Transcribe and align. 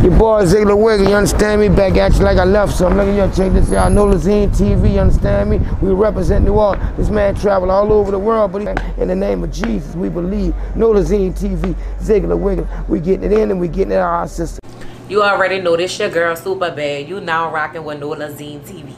Your 0.00 0.16
boy 0.16 0.44
Ziggler 0.44 0.80
Wiggle, 0.80 1.08
you 1.08 1.14
understand 1.16 1.60
me? 1.60 1.68
Back 1.68 1.96
at 1.96 2.14
you 2.14 2.20
like 2.20 2.38
I 2.38 2.44
left 2.44 2.72
some. 2.72 2.96
Look 2.96 3.08
at 3.08 3.16
you, 3.16 3.36
check 3.36 3.52
this 3.52 3.72
out. 3.72 3.90
No 3.90 4.06
Lazine 4.06 4.48
TV, 4.48 4.92
you 4.92 5.00
understand 5.00 5.50
me? 5.50 5.58
We 5.82 5.92
represent 5.92 6.44
New 6.44 6.52
Orleans. 6.54 6.96
This 6.96 7.10
man 7.10 7.34
traveled 7.34 7.72
all 7.72 7.92
over 7.92 8.12
the 8.12 8.18
world, 8.18 8.52
but 8.52 8.62
he, 8.62 9.02
in 9.02 9.08
the 9.08 9.16
name 9.16 9.42
of 9.42 9.50
Jesus, 9.50 9.96
we 9.96 10.08
believe. 10.08 10.54
No 10.76 10.90
Lazine 10.90 11.36
TV, 11.36 11.74
Ziggler 11.98 12.38
Wiggle. 12.38 12.68
We 12.88 13.00
getting 13.00 13.24
it 13.24 13.36
in 13.36 13.50
and 13.50 13.58
we 13.58 13.66
getting 13.66 13.90
it 13.90 13.96
out 13.96 14.20
our 14.20 14.28
system. 14.28 14.60
You 15.08 15.24
already 15.24 15.60
know 15.60 15.76
this 15.76 15.98
your 15.98 16.10
girl 16.10 16.36
SupahBadd. 16.36 17.08
You 17.08 17.20
now 17.20 17.52
rocking 17.52 17.82
with 17.82 17.98
No 17.98 18.10
Lazine 18.10 18.60
TV. 18.60 18.94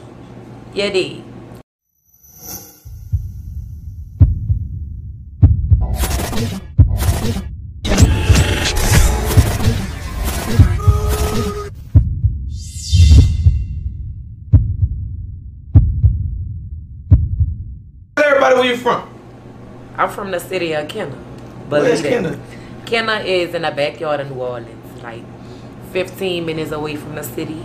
Yeah, 0.71 0.91
did. 0.91 1.30
From? 18.81 19.09
I'm 19.97 20.09
from 20.09 20.31
the 20.31 20.39
city 20.39 20.73
of 20.73 20.87
Kenner. 20.87 21.15
Where's 21.69 22.01
Believe 22.01 22.05
it. 22.05 22.09
Kenner? 22.09 22.39
Kenner 22.85 23.21
is 23.23 23.53
in 23.53 23.61
the 23.61 23.71
backyard 23.71 24.19
of 24.19 24.31
New 24.31 24.41
Orleans, 24.41 25.03
like 25.03 25.23
15 25.91 26.45
minutes 26.45 26.71
away 26.71 26.95
from 26.95 27.15
the 27.15 27.23
city. 27.23 27.61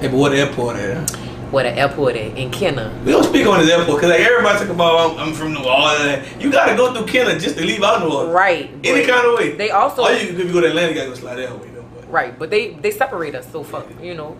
Hey, 0.00 0.08
but 0.08 0.14
what 0.14 0.32
airport 0.32 0.76
at? 0.76 1.10
Where 1.50 1.64
the 1.64 1.78
airport 1.78 2.16
at 2.16 2.36
in 2.36 2.50
Kenner. 2.50 2.92
We 3.04 3.12
don't 3.12 3.22
speak 3.22 3.46
on 3.46 3.60
this 3.60 3.70
airport 3.70 3.98
because 3.98 4.10
like 4.10 4.20
everybody 4.20 4.58
talk 4.58 4.68
about 4.68 5.12
I'm, 5.12 5.28
I'm 5.28 5.34
from 5.34 5.52
New 5.54 5.62
Orleans. 5.62 6.26
You 6.42 6.50
gotta 6.50 6.76
go 6.76 6.92
through 6.92 7.06
Kenner 7.06 7.38
just 7.38 7.56
to 7.56 7.64
leave 7.64 7.82
out 7.82 8.00
New 8.00 8.12
Orleans. 8.12 8.34
Right. 8.34 8.70
Any 8.82 9.06
kind 9.06 9.26
of 9.26 9.38
way. 9.38 9.52
They 9.52 9.70
also 9.70 10.02
Or 10.02 10.10
you, 10.10 10.30
if 10.30 10.38
you 10.38 10.52
go 10.52 10.60
to 10.60 10.68
Atlanta, 10.68 10.88
you 10.88 10.94
gotta 10.94 11.10
go 11.10 11.14
slide 11.14 11.36
that 11.36 11.58
way 11.60 11.68
though. 11.68 11.84
But. 11.94 12.10
right, 12.10 12.38
but 12.38 12.50
they 12.50 12.70
they 12.74 12.90
separate 12.90 13.34
us 13.36 13.50
so 13.52 13.62
fuck, 13.62 13.86
you 14.02 14.14
know. 14.14 14.36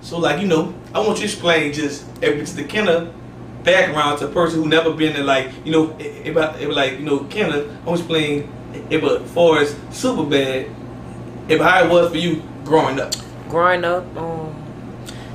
So 0.00 0.18
like 0.18 0.40
you 0.40 0.48
know, 0.48 0.74
I 0.92 0.98
want 0.98 1.20
you 1.20 1.28
to 1.28 1.32
explain 1.32 1.72
just 1.72 2.04
if 2.22 2.34
it's 2.36 2.54
the 2.54 2.64
Kenner 2.64 3.12
background 3.64 4.18
to 4.18 4.26
a 4.26 4.30
person 4.30 4.62
who 4.62 4.68
never 4.68 4.92
been 4.92 5.16
in 5.16 5.26
like 5.26 5.50
you 5.64 5.72
know 5.72 5.96
I- 6.00 6.64
like 6.66 6.98
you 6.98 7.04
know 7.04 7.20
Kenner, 7.24 7.56
I 7.56 7.88
want 7.88 8.00
you 8.00 8.08
to 8.08 8.14
explain 8.14 8.52
if 8.90 9.02
as 9.02 9.30
far 9.32 9.58
as 9.60 9.74
SupahBadd, 9.90 10.72
if 11.48 11.60
how 11.60 11.84
it 11.84 11.90
was 11.90 12.10
for 12.10 12.16
you 12.16 12.42
growing 12.64 13.00
up. 13.00 13.12
Growing 13.48 13.84
up, 13.84 14.04
um, 14.16 14.54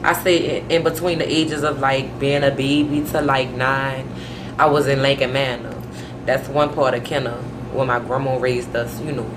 I 0.04 0.14
say 0.14 0.60
in, 0.60 0.72
in 0.72 0.84
between 0.84 1.20
the 1.20 1.28
ages 1.32 1.64
of 1.64 1.80
like 1.80 2.18
being 2.20 2.44
a 2.44 2.52
baby 2.52 3.02
to 3.12 3.22
like 3.22 3.50
nine, 3.52 4.10
I 4.58 4.68
was 4.68 4.88
in 4.88 5.02
Lincoln 5.02 5.34
Manor. 5.34 5.76
That's 6.26 6.48
one 6.50 6.74
part 6.74 6.94
of 6.94 7.04
Kenner 7.04 7.38
where 7.74 7.86
my 7.86 8.00
grandma 8.00 8.38
raised 8.38 8.74
us, 8.76 9.00
you 9.02 9.12
know. 9.12 9.30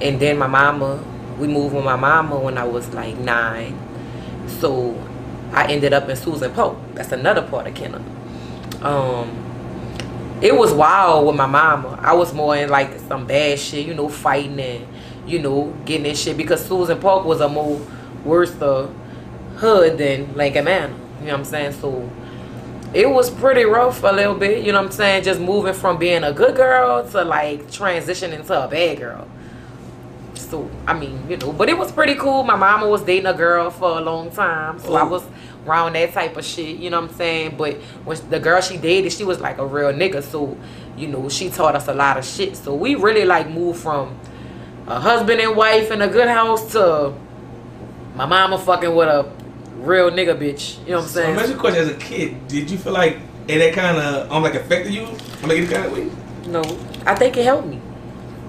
And 0.00 0.20
then 0.20 0.38
my 0.38 0.46
mama, 0.46 1.02
we 1.38 1.48
moved 1.48 1.74
with 1.74 1.84
my 1.84 1.96
mama 1.96 2.38
when 2.38 2.56
I 2.56 2.64
was 2.64 2.88
like 2.94 3.16
nine. 3.18 3.76
So 4.46 4.94
I 5.52 5.66
ended 5.66 5.92
up 5.92 6.08
in 6.08 6.16
Susan 6.16 6.52
Pope. 6.52 6.78
That's 6.94 7.10
another 7.12 7.42
part 7.42 7.66
of 7.66 7.74
Kenner. 7.74 8.02
Um, 8.82 10.38
it 10.42 10.56
was 10.56 10.72
wild 10.72 11.26
with 11.26 11.36
my 11.36 11.46
mama. 11.46 11.98
I 12.02 12.14
was 12.14 12.32
more 12.32 12.56
in 12.56 12.70
like 12.70 12.98
some 13.00 13.26
bad 13.26 13.58
shit, 13.58 13.86
you 13.86 13.94
know, 13.94 14.08
fighting 14.08 14.58
and 14.58 14.86
you 15.26 15.38
know 15.38 15.72
getting 15.84 16.06
in 16.06 16.14
shit 16.16 16.36
because 16.36 16.64
Susan 16.66 16.98
Park 16.98 17.24
was 17.24 17.40
a 17.40 17.48
more 17.48 17.80
worse 18.24 18.52
uh, 18.62 18.88
hood 19.56 19.98
than 19.98 20.34
Lincoln 20.34 20.64
Manor. 20.64 20.94
You 21.20 21.26
know 21.26 21.32
what 21.32 21.38
I'm 21.40 21.44
saying? 21.44 21.72
So 21.72 22.10
it 22.94 23.08
was 23.08 23.30
pretty 23.30 23.64
rough 23.64 24.02
a 24.02 24.12
little 24.12 24.34
bit. 24.34 24.64
You 24.64 24.72
know 24.72 24.78
what 24.78 24.86
I'm 24.86 24.92
saying? 24.92 25.24
Just 25.24 25.40
moving 25.40 25.74
from 25.74 25.98
being 25.98 26.24
a 26.24 26.32
good 26.32 26.56
girl 26.56 27.06
to 27.10 27.22
like 27.24 27.66
transitioning 27.70 28.46
to 28.46 28.64
a 28.64 28.68
bad 28.68 28.98
girl. 28.98 29.28
So 30.34 30.70
I 30.86 30.94
mean, 30.98 31.22
you 31.28 31.36
know, 31.36 31.52
but 31.52 31.68
it 31.68 31.76
was 31.76 31.92
pretty 31.92 32.14
cool. 32.14 32.44
My 32.44 32.56
mama 32.56 32.88
was 32.88 33.02
dating 33.02 33.26
a 33.26 33.34
girl 33.34 33.70
for 33.70 33.98
a 33.98 34.00
long 34.00 34.30
time, 34.30 34.78
so 34.80 34.94
I 34.94 35.02
Oh. 35.02 35.08
was 35.08 35.22
around 35.66 35.94
that 35.94 36.12
type 36.12 36.36
of 36.36 36.44
shit. 36.44 36.76
You 36.78 36.90
know 36.90 37.00
what 37.00 37.10
I'm 37.10 37.16
saying? 37.16 37.54
But 37.56 37.74
when 38.04 38.18
the 38.30 38.40
girl 38.40 38.60
she 38.60 38.76
dated, 38.76 39.12
she 39.12 39.24
was 39.24 39.40
like 39.40 39.58
a 39.58 39.66
real 39.66 39.92
nigga. 39.92 40.22
So 40.22 40.56
you 40.96 41.08
know, 41.08 41.28
she 41.28 41.50
taught 41.50 41.74
us 41.76 41.88
a 41.88 41.94
lot 41.94 42.18
of 42.18 42.24
shit. 42.24 42.56
So 42.56 42.74
we 42.74 42.94
really 42.94 43.24
like 43.24 43.48
moved 43.48 43.80
from 43.80 44.18
a 44.86 44.98
husband 45.00 45.40
and 45.40 45.56
wife 45.56 45.90
in 45.90 46.02
a 46.02 46.08
good 46.08 46.28
house 46.28 46.72
to 46.72 47.14
my 48.14 48.26
mama 48.26 48.58
fucking 48.58 48.94
with 48.94 49.08
a 49.08 49.30
real 49.76 50.10
nigga 50.10 50.36
bitch. 50.38 50.78
You 50.84 50.92
know 50.92 50.96
what 50.98 51.02
I'm 51.04 51.08
So 51.08 51.14
saying? 51.20 51.34
imagine 51.34 51.56
a 51.56 51.60
question 51.60 51.82
as 51.82 51.88
a 51.88 51.96
kid, 51.96 52.48
did 52.48 52.70
you 52.70 52.78
feel 52.78 52.92
like 52.92 53.18
it 53.48 53.58
that 53.58 53.74
kind 53.74 53.96
of 53.98 54.30
um 54.30 54.42
like 54.42 54.54
affected 54.54 54.92
you? 54.92 55.06
I'm 55.42 55.48
like 55.48 55.68
kind 55.70 55.86
of 55.86 55.92
way. 55.92 56.10
No, 56.46 56.62
I 57.06 57.14
think 57.14 57.36
it 57.36 57.44
helped 57.44 57.68
me. 57.68 57.80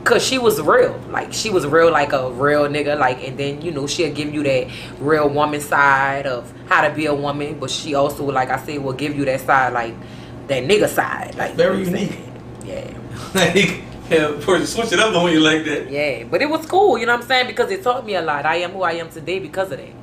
Cause 0.03 0.25
she 0.25 0.39
was 0.39 0.59
real, 0.59 0.99
like 1.09 1.31
she 1.31 1.51
was 1.51 1.65
real, 1.67 1.91
like 1.91 2.11
a 2.11 2.31
real 2.31 2.67
nigga, 2.67 2.97
like, 2.97 3.23
and 3.23 3.37
then 3.37 3.61
you 3.61 3.71
know 3.71 3.85
she'll 3.85 4.13
give 4.13 4.33
you 4.33 4.41
that 4.43 4.67
real 4.99 5.29
woman 5.29 5.61
side 5.61 6.25
of 6.25 6.51
how 6.67 6.87
to 6.87 6.93
be 6.93 7.05
a 7.05 7.13
woman, 7.13 7.59
but 7.59 7.69
she 7.69 7.93
also, 7.93 8.25
like 8.25 8.49
I 8.49 8.57
said, 8.57 8.79
will 8.79 8.93
give 8.93 9.15
you 9.15 9.25
that 9.25 9.41
side, 9.41 9.73
like 9.73 9.93
that 10.47 10.63
nigga 10.63 10.87
side, 10.87 11.35
like 11.35 11.53
Very 11.53 11.79
you 11.79 11.85
know 11.85 11.99
unique. 11.99 12.19
saying? 12.63 12.97
Like 13.35 13.83
yeah, 14.09 14.31
person 14.41 14.67
switch 14.67 14.91
it 14.91 14.99
up 14.99 15.15
on 15.15 15.31
you 15.31 15.39
like 15.39 15.63
that. 15.65 15.89
Yeah, 15.89 16.17
yeah, 16.17 16.23
but 16.25 16.41
it 16.41 16.49
was 16.49 16.65
cool, 16.65 16.97
you 16.97 17.05
know 17.05 17.13
what 17.13 17.21
I'm 17.21 17.27
saying, 17.27 17.47
because 17.47 17.71
it 17.71 17.83
taught 17.83 18.05
me 18.05 18.15
a 18.15 18.21
lot. 18.21 18.45
I 18.45 18.57
am 18.57 18.71
who 18.71 18.81
I 18.81 18.93
am 18.93 19.09
today 19.09 19.39
because 19.39 19.71
of 19.71 19.77
that. 19.77 19.87
You 19.87 19.93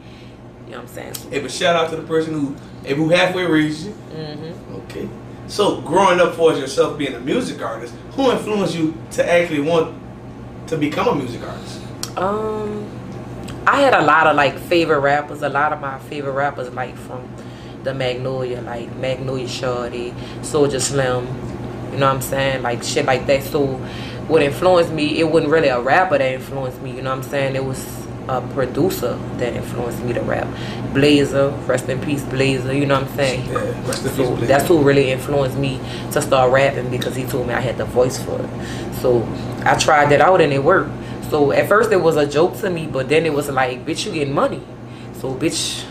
know 0.72 0.80
what 0.80 0.80
I'm 0.80 0.86
saying? 0.88 1.14
Hey, 1.30 1.40
but 1.40 1.50
shout 1.50 1.76
out 1.76 1.90
to 1.90 1.96
the 1.96 2.02
person 2.02 2.34
who 2.34 2.56
hey, 2.84 2.94
who 2.94 3.08
halfway 3.08 3.44
raised 3.44 3.86
you. 3.86 3.92
Mm-hmm. 4.12 4.74
Okay. 4.76 5.08
So 5.48 5.80
growing 5.80 6.20
up 6.20 6.34
for 6.34 6.52
yourself 6.52 6.98
being 6.98 7.14
a 7.14 7.20
music 7.20 7.62
artist, 7.62 7.94
who 8.12 8.30
influenced 8.30 8.74
you 8.74 8.94
to 9.12 9.28
actually 9.28 9.60
want 9.60 9.98
to 10.66 10.76
become 10.76 11.08
a 11.08 11.14
music 11.14 11.42
artist? 11.42 11.80
Um, 12.18 12.86
I 13.66 13.80
had 13.80 13.94
a 13.94 14.02
lot 14.02 14.26
of 14.26 14.36
like 14.36 14.58
favorite 14.58 15.00
rappers. 15.00 15.40
A 15.42 15.48
lot 15.48 15.72
of 15.72 15.80
my 15.80 15.98
favorite 16.00 16.32
rappers, 16.32 16.70
like 16.74 16.96
from 16.96 17.26
the 17.82 17.94
Magnolia, 17.94 18.60
like 18.60 18.94
Magnolia 18.96 19.48
Shorty, 19.48 20.14
Soldier 20.42 20.80
Slim. 20.80 21.26
You 21.92 21.98
know 21.98 22.08
what 22.08 22.16
I'm 22.16 22.22
saying? 22.22 22.62
Like 22.62 22.82
shit 22.82 23.06
like 23.06 23.26
that. 23.26 23.42
So, 23.42 23.66
what 24.28 24.42
influenced 24.42 24.92
me? 24.92 25.18
It 25.18 25.30
wasn't 25.30 25.50
really 25.50 25.68
a 25.68 25.80
rapper 25.80 26.18
that 26.18 26.32
influenced 26.34 26.82
me. 26.82 26.90
You 26.90 27.00
know 27.00 27.10
what 27.10 27.24
I'm 27.24 27.30
saying? 27.30 27.56
It 27.56 27.64
was 27.64 27.97
a 28.28 28.40
producer 28.52 29.18
that 29.38 29.54
influenced 29.54 30.02
me 30.02 30.12
to 30.12 30.20
rap. 30.20 30.46
Blazer, 30.92 31.48
rest 31.66 31.88
in 31.88 32.00
peace, 32.00 32.22
Blazer. 32.24 32.72
You 32.74 32.86
know 32.86 33.00
what 33.00 33.10
I'm 33.10 33.16
saying? 33.16 33.46
Yeah, 33.48 33.88
rest 33.88 34.04
in 34.04 34.12
So 34.12 34.36
peace, 34.36 34.48
that's 34.48 34.68
who 34.68 34.82
really 34.82 35.10
influenced 35.10 35.56
me 35.56 35.80
to 36.12 36.20
start 36.22 36.52
rapping 36.52 36.90
because 36.90 37.16
he 37.16 37.24
told 37.24 37.46
me 37.46 37.54
I 37.54 37.60
had 37.60 37.78
the 37.78 37.84
voice 37.86 38.22
for 38.22 38.40
it. 38.40 38.94
So 38.96 39.26
I 39.64 39.76
tried 39.78 40.10
that 40.10 40.20
out 40.20 40.40
and 40.40 40.52
it 40.52 40.62
worked. 40.62 40.90
So 41.30 41.52
at 41.52 41.68
first 41.68 41.92
it 41.92 42.00
was 42.00 42.16
a 42.16 42.26
joke 42.26 42.56
to 42.58 42.70
me, 42.70 42.86
but 42.86 43.08
then 43.08 43.26
it 43.26 43.32
was 43.32 43.48
like, 43.50 43.84
bitch, 43.84 44.06
you 44.06 44.12
getting 44.12 44.34
money. 44.34 44.62
So 45.14 45.34
bitch, 45.34 45.84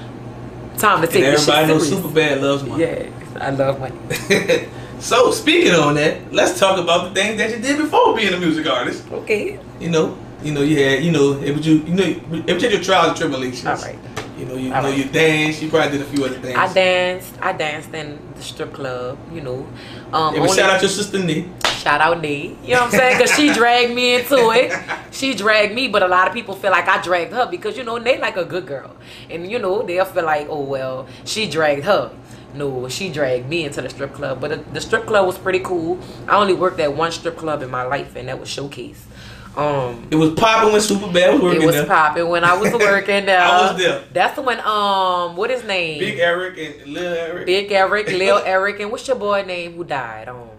time 0.77 1.01
to 1.01 1.07
take 1.07 1.23
And 1.23 1.33
this 1.33 1.45
shit 1.45 1.55
everybody 1.55 1.79
knows. 1.79 1.91
SupahBadd 1.91 2.41
loves 2.41 2.63
money. 2.63 2.83
Yeah, 2.83 3.09
I 3.39 3.49
love 3.51 3.79
money. 3.79 3.97
so 4.99 5.31
speaking 5.31 5.73
on 5.73 5.95
that, 5.95 6.33
let's 6.33 6.59
talk 6.59 6.79
about 6.79 7.09
the 7.09 7.19
things 7.21 7.37
that 7.37 7.51
you 7.51 7.61
did 7.61 7.77
before 7.77 8.15
being 8.15 8.33
a 8.33 8.39
music 8.39 8.67
artist. 8.67 9.05
Okay. 9.11 9.59
You 9.79 9.89
know, 9.89 10.17
you 10.43 10.53
know, 10.53 10.61
you 10.61 10.77
had, 10.83 11.03
you 11.03 11.11
know, 11.11 11.33
it 11.39 11.55
was 11.55 11.65
you, 11.65 11.75
you 11.79 11.93
know, 11.93 12.03
it 12.47 12.53
was 12.53 12.63
your 12.63 12.81
trials 12.81 13.07
and 13.09 13.17
tribulations. 13.17 13.65
All 13.65 13.75
right. 13.75 13.99
You 14.37 14.45
know, 14.45 14.55
you 14.55 14.71
All 14.71 14.83
know, 14.83 14.89
right. 14.89 14.97
you 14.97 15.05
danced. 15.05 15.63
You 15.63 15.69
probably 15.69 15.97
did 15.97 16.01
a 16.01 16.09
few 16.11 16.23
other 16.25 16.39
things. 16.39 16.55
I 16.55 16.71
danced. 16.71 17.33
I 17.41 17.53
danced 17.53 17.91
in 17.93 18.19
the 18.35 18.41
strip 18.43 18.71
club. 18.71 19.17
You 19.33 19.41
know. 19.41 19.67
Um, 20.13 20.35
Yeah, 20.35 20.45
shout 20.47 20.69
out 20.69 20.81
your 20.81 20.89
sister 20.91 21.17
Nee. 21.17 21.49
Shout 21.77 22.01
out 22.01 22.21
Nee. 22.21 22.55
You 22.63 22.75
know 22.75 22.81
what 22.81 22.83
I'm 22.83 22.91
saying? 22.91 23.17
Because 23.17 23.35
she 23.35 23.51
dragged 23.51 23.93
me 23.95 24.15
into 24.15 24.37
it. 24.51 24.71
She 25.11 25.33
dragged 25.33 25.73
me, 25.73 25.87
but 25.87 26.03
a 26.03 26.07
lot 26.07 26.27
of 26.27 26.33
people 26.35 26.53
feel 26.53 26.69
like 26.69 26.87
I 26.87 27.01
dragged 27.01 27.33
her 27.33 27.47
because, 27.49 27.75
you 27.75 27.83
know, 27.83 27.97
they 27.97 28.19
like 28.19 28.37
a 28.37 28.45
good 28.45 28.67
girl. 28.67 28.95
And, 29.31 29.49
you 29.49 29.57
know, 29.57 29.81
they'll 29.81 30.05
feel 30.05 30.25
like, 30.25 30.45
oh, 30.47 30.61
well, 30.61 31.07
she 31.25 31.49
dragged 31.49 31.85
her. 31.85 32.11
No, 32.53 32.87
she 32.87 33.09
dragged 33.09 33.49
me 33.49 33.65
into 33.65 33.81
the 33.81 33.89
strip 33.89 34.13
club. 34.13 34.39
But 34.39 34.49
the, 34.51 34.57
the 34.73 34.81
strip 34.81 35.07
club 35.07 35.25
was 35.25 35.39
pretty 35.39 35.59
cool. 35.59 35.97
I 36.27 36.35
only 36.37 36.53
worked 36.53 36.79
at 36.79 36.93
one 36.93 37.11
strip 37.11 37.35
club 37.35 37.63
in 37.63 37.71
my 37.71 37.81
life, 37.81 38.15
and 38.15 38.27
that 38.27 38.39
was 38.39 38.47
Showcase. 38.47 39.07
Um, 39.57 40.07
It 40.11 40.15
was 40.15 40.33
popping 40.35 40.71
when 40.71 40.79
SupahBadd 40.81 41.33
was 41.33 41.41
working 41.41 41.61
it 41.63 41.65
was 41.65 41.85
popping 41.85 42.27
when 42.29 42.43
I 42.43 42.55
was 42.55 42.71
working 42.79 43.25
there. 43.25 43.41
I 43.41 43.71
was 43.71 43.77
there. 43.81 44.03
That's 44.13 44.37
when, 44.39 44.59
um, 44.59 45.35
what 45.35 45.49
his 45.49 45.63
name? 45.63 45.97
Big 45.99 46.19
Eric 46.19 46.57
and 46.59 46.93
Lil 46.93 47.13
Eric. 47.13 47.45
Big 47.47 47.71
Eric, 47.71 48.07
Lil 48.21 48.37
Eric, 48.45 48.79
and 48.81 48.91
what's 48.91 49.07
your 49.07 49.17
boy 49.17 49.41
name 49.43 49.73
who 49.75 49.83
died? 49.83 50.29
Um, 50.29 50.49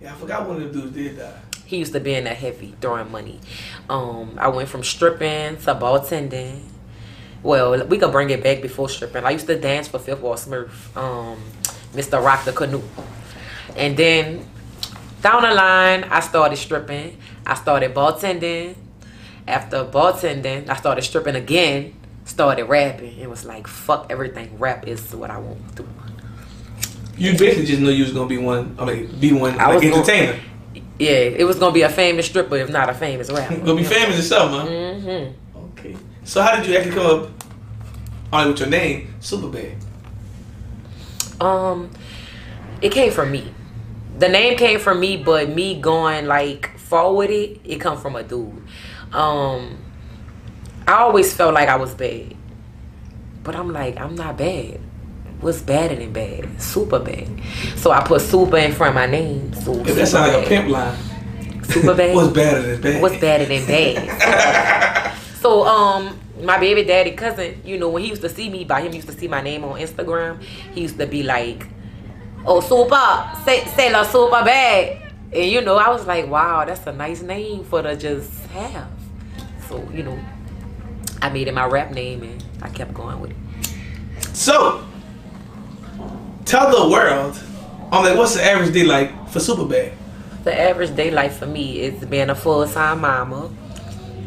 Yeah, 0.00 0.12
I 0.12 0.16
forgot 0.16 0.46
one 0.48 0.62
of 0.62 0.72
the 0.72 0.80
dudes 0.80 0.94
did 0.94 1.18
die. 1.18 1.32
He 1.66 1.78
used 1.78 1.92
to 1.92 2.00
be 2.00 2.14
in 2.14 2.24
that 2.24 2.36
heavy 2.36 2.74
throwing 2.80 3.10
money. 3.10 3.40
Um, 3.88 4.36
I 4.38 4.48
went 4.48 4.68
from 4.68 4.84
stripping 4.84 5.56
to 5.58 5.74
bartending. 5.74 6.60
Well, 7.42 7.84
we 7.86 7.98
could 7.98 8.12
bring 8.12 8.30
it 8.30 8.42
back 8.44 8.60
before 8.62 8.88
stripping. 8.88 9.24
I 9.24 9.30
used 9.30 9.46
to 9.48 9.58
dance 9.58 9.88
for 9.88 9.98
Fifth 9.98 10.20
Wall 10.20 10.34
Smurf, 10.34 10.70
um, 10.96 11.38
Mr. 11.94 12.22
Rock 12.24 12.44
the 12.44 12.52
Canoe. 12.52 12.82
And 13.76 13.96
then 13.96 14.46
down 15.22 15.42
the 15.42 15.52
line, 15.54 16.04
I 16.04 16.20
started 16.20 16.56
stripping. 16.56 17.16
I 17.50 17.54
started 17.54 17.92
bartending. 17.92 18.76
After 19.48 19.84
bartending, 19.84 20.68
I 20.68 20.76
started 20.76 21.02
stripping 21.02 21.34
again. 21.34 21.94
Started 22.24 22.64
rapping. 22.66 23.18
It 23.18 23.28
was 23.28 23.44
like, 23.44 23.66
fuck 23.66 24.06
everything. 24.08 24.56
Rap 24.58 24.86
is 24.86 25.12
what 25.14 25.30
I 25.30 25.38
want 25.38 25.58
to 25.76 25.82
do. 25.82 25.88
You 27.18 27.32
basically 27.36 27.66
just 27.66 27.80
knew 27.82 27.90
you 27.90 28.04
was 28.04 28.12
gonna 28.12 28.28
be 28.28 28.38
one. 28.38 28.76
I 28.78 28.84
mean, 28.84 29.14
be 29.18 29.32
one 29.32 29.58
I 29.58 29.66
like 29.66 29.74
was 29.74 29.82
gonna- 29.82 29.96
entertainer. 29.96 30.40
Yeah, 30.98 31.10
it 31.12 31.44
was 31.44 31.58
gonna 31.58 31.72
be 31.74 31.82
a 31.82 31.88
famous 31.88 32.26
stripper, 32.26 32.56
if 32.56 32.70
not 32.70 32.88
a 32.88 32.94
famous 32.94 33.30
rapper. 33.30 33.56
Gonna 33.64 33.74
be 33.74 33.84
famous 33.84 34.18
or 34.18 34.22
something, 34.22 34.60
huh? 34.60 34.66
Mm-hmm. 34.66 35.64
Okay. 35.78 35.96
So 36.24 36.42
how 36.42 36.56
did 36.56 36.66
you 36.66 36.76
actually 36.76 36.94
come 36.94 37.06
up 37.24 37.30
only 38.32 38.50
with 38.50 38.60
your 38.60 38.68
name, 38.68 39.14
SupahBadd? 39.18 39.76
Um, 41.40 41.90
it 42.82 42.92
came 42.92 43.10
from 43.12 43.32
me. 43.32 43.50
The 44.18 44.28
name 44.28 44.58
came 44.58 44.78
from 44.78 45.00
me, 45.00 45.16
but 45.16 45.48
me 45.48 45.80
going 45.80 46.26
like 46.26 46.69
forward 46.90 47.30
it, 47.30 47.60
it 47.64 47.80
come 47.80 47.96
from 47.96 48.16
a 48.16 48.22
dude. 48.24 48.62
Um, 49.12 49.78
I 50.86 50.94
always 50.94 51.32
felt 51.32 51.54
like 51.54 51.68
I 51.68 51.76
was 51.76 51.94
bad, 51.94 52.34
but 53.44 53.54
I'm 53.54 53.72
like 53.72 53.96
I'm 53.96 54.16
not 54.16 54.36
bad. 54.36 54.80
What's 55.40 55.62
badder 55.62 55.94
than 55.94 56.12
bad? 56.12 56.60
Super 56.60 56.98
bad. 56.98 57.28
So 57.76 57.92
I 57.92 58.02
put 58.02 58.20
super 58.20 58.58
in 58.58 58.72
front 58.72 58.90
of 58.90 58.94
my 58.96 59.06
name. 59.06 59.54
So 59.54 59.72
If 59.72 59.94
that 59.94 60.08
sounds 60.08 60.34
like 60.34 60.44
a 60.44 60.48
pimp 60.48 60.68
line. 60.68 60.98
Super 61.64 61.94
bad. 61.94 62.14
What's 62.16 62.32
better 62.34 62.60
than 62.60 62.80
bad? 62.82 63.02
What's 63.02 63.18
better 63.18 63.44
than 63.46 63.66
bad? 63.66 65.16
so 65.40 65.64
um 65.64 66.18
my 66.42 66.58
baby 66.58 66.82
daddy 66.82 67.12
cousin, 67.12 67.62
you 67.64 67.78
know, 67.78 67.88
when 67.88 68.02
he 68.02 68.08
used 68.08 68.22
to 68.22 68.28
see 68.28 68.50
me, 68.50 68.64
by 68.64 68.80
him 68.80 68.92
used 68.92 69.06
to 69.08 69.14
see 69.14 69.28
my 69.28 69.40
name 69.40 69.62
on 69.62 69.78
Instagram, 69.78 70.42
he 70.72 70.80
used 70.82 70.98
to 70.98 71.06
be 71.06 71.22
like, 71.22 71.68
Oh 72.44 72.60
super, 72.60 73.30
say 73.44 73.64
say 73.76 73.92
la 73.92 74.02
super 74.02 74.42
bad. 74.44 75.09
And 75.32 75.50
you 75.50 75.60
know, 75.60 75.76
I 75.76 75.88
was 75.90 76.06
like, 76.06 76.26
Wow, 76.28 76.64
that's 76.64 76.86
a 76.86 76.92
nice 76.92 77.22
name 77.22 77.64
for 77.64 77.82
to 77.82 77.96
just 77.96 78.46
have. 78.48 78.88
So, 79.68 79.88
you 79.92 80.02
know, 80.02 80.18
I 81.22 81.28
made 81.30 81.46
it 81.48 81.54
my 81.54 81.66
rap 81.66 81.92
name 81.92 82.22
and 82.22 82.44
I 82.62 82.68
kept 82.70 82.92
going 82.94 83.20
with 83.20 83.30
it. 83.30 83.36
So, 84.34 84.84
tell 86.44 86.70
the 86.70 86.90
world, 86.90 87.40
I'm 87.92 88.04
like, 88.04 88.16
what's 88.16 88.34
the 88.34 88.42
average 88.44 88.72
day 88.72 88.84
like 88.84 89.28
for 89.28 89.38
SupahBadd? 89.38 89.92
The 90.44 90.58
average 90.58 90.96
day 90.96 91.10
life 91.10 91.36
for 91.38 91.46
me 91.46 91.80
is 91.80 92.04
being 92.06 92.30
a 92.30 92.34
full 92.34 92.66
time 92.66 93.02
mama 93.02 93.50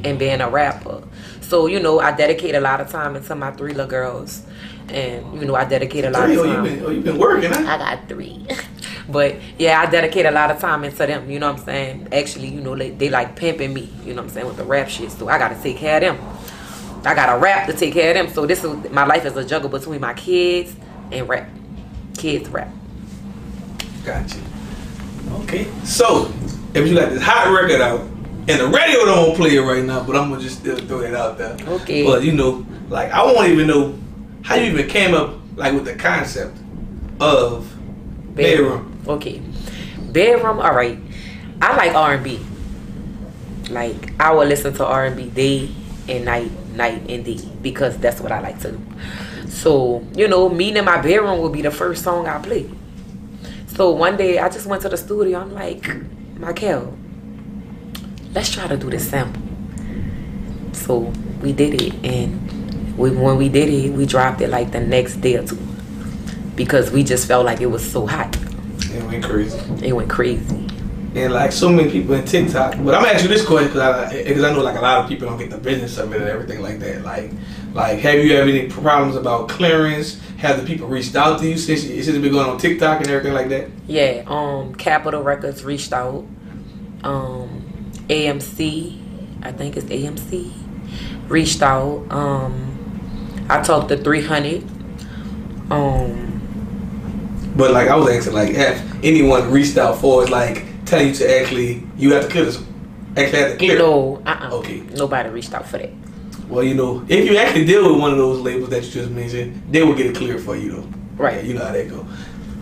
and 0.03 0.17
being 0.19 0.39
a 0.41 0.49
rapper. 0.49 1.03
So, 1.41 1.67
you 1.67 1.79
know, 1.79 1.99
I 1.99 2.15
dedicate 2.15 2.56
a 2.56 2.59
lot 2.61 2.79
of 2.79 2.89
time 2.89 3.15
into 3.15 3.35
my 3.35 3.51
three 3.51 3.71
little 3.73 3.88
girls. 3.88 4.44
And, 4.89 5.39
you 5.39 5.45
know, 5.45 5.56
I 5.56 5.65
dedicate 5.65 6.06
a 6.06 6.09
lot 6.09 6.25
Three, 6.25 6.35
of 6.35 6.41
oh, 6.41 6.53
time. 6.53 6.63
been, 6.63 6.85
oh, 6.85 6.89
you 6.89 7.01
been 7.01 7.17
working, 7.17 7.51
huh? 7.51 7.63
I 7.67 7.77
got 7.77 8.07
three. 8.09 8.45
but 9.09 9.35
yeah, 9.57 9.81
I 9.81 9.89
dedicate 9.89 10.25
a 10.25 10.31
lot 10.31 10.51
of 10.51 10.59
time 10.59 10.83
into 10.83 11.05
them, 11.05 11.29
you 11.29 11.39
know 11.39 11.51
what 11.51 11.59
I'm 11.59 11.65
saying? 11.65 12.07
Actually, 12.11 12.50
you 12.50 12.61
know, 12.61 12.75
they, 12.75 12.91
they 12.91 13.09
like 13.09 13.35
pimping 13.35 13.73
me, 13.73 13.91
you 14.05 14.13
know 14.13 14.21
what 14.21 14.29
I'm 14.29 14.29
saying, 14.29 14.47
with 14.47 14.57
the 14.57 14.63
rap 14.63 14.89
shit. 14.89 15.11
So 15.11 15.27
I 15.27 15.38
gotta 15.38 15.61
take 15.61 15.77
care 15.77 15.97
of 15.97 16.17
them. 16.17 16.27
I 17.05 17.13
gotta 17.13 17.38
rap 17.38 17.67
to 17.67 17.73
take 17.73 17.94
care 17.94 18.11
of 18.11 18.15
them. 18.15 18.33
So 18.33 18.45
this 18.45 18.63
is 18.63 18.89
my 18.91 19.05
life 19.05 19.25
is 19.25 19.35
a 19.35 19.44
juggle 19.44 19.69
between 19.69 20.00
my 20.00 20.13
kids 20.13 20.75
and 21.11 21.27
rap. 21.27 21.50
Kids 22.17 22.50
rap. 22.50 22.69
Gotcha. 24.05 24.38
Okay. 25.31 25.67
So, 25.83 26.31
if 26.73 26.88
you 26.88 26.95
got 26.95 27.09
this 27.09 27.21
hot 27.21 27.53
record 27.53 27.81
out, 27.81 28.01
and 28.45 28.59
the 28.59 28.67
radio 28.67 29.06
don't 29.06 29.35
play 29.35 29.56
it 29.56 29.61
right 29.61 29.83
now, 29.83 30.03
but 30.03 30.15
I'm 30.15 30.29
gonna 30.29 30.41
just 30.41 30.59
still 30.59 30.77
throw 30.77 30.99
that 30.99 31.13
out 31.13 31.38
there. 31.38 31.56
Okay. 31.65 32.06
But 32.06 32.23
you 32.23 32.33
know, 32.33 32.65
like 32.89 33.11
I 33.11 33.23
won't 33.23 33.47
even 33.47 33.67
know 33.67 33.97
how 34.44 34.56
you 34.56 34.71
even 34.71 34.88
came 34.88 35.13
up 35.13 35.35
like 35.56 35.73
with 35.73 35.85
the 35.85 35.95
concept 35.95 36.57
of 37.19 37.73
bedroom. 38.35 38.93
Okay. 39.07 39.41
Bedroom, 40.11 40.59
all 40.59 40.73
right. 40.73 41.00
I 41.61 41.75
like 41.75 41.94
R&B. 41.94 42.39
Like 43.69 44.19
I 44.19 44.31
will 44.31 44.45
listen 44.45 44.73
to 44.75 44.85
R&B 44.85 45.29
day 45.29 45.69
and 46.07 46.25
night, 46.25 46.51
night 46.75 47.09
and 47.09 47.23
day 47.23 47.39
because 47.61 47.97
that's 47.97 48.19
what 48.19 48.31
I 48.31 48.41
like 48.41 48.59
to 48.61 48.71
do. 48.71 48.81
So, 49.47 50.05
you 50.15 50.27
know, 50.27 50.50
me 50.50 50.75
in 50.75 50.85
my 50.85 51.01
bedroom 51.01 51.39
will 51.39 51.50
be 51.50 51.61
the 51.61 51.71
first 51.71 52.03
song 52.03 52.27
I 52.27 52.39
play. 52.39 52.69
So 53.67 53.91
one 53.91 54.17
day 54.17 54.39
I 54.39 54.50
just 54.50 54.67
went 54.67 54.81
to 54.83 54.89
the 54.89 54.97
studio. 54.97 55.39
I'm 55.39 55.53
like, 55.53 55.89
Michael, 56.38 56.97
let's 58.33 58.51
try 58.51 58.67
to 58.67 58.77
do 58.77 58.89
this 58.89 59.09
sample. 59.09 59.41
So 60.73 61.11
we 61.41 61.53
did 61.53 61.81
it, 61.81 61.94
and 62.03 62.97
we, 62.97 63.11
when 63.11 63.38
we 63.38 63.49
did 63.49 63.69
it, 63.69 63.94
we 63.94 64.06
dropped 64.06 64.41
it 64.41 64.49
like 64.49 64.71
the 64.71 64.79
next 64.79 65.17
day 65.17 65.38
or 65.38 65.45
two 65.47 65.57
because 66.56 66.91
we 66.91 67.03
just 67.03 67.27
felt 67.27 67.45
like 67.45 67.61
it 67.61 67.67
was 67.67 67.89
so 67.89 68.06
hot. 68.06 68.35
It 68.94 69.04
went 69.04 69.24
crazy. 69.24 69.60
It 69.86 69.94
went 69.94 70.10
crazy. 70.10 70.68
And 71.16 71.31
like 71.31 71.51
so 71.51 71.69
many 71.69 71.92
people 71.92 72.16
in 72.16 72.25
TikTok, 72.25 72.72
but 72.84 72.95
I'm 72.95 73.04
gonna 73.04 73.10
ask 73.10 73.22
you 73.24 73.30
this 73.30 73.45
question 73.45 73.68
because 73.68 73.81
I, 73.81 74.24
because 74.24 74.44
I 74.44 74.51
know 74.51 74.63
like 74.63 74.78
a 74.78 74.81
lot 74.81 75.04
of 75.04 75.07
people 75.07 75.28
don't 75.28 75.38
get 75.38 75.51
the 75.51 75.57
business 75.57 75.98
of 76.00 76.12
it 76.12 76.22
and 76.22 76.30
everything 76.30 76.62
like 76.62 76.80
that. 76.80 77.04
Like, 77.04 77.31
like 77.74 78.00
have 78.00 78.16
you 78.16 78.36
had 78.36 78.48
any 78.48 78.68
problems 78.68 79.16
about 79.16 79.48
clearance? 79.48 80.19
Have 80.38 80.60
the 80.60 80.66
people 80.66 80.88
reached 80.88 81.16
out 81.16 81.40
to 81.40 81.48
you 81.48 81.57
since 81.57 81.81
since 81.81 82.07
it's 82.07 82.18
been 82.18 82.31
going 82.31 82.50
on 82.50 82.57
TikTok 82.57 83.00
and 83.00 83.10
everything 83.10 83.34
like 83.34 83.50
that? 83.50 83.69
Yeah, 83.88 84.24
um, 84.25 84.74
Capitol 84.75 85.22
Records 85.22 85.63
reached 85.63 85.94
out. 85.94 86.25
Um, 87.04 87.92
AMC, 88.10 89.00
I 89.44 89.51
think 89.51 89.78
it's 89.78 89.86
AMC, 89.88 90.51
reached 91.28 91.62
out. 91.62 92.06
Um, 92.12 93.45
I 93.50 93.62
talked 93.62 93.90
to 93.90 93.98
300. 93.98 94.63
Um, 95.69 96.32
But 97.55 97.71
like 97.71 97.88
I 97.88 97.95
was 97.95 98.09
asking, 98.09 98.33
like 98.33 98.53
have 98.55 98.81
anyone 99.03 99.51
reached 99.51 99.77
out 99.77 100.00
for 100.00 100.23
it, 100.23 100.29
like 100.29 100.65
telling 100.85 101.09
you 101.09 101.13
to 101.15 101.39
actually 101.41 101.83
you 101.97 102.13
have 102.13 102.23
to 102.25 102.29
clear 102.29 102.45
this, 102.45 102.61
actually 103.15 103.39
have 103.39 103.51
to 103.53 103.57
clear. 103.57 103.77
no, 103.77 104.21
uh-uh. 104.25 104.50
Okay. 104.57 104.79
Nobody 104.95 105.29
reached 105.29 105.53
out 105.53 105.67
for 105.67 105.77
that. 105.77 105.91
Well, 106.50 106.63
you 106.63 106.73
know, 106.73 107.05
if 107.07 107.29
you 107.29 107.38
actually 107.38 107.65
deal 107.65 107.91
with 107.91 108.01
one 108.01 108.11
of 108.11 108.17
those 108.17 108.39
labels 108.41 108.69
that 108.69 108.83
you 108.83 108.91
just 108.91 109.09
mentioned, 109.11 109.61
they 109.71 109.83
will 109.83 109.95
get 109.95 110.07
it 110.07 110.15
clear 110.15 110.38
for 110.38 110.55
you 110.55 110.71
though. 110.71 110.88
Right. 111.15 111.38
Yeah, 111.38 111.41
you 111.50 111.53
know 111.53 111.65
how 111.65 111.71
that 111.71 111.89
go. 111.89 112.05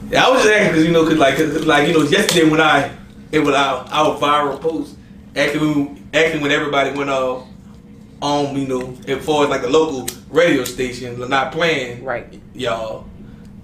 Yeah, 0.09 0.25
I 0.25 0.29
was 0.29 0.43
just 0.43 0.53
asking 0.53 0.71
because 0.71 0.85
you 0.85 0.91
know, 0.91 1.03
cause 1.05 1.17
like, 1.17 1.35
cause 1.37 1.65
like 1.65 1.87
you 1.87 1.93
know, 1.93 2.03
yesterday 2.03 2.49
when 2.49 2.59
I 2.61 2.91
it 3.31 3.39
was 3.39 3.55
our, 3.55 3.85
our 3.89 4.17
viral 4.19 4.59
post, 4.59 4.97
actually 5.35 5.67
when 5.67 6.09
actually 6.13 6.41
when 6.41 6.51
everybody 6.51 6.91
went 6.97 7.09
off 7.09 7.47
on 8.21 8.55
you 8.57 8.67
know, 8.67 8.95
as 9.07 9.25
far 9.25 9.45
as 9.45 9.49
like 9.49 9.61
the 9.61 9.69
local 9.69 10.07
radio 10.29 10.63
stations 10.65 11.19
are 11.19 11.29
not 11.29 11.51
playing 11.53 12.03
Right. 12.03 12.39
y'all. 12.53 13.05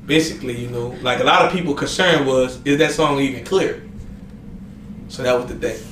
Basically, 0.07 0.57
you 0.57 0.69
know, 0.69 0.95
like 1.03 1.19
a 1.19 1.23
lot 1.23 1.45
of 1.45 1.51
people 1.51 1.75
concern 1.75 2.25
was 2.25 2.59
is 2.65 2.79
that 2.79 2.91
song 2.91 3.19
even 3.19 3.45
clear? 3.45 3.83
So 5.09 5.21
that 5.21 5.33
was 5.37 5.45
the 5.45 5.55
thing. 5.55 5.85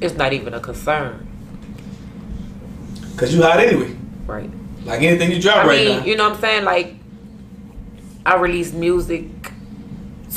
It's 0.00 0.14
not 0.14 0.32
even 0.32 0.54
a 0.54 0.60
concern. 0.60 1.26
Cause 3.16 3.34
you 3.34 3.42
hot 3.42 3.58
anyway. 3.58 3.96
Right. 4.26 4.50
Like 4.84 5.02
anything 5.02 5.32
you 5.32 5.40
drop 5.40 5.64
I 5.64 5.66
right 5.66 5.86
mean, 5.86 5.98
now. 5.98 6.04
you 6.04 6.16
know 6.16 6.28
what 6.28 6.36
I'm 6.36 6.40
saying? 6.40 6.64
Like, 6.64 6.94
I 8.26 8.36
release 8.36 8.72
music 8.72 9.24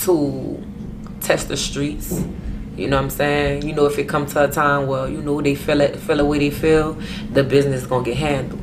to 0.02 0.64
test 1.22 1.48
the 1.50 1.58
streets. 1.58 2.24
You 2.78 2.88
know 2.88 2.98
what 2.98 3.04
I'm 3.04 3.10
saying? 3.10 3.68
You 3.68 3.74
know, 3.74 3.88
if 3.88 3.98
it 3.98 4.08
come 4.08 4.26
to 4.28 4.46
a 4.46 4.48
time 4.48 4.88
where 4.88 5.10
you 5.10 5.22
know 5.22 5.42
they 5.42 5.56
feel 5.56 5.82
it, 5.82 5.98
feel 5.98 6.18
the 6.18 6.26
way 6.26 6.38
they 6.40 6.52
feel, 6.52 6.98
the 7.34 7.44
business 7.44 7.86
gonna 7.86 8.06
get 8.06 8.18
handled. 8.18 8.62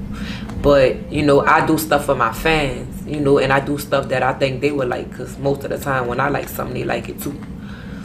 But 0.63 1.11
you 1.13 1.23
know, 1.23 1.41
I 1.41 1.67
do 1.67 1.77
stuff 1.77 2.07
for 2.07 2.15
my 2.15 2.33
fans. 2.33 2.94
You 3.07 3.21
know, 3.21 3.39
and 3.39 3.53
I 3.53 3.61
do 3.61 3.77
stuff 3.79 4.09
that 4.09 4.23
I 4.23 4.33
think 4.33 4.61
they 4.61 4.73
would 4.73 4.89
like. 4.89 5.15
Cause 5.15 5.37
most 5.39 5.65
of 5.65 5.71
the 5.71 5.79
time, 5.79 6.07
when 6.07 6.21
I 6.21 6.29
like 6.29 6.49
something, 6.49 6.75
they 6.75 6.85
like 6.85 7.09
it 7.09 7.21
too. 7.21 7.39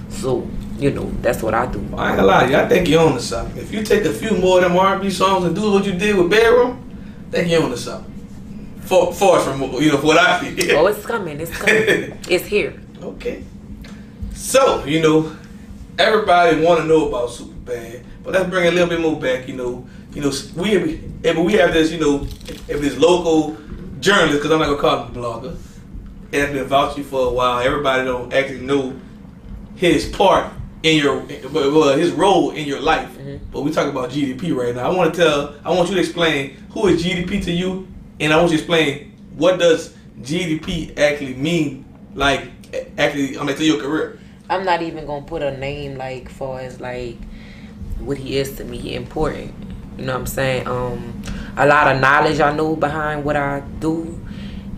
So 0.10 0.50
you 0.80 0.92
know, 0.92 1.12
that's 1.22 1.44
what 1.44 1.54
I 1.54 1.66
do. 1.66 1.80
I 1.98 2.10
ain't 2.10 2.18
gonna 2.18 2.24
lie 2.24 2.46
to 2.46 2.52
you, 2.52 2.58
I 2.58 2.68
think 2.68 2.88
you're 2.88 3.06
on 3.06 3.14
to 3.14 3.22
something. 3.22 3.58
If 3.58 3.74
you 3.74 3.84
take 3.84 4.06
a 4.06 4.14
few 4.14 4.32
more 4.38 4.60
of 4.60 4.64
them 4.64 4.78
R&B 4.78 5.10
songs 5.10 5.46
and 5.46 5.54
do 5.54 5.72
what 5.72 5.86
you 5.86 5.94
did 5.94 6.16
with 6.16 6.30
Bedroom, 6.30 6.82
I 7.28 7.32
think 7.32 7.52
you're 7.52 7.62
on 7.62 7.72
to 7.72 7.78
something. 7.78 8.14
For, 8.82 9.14
far 9.14 9.42
from, 9.42 9.62
you 9.82 9.92
know, 9.92 9.98
what 9.98 10.18
I 10.18 10.40
feel. 10.56 10.78
Oh, 10.78 10.88
it's 10.88 11.06
coming. 11.06 11.40
It's 11.40 11.52
coming. 11.52 12.18
it's 12.30 12.46
here. 12.46 12.80
Okay. 13.02 13.44
So, 14.34 14.86
you 14.86 15.02
know, 15.02 15.36
everybody 15.98 16.64
want 16.64 16.80
to 16.80 16.88
know 16.88 17.10
about 17.10 17.30
SupahBadd, 17.30 18.04
but 18.24 18.34
let's 18.34 18.50
bring 18.50 18.68
a 18.68 18.72
little 18.72 18.88
bit 18.88 19.02
more 19.02 19.20
back. 19.20 19.48
You 19.48 19.58
know, 19.58 19.88
you 20.14 20.22
know, 20.22 20.32
we 20.56 21.02
if 21.24 21.38
we 21.38 21.54
have 21.54 21.74
this, 21.74 21.92
you 21.92 22.00
know, 22.00 22.24
if 22.24 22.82
this 22.82 22.98
local 22.98 23.58
journalist, 24.00 24.40
because 24.40 24.52
I'm 24.52 24.60
not 24.60 24.66
gonna 24.66 24.78
call 24.78 25.06
him 25.06 25.16
a 25.16 25.20
blogger, 25.20 25.58
it 26.32 26.40
has 26.40 26.54
been 26.54 26.66
vouching 26.66 27.04
for 27.04 27.28
a 27.28 27.32
while. 27.32 27.60
Everybody 27.60 28.06
don't 28.06 28.32
actually 28.34 28.62
know 28.62 29.00
his 29.76 30.08
part 30.10 30.52
in 30.84 30.98
your, 30.98 31.26
well, 31.52 31.98
his 31.98 32.12
role 32.12 32.52
in 32.52 32.68
your 32.68 32.80
life. 32.80 33.10
Mm-hmm. 33.18 33.46
But 33.52 33.62
we 33.62 33.72
talk 33.72 33.88
about 33.88 34.12
GDP 34.12 34.56
right 34.56 34.76
now. 34.76 34.90
I 34.90 34.96
want 34.96 35.14
to 35.14 35.20
tell, 35.20 35.56
I 35.66 35.72
want 35.72 35.90
you 35.90 35.96
to 35.96 36.02
explain 36.02 36.56
who 36.72 36.88
is 36.88 37.04
GDP 37.04 37.44
to 37.46 37.52
you, 37.52 37.88
and 38.20 38.32
I 38.32 38.38
want 38.38 38.52
you 38.52 38.58
to 38.58 38.64
explain 38.64 39.18
what 39.36 39.60
does 39.60 39.96
GDP 40.22 40.98
actually 40.98 41.34
mean, 41.36 41.86
like 42.14 42.50
actually, 42.98 43.38
I 43.38 43.44
mean, 43.44 43.56
to 43.56 43.64
your 43.64 43.82
career. 43.82 44.20
I'm 44.50 44.66
not 44.66 44.82
even 44.82 45.06
gonna 45.06 45.26
put 45.26 45.42
a 45.44 45.58
name 45.58 45.98
like 45.98 46.30
far 46.30 46.60
as 46.60 46.80
like 46.80 47.18
what 48.00 48.18
he 48.18 48.38
is 48.38 48.56
to 48.58 48.64
me 48.64 48.96
important. 48.96 49.54
You 50.00 50.06
know 50.06 50.14
what 50.14 50.22
I'm 50.22 50.28
saying? 50.28 50.68
Um 50.68 51.22
a 51.58 51.68
lot 51.68 51.94
of 51.94 52.00
knowledge 52.00 52.40
I 52.40 52.56
know 52.56 52.76
behind 52.76 53.26
what 53.26 53.36
I 53.36 53.60
do, 53.80 54.18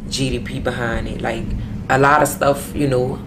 GDP 0.07 0.63
behind 0.63 1.07
it. 1.07 1.21
Like 1.21 1.45
a 1.89 1.99
lot 1.99 2.23
of 2.23 2.27
stuff, 2.27 2.75
you 2.75 2.87
know, 2.87 3.21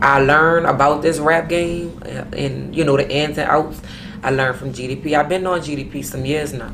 I 0.00 0.20
learned 0.20 0.66
about 0.66 1.02
this 1.02 1.18
rap 1.18 1.48
game 1.48 2.00
uh, 2.04 2.24
and 2.36 2.74
you 2.74 2.84
know 2.84 2.96
the 2.96 3.10
ins 3.10 3.38
and 3.38 3.50
outs. 3.50 3.80
I 4.22 4.30
learned 4.30 4.58
from 4.58 4.72
GDP. 4.72 5.14
I've 5.18 5.28
been 5.28 5.46
on 5.46 5.60
GDP 5.60 6.04
some 6.04 6.24
years 6.24 6.52
now. 6.52 6.72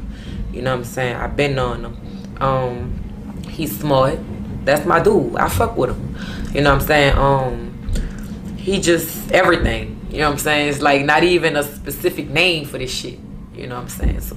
You 0.53 0.63
know 0.63 0.73
what 0.73 0.81
I'm 0.81 0.85
saying? 0.85 1.17
I've 1.17 1.37
been 1.37 1.59
on 1.59 1.85
him. 1.85 2.37
Um, 2.41 3.43
he's 3.49 3.79
smart. 3.79 4.19
That's 4.65 4.85
my 4.85 5.01
dude. 5.01 5.37
I 5.37 5.49
fuck 5.49 5.77
with 5.77 5.91
him. 5.91 6.17
You 6.55 6.61
know 6.61 6.75
what 6.75 6.83
I'm 6.83 6.87
saying? 6.87 7.17
Um, 7.17 8.57
he 8.57 8.81
just 8.81 9.33
everything. 9.33 10.07
You 10.11 10.19
know 10.19 10.27
what 10.27 10.33
I'm 10.33 10.39
saying? 10.39 10.69
It's 10.69 10.83
like 10.83 11.05
not 11.05 11.23
even 11.25 11.57
a 11.57 11.63
specific 11.63 12.29
name 12.29 12.67
for 12.67 12.79
this 12.79 12.93
shit. 12.93 13.19
You 13.61 13.67
know 13.67 13.75
what 13.77 13.83
I'm 13.83 13.89
saying? 13.89 14.21
So 14.21 14.37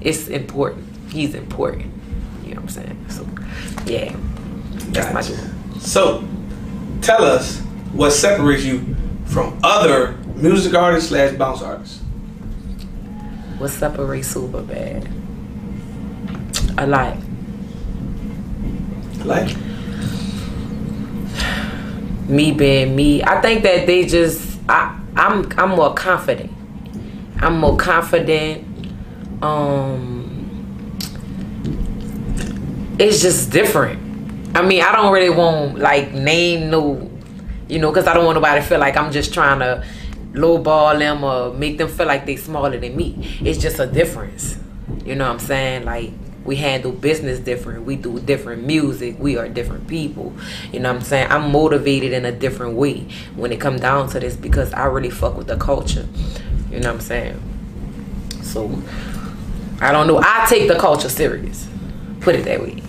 it's 0.00 0.28
important. 0.28 0.84
he's 1.10 1.34
important. 1.34 1.90
You 2.44 2.54
know 2.54 2.60
what 2.60 2.64
I'm 2.64 2.68
saying? 2.68 3.06
So 3.08 3.26
yeah, 3.86 4.14
that's 4.92 5.12
my 5.14 5.22
Gotcha. 5.22 5.36
dude. 5.72 5.82
So, 5.82 6.24
tell 7.02 7.22
us 7.24 7.60
what 7.92 8.10
separates 8.10 8.64
you 8.64 8.94
from 9.26 9.58
other 9.62 10.16
music 10.36 10.74
artists 10.74 11.08
slash 11.08 11.34
bounce 11.36 11.62
artists. 11.62 12.00
What 13.58 13.70
separates 13.70 14.34
SupahBadd? 14.34 15.06
A 16.78 16.86
lot. 16.86 17.16
Like, 19.24 19.56
me 22.28 22.52
being 22.52 22.94
me. 22.94 23.22
I 23.22 23.40
think 23.40 23.62
that 23.62 23.86
they 23.86 24.04
just 24.06 24.58
I 24.68 24.98
I'm 25.16 25.48
I'm 25.58 25.70
more 25.70 25.94
confident. 25.94 26.52
I'm 27.40 27.58
more 27.58 27.76
confident. 27.76 28.64
Um 29.42 30.24
it's 32.98 33.22
just 33.22 33.52
different. 33.52 34.00
I 34.56 34.62
mean, 34.62 34.82
I 34.82 34.92
don't 34.92 35.12
really 35.12 35.30
want 35.30 35.78
like 35.78 36.12
name 36.12 36.70
no 36.70 37.10
you 37.68 37.78
know, 37.78 37.92
cuz 37.92 38.06
I 38.06 38.14
don't 38.14 38.24
want 38.24 38.36
nobody 38.36 38.60
to 38.60 38.66
feel 38.66 38.80
like 38.80 38.96
I'm 38.96 39.12
just 39.12 39.32
trying 39.34 39.60
to 39.60 39.84
lowball 40.32 40.98
them 40.98 41.24
or 41.24 41.52
make 41.52 41.78
them 41.78 41.88
feel 41.88 42.06
like 42.06 42.26
they 42.26 42.36
smaller 42.36 42.78
than 42.78 42.96
me. 42.96 43.38
It's 43.42 43.58
just 43.58 43.78
a 43.78 43.86
difference. 43.86 44.56
You 45.04 45.14
know 45.14 45.26
what 45.26 45.32
I'm 45.34 45.38
saying? 45.38 45.84
Like 45.84 46.12
we 46.44 46.56
handle 46.56 46.92
business 46.92 47.38
different. 47.38 47.84
We 47.84 47.96
do 47.96 48.18
different 48.20 48.64
music. 48.64 49.16
We 49.18 49.36
are 49.36 49.48
different 49.48 49.86
people. 49.86 50.32
You 50.72 50.80
know 50.80 50.90
what 50.90 51.00
I'm 51.00 51.04
saying? 51.04 51.26
I'm 51.30 51.52
motivated 51.52 52.12
in 52.12 52.24
a 52.24 52.32
different 52.32 52.74
way 52.74 53.06
when 53.36 53.52
it 53.52 53.60
come 53.60 53.76
down 53.76 54.08
to 54.10 54.20
this 54.20 54.34
because 54.34 54.72
I 54.72 54.86
really 54.86 55.10
fuck 55.10 55.36
with 55.36 55.46
the 55.46 55.56
culture. 55.58 56.06
You 56.70 56.80
know 56.80 56.88
what 56.88 56.94
I'm 56.96 57.00
saying? 57.00 57.42
So 58.42 58.70
I 59.80 59.92
don't 59.92 60.06
know. 60.06 60.18
I 60.22 60.46
take 60.48 60.68
the 60.68 60.78
culture 60.78 61.08
serious. 61.08 61.66
Put 62.20 62.34
it 62.34 62.44
that 62.44 62.60
way. 62.60 62.82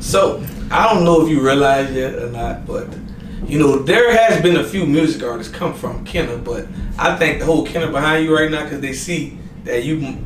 so 0.00 0.44
I 0.70 0.92
don't 0.92 1.04
know 1.04 1.22
if 1.22 1.28
you 1.28 1.40
realize 1.40 1.90
yet 1.92 2.14
or 2.14 2.30
not, 2.30 2.66
but 2.66 2.88
you 3.46 3.58
know 3.58 3.78
there 3.78 4.16
has 4.16 4.40
been 4.42 4.56
a 4.56 4.64
few 4.64 4.86
music 4.86 5.22
artists 5.22 5.52
come 5.54 5.74
from 5.74 6.04
Kenner, 6.04 6.36
but 6.38 6.66
I 6.98 7.16
think 7.16 7.38
the 7.40 7.44
whole 7.46 7.64
Kenner 7.66 7.90
behind 7.90 8.24
you 8.24 8.34
right 8.36 8.50
now 8.50 8.64
because 8.64 8.80
they 8.80 8.92
see 8.92 9.38
that 9.64 9.84
you 9.84 10.16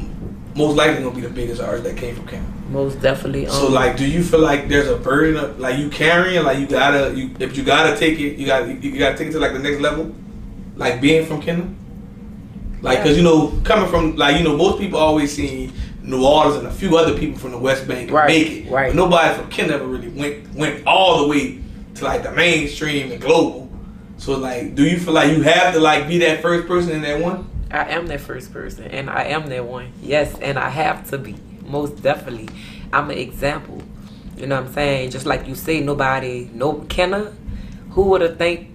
most 0.55 0.77
likely 0.77 1.03
gonna 1.03 1.15
be 1.15 1.21
the 1.23 1.29
biggest 1.31 1.61
artist 1.63 1.85
that 1.85 1.97
came 1.97 2.15
from 2.17 2.27
Kenner. 2.27 2.47
Most 2.71 3.01
definitely. 3.01 3.47
Um, 3.47 3.53
So 3.53 3.69
like, 3.69 3.97
do 3.97 4.07
you 4.07 4.23
feel 4.23 4.41
like 4.41 4.69
there's 4.69 4.89
a 4.89 4.97
burden 4.97 5.37
of 5.37 5.59
like 5.59 5.79
you 5.79 5.89
carrying 5.89 6.43
like 6.45 6.59
you 6.59 6.67
gotta 6.67 7.15
you 7.15 7.31
if 7.39 7.57
you 7.57 7.63
gotta 7.63 7.97
take 7.97 8.19
it 8.19 8.37
you 8.39 8.47
got 8.47 8.61
to 8.67 8.73
you 8.75 8.99
gotta 8.99 9.17
take 9.17 9.29
it 9.29 9.33
to 9.33 9.39
like 9.39 9.53
the 9.53 9.59
next 9.61 9.81
level, 9.81 10.15
like 10.77 11.01
being 11.01 11.25
from 11.27 11.41
Kenner. 11.41 11.69
Like, 12.81 13.03
cause 13.03 13.17
you 13.17 13.23
know 13.23 13.53
coming 13.65 13.89
from 13.91 14.17
like 14.17 14.37
you 14.39 14.45
know 14.45 14.57
most 14.57 14.79
people 14.79 14.99
always 14.99 15.35
see 15.35 15.73
New 16.03 16.25
Orleans 16.25 16.57
and 16.57 16.67
a 16.67 16.71
few 16.71 16.97
other 16.97 17.19
people 17.19 17.39
from 17.39 17.51
the 17.51 17.59
West 17.59 17.87
Bank 17.89 18.11
Right, 18.11 18.29
make 18.29 18.47
it. 18.67 18.71
right. 18.71 18.89
But 18.91 18.97
nobody 18.97 19.35
from 19.37 19.51
Kenner 19.51 19.75
ever 19.75 19.87
really 19.87 20.09
went 20.09 20.53
went 20.55 20.87
all 20.87 21.23
the 21.23 21.29
way 21.29 21.61
to 21.97 22.05
like 22.05 22.23
the 22.23 22.33
mainstream 22.33 23.11
and 23.13 23.21
global. 23.21 23.69
So 24.17 24.37
like, 24.39 24.75
do 24.75 24.85
you 24.85 24.99
feel 24.99 25.13
like 25.15 25.37
you 25.37 25.43
have 25.43 25.75
to 25.75 25.81
like 25.81 26.09
be 26.09 26.19
that 26.19 26.41
first 26.43 26.67
person 26.69 26.93
in 26.93 27.03
that 27.03 27.21
one? 27.21 27.49
I 27.71 27.85
am 27.91 28.07
that 28.07 28.21
first 28.21 28.53
person, 28.53 28.85
and 28.85 29.11
I 29.11 29.25
am 29.25 29.47
that 29.49 29.65
one. 29.67 29.93
Yes, 30.01 30.35
and 30.41 30.59
I 30.59 30.71
have 30.71 31.09
to 31.11 31.19
be. 31.19 31.37
Most 31.67 32.03
definitely, 32.03 32.49
I'm 32.95 33.11
an 33.11 33.19
example. 33.19 33.83
You 34.39 34.47
know 34.47 34.57
what 34.61 34.69
I'm 34.69 34.73
saying? 34.73 35.11
Just 35.11 35.27
like 35.27 35.47
you 35.47 35.55
say, 35.55 35.81
nobody, 35.81 36.49
no 36.55 36.75
Kenner. 36.89 37.35
Who 37.91 38.03
would 38.05 38.23
have 38.23 38.39
think 38.39 38.71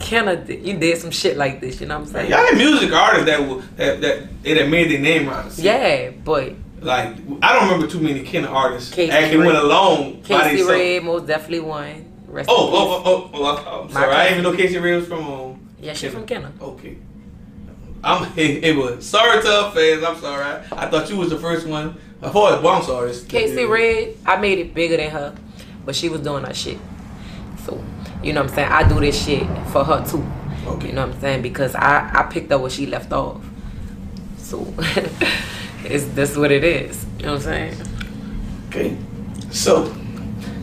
Kenner 0.00 0.36
did, 0.36 0.66
you 0.66 0.76
did 0.78 0.98
some 0.98 1.10
shit 1.10 1.36
like 1.36 1.60
this? 1.60 1.80
You 1.80 1.86
know 1.86 1.98
what 1.98 2.08
I'm 2.08 2.12
saying? 2.12 2.30
Y'all 2.30 2.38
had 2.44 2.56
music 2.56 2.92
artists 2.92 3.26
that 3.26 3.40
will 3.40 3.60
that 3.76 4.00
that 4.00 4.42
they 4.42 4.54
that 4.54 4.68
made 4.68 4.90
their 4.90 5.00
name 5.00 5.28
around 5.28 5.50
the. 5.50 5.62
Yeah, 5.62 6.10
but 6.24 6.54
Like 6.80 7.16
I 7.42 7.52
don't 7.52 7.64
remember 7.64 7.86
too 7.86 8.00
many 8.00 8.22
Kenner 8.22 8.48
artists 8.48 8.92
Casey 8.92 9.12
actually 9.12 9.38
Red. 9.38 9.46
went 9.46 9.58
alone 9.58 10.22
by 10.28 10.50
Casey. 10.50 10.62
Red 10.64 11.04
most 11.04 11.26
definitely 11.26 11.60
won. 11.60 12.06
Rest 12.26 12.48
Oh, 12.50 12.54
oh, 12.56 13.02
oh, 13.04 13.30
oh, 13.34 13.64
oh, 13.66 13.80
I'm 13.82 13.86
My 13.88 14.00
sorry. 14.00 14.14
I 14.14 14.22
didn't 14.28 14.38
even 14.40 14.52
know 14.52 14.56
Casey 14.56 14.78
Red 14.78 14.96
was 14.96 15.06
from 15.08 15.26
um. 15.26 15.68
Yeah, 15.80 15.94
she 15.94 16.08
from 16.08 16.26
Kenner. 16.26 16.52
Okay. 16.60 16.96
I'm 18.02 18.32
it, 18.38 18.64
it 18.64 18.76
was 18.76 19.04
sorry 19.06 19.42
to 19.42 19.46
her 19.48 19.70
fans. 19.72 20.02
I'm 20.04 20.16
sorry. 20.20 20.44
I, 20.44 20.86
I 20.86 20.88
thought 20.90 21.10
you 21.10 21.16
was 21.16 21.30
the 21.30 21.38
first 21.38 21.66
one. 21.66 21.96
As 22.22 22.32
far 22.32 22.54
as 22.54 22.62
bounce 22.62 22.88
artists. 22.88 23.26
Casey 23.26 23.64
Red, 23.64 24.14
I 24.26 24.36
made 24.36 24.58
it 24.58 24.74
bigger 24.74 24.96
than 24.98 25.10
her, 25.10 25.34
but 25.86 25.96
she 25.96 26.08
was 26.10 26.20
doing 26.20 26.42
that 26.44 26.54
shit. 26.54 26.78
So, 27.64 27.82
you 28.22 28.32
know 28.32 28.42
what 28.42 28.50
I'm 28.50 28.54
saying? 28.56 28.68
I 28.70 28.88
do 28.88 29.00
this 29.00 29.24
shit 29.24 29.46
for 29.68 29.84
her 29.84 30.04
too. 30.04 30.24
Okay. 30.66 30.88
You 30.88 30.92
know 30.92 31.06
what 31.06 31.14
I'm 31.14 31.20
saying? 31.20 31.42
Because 31.42 31.74
I, 31.74 32.10
I 32.12 32.22
picked 32.24 32.52
up 32.52 32.60
where 32.60 32.70
she 32.70 32.86
left 32.86 33.12
off. 33.12 33.42
So, 34.38 34.66
it's 35.84 36.04
that's 36.14 36.36
what 36.36 36.52
it 36.52 36.64
is. 36.64 37.04
You 37.18 37.26
know 37.26 37.32
what 37.32 37.46
I'm 37.46 37.72
saying? 37.72 37.74
Okay. 38.68 38.96
So, 39.50 39.94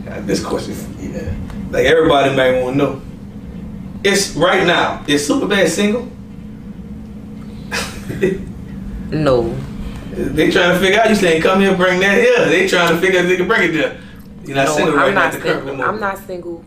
uh, 0.10 0.22
this 0.22 0.44
question, 0.44 0.76
yeah, 1.00 1.34
like 1.72 1.86
everybody 1.86 2.36
might 2.36 2.62
want 2.62 2.78
to 2.78 2.84
know. 2.84 3.02
It's 4.04 4.36
right 4.36 4.66
now. 4.66 5.04
Is 5.08 5.28
SupahBadd 5.28 5.68
single? 5.68 6.08
No. 9.10 9.56
they 10.12 10.52
trying 10.52 10.74
to 10.74 10.80
figure 10.80 11.00
out. 11.00 11.10
You 11.10 11.16
saying 11.16 11.42
come 11.42 11.62
here, 11.62 11.76
bring 11.78 12.02
that 12.02 12.18
here. 12.18 12.46
They 12.46 12.68
trying 12.68 12.94
to 12.94 13.00
figure 13.00 13.20
out 13.20 13.26
if 13.26 13.30
they 13.30 13.38
can 13.38 13.48
bring 13.48 13.70
it 13.70 13.72
there. 13.72 14.02
You're 14.44 14.56
not 14.58 14.68
no, 14.68 14.76
single 14.76 14.96
right 14.96 15.08
I'm 15.08 15.14
now. 15.16 15.30
not 15.30 15.40
current 15.40 15.66
single. 15.66 15.86
I'm 15.86 16.00
not 16.00 16.18
single. 16.18 16.66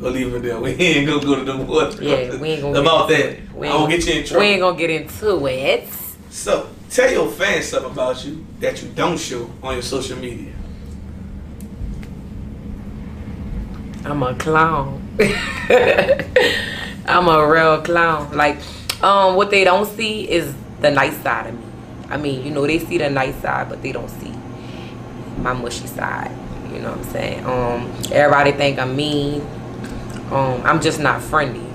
We'll 0.00 0.12
leave 0.12 0.34
it 0.34 0.42
there. 0.42 0.58
We 0.64 0.70
ain't 0.72 1.06
gonna 1.06 1.24
go 1.24 1.34
to 1.36 1.44
the 1.44 1.56
what 1.58 2.00
Yeah, 2.02 2.36
we 2.36 2.50
ain't 2.50 2.62
gonna 2.62 2.80
about 2.80 3.08
get 3.08 3.18
that. 3.18 3.38
into. 3.38 3.54
We 3.56 3.68
I'm 3.68 3.72
ain't- 3.74 3.80
gonna 3.82 3.96
get 3.96 4.06
you 4.06 4.20
in 4.20 4.26
trouble. 4.26 4.40
We 4.40 4.46
ain't 4.52 4.60
gonna 4.60 4.78
get 4.78 4.90
into 4.90 5.46
it. 5.46 5.88
So 6.30 6.68
tell 6.90 7.10
your 7.10 7.30
fans 7.30 7.68
something 7.68 7.92
about 7.92 8.24
you 8.24 8.44
that 8.60 8.82
you 8.82 8.88
don't 8.90 9.18
show 9.18 9.48
on 9.62 9.74
your 9.74 9.82
social 9.82 10.18
media. 10.18 10.52
I'm 14.04 14.22
a 14.22 14.34
clown. 14.34 15.00
I'm 17.06 17.28
a 17.28 17.46
real 17.50 17.80
clown. 17.82 18.36
Like, 18.36 18.58
um, 19.02 19.36
what 19.36 19.50
they 19.50 19.64
don't 19.64 19.86
see 19.96 20.28
is 20.30 20.54
the 20.80 20.90
nice 20.90 21.16
side 21.22 21.46
of 21.48 21.54
me. 21.54 21.64
I 22.10 22.16
mean, 22.18 22.44
you 22.44 22.50
know, 22.50 22.66
they 22.66 22.78
see 22.78 22.98
the 22.98 23.08
nice 23.08 23.34
side, 23.40 23.68
but 23.70 23.80
they 23.82 23.92
don't 23.92 24.10
see 24.10 24.32
my 25.38 25.52
mushy 25.54 25.86
side. 25.86 26.30
You 26.72 26.80
know 26.80 26.90
what 26.90 26.98
I'm 26.98 27.12
saying? 27.12 27.46
Um, 27.46 27.90
everybody 28.12 28.52
think 28.52 28.78
I'm 28.78 28.94
mean. 28.96 29.46
Um, 30.30 30.62
I'm 30.64 30.80
just 30.80 31.00
not 31.00 31.22
friendly. 31.22 31.66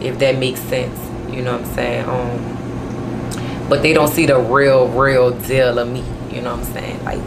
If 0.00 0.18
that 0.18 0.38
makes 0.38 0.60
sense. 0.60 0.98
You 1.34 1.42
know 1.42 1.52
what 1.52 1.66
I'm 1.66 1.74
saying? 1.74 2.08
Um, 2.08 3.68
but 3.68 3.82
they 3.82 3.92
don't 3.92 4.08
see 4.08 4.26
the 4.26 4.38
real, 4.38 4.88
real 4.88 5.30
deal 5.30 5.78
of 5.78 5.88
me. 5.88 6.04
You 6.34 6.42
know 6.42 6.56
what 6.56 6.66
I'm 6.66 6.72
saying? 6.72 7.04
Like 7.04 7.20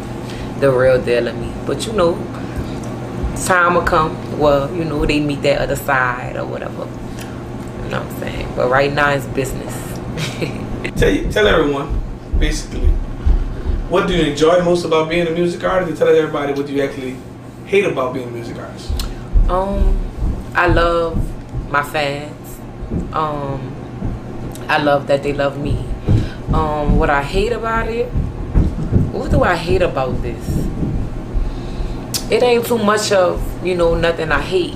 the 0.59 0.71
real 0.71 1.01
deal 1.01 1.27
of 1.27 1.37
me. 1.37 1.51
But 1.65 1.85
you 1.85 1.93
know, 1.93 2.13
time 3.45 3.73
will 3.73 3.81
come. 3.81 4.39
Well, 4.39 4.73
you 4.73 4.85
know, 4.85 5.05
they 5.05 5.19
meet 5.19 5.41
that 5.41 5.61
other 5.61 5.75
side 5.75 6.37
or 6.37 6.45
whatever. 6.45 6.85
You 7.83 7.89
know 7.89 8.03
what 8.03 8.13
I'm 8.13 8.19
saying? 8.19 8.53
But 8.55 8.69
right 8.69 8.93
now 8.93 9.09
it's 9.11 9.25
business. 9.27 9.75
Tell 10.95 11.09
you, 11.09 11.31
tell 11.31 11.47
everyone, 11.47 12.01
basically, 12.39 12.89
what 13.89 14.07
do 14.07 14.13
you 14.13 14.31
enjoy 14.31 14.61
most 14.63 14.83
about 14.83 15.09
being 15.09 15.27
a 15.27 15.31
music 15.31 15.63
artist, 15.63 15.89
and 15.89 15.97
tell 15.97 16.07
everybody 16.09 16.53
what 16.53 16.67
you 16.67 16.81
actually 16.81 17.15
hate 17.65 17.85
about 17.85 18.13
being 18.13 18.27
a 18.27 18.31
music 18.31 18.57
artist. 18.57 18.91
Um, 19.49 19.97
I 20.53 20.67
love 20.67 21.17
my 21.71 21.83
fans. 21.83 22.59
Um, 23.13 23.75
I 24.67 24.77
love 24.77 25.07
that 25.07 25.23
they 25.23 25.33
love 25.33 25.59
me. 25.59 25.83
Um, 26.53 26.97
what 26.97 27.09
I 27.09 27.23
hate 27.23 27.51
about 27.51 27.87
it, 27.89 28.07
what 29.11 29.31
do 29.31 29.43
I 29.43 29.55
hate 29.55 29.81
about 29.81 30.21
this? 30.21 30.67
It 32.31 32.43
ain't 32.43 32.65
too 32.65 32.77
much 32.77 33.11
of, 33.11 33.41
you 33.65 33.75
know, 33.75 33.95
nothing 33.95 34.31
I 34.31 34.41
hate. 34.41 34.75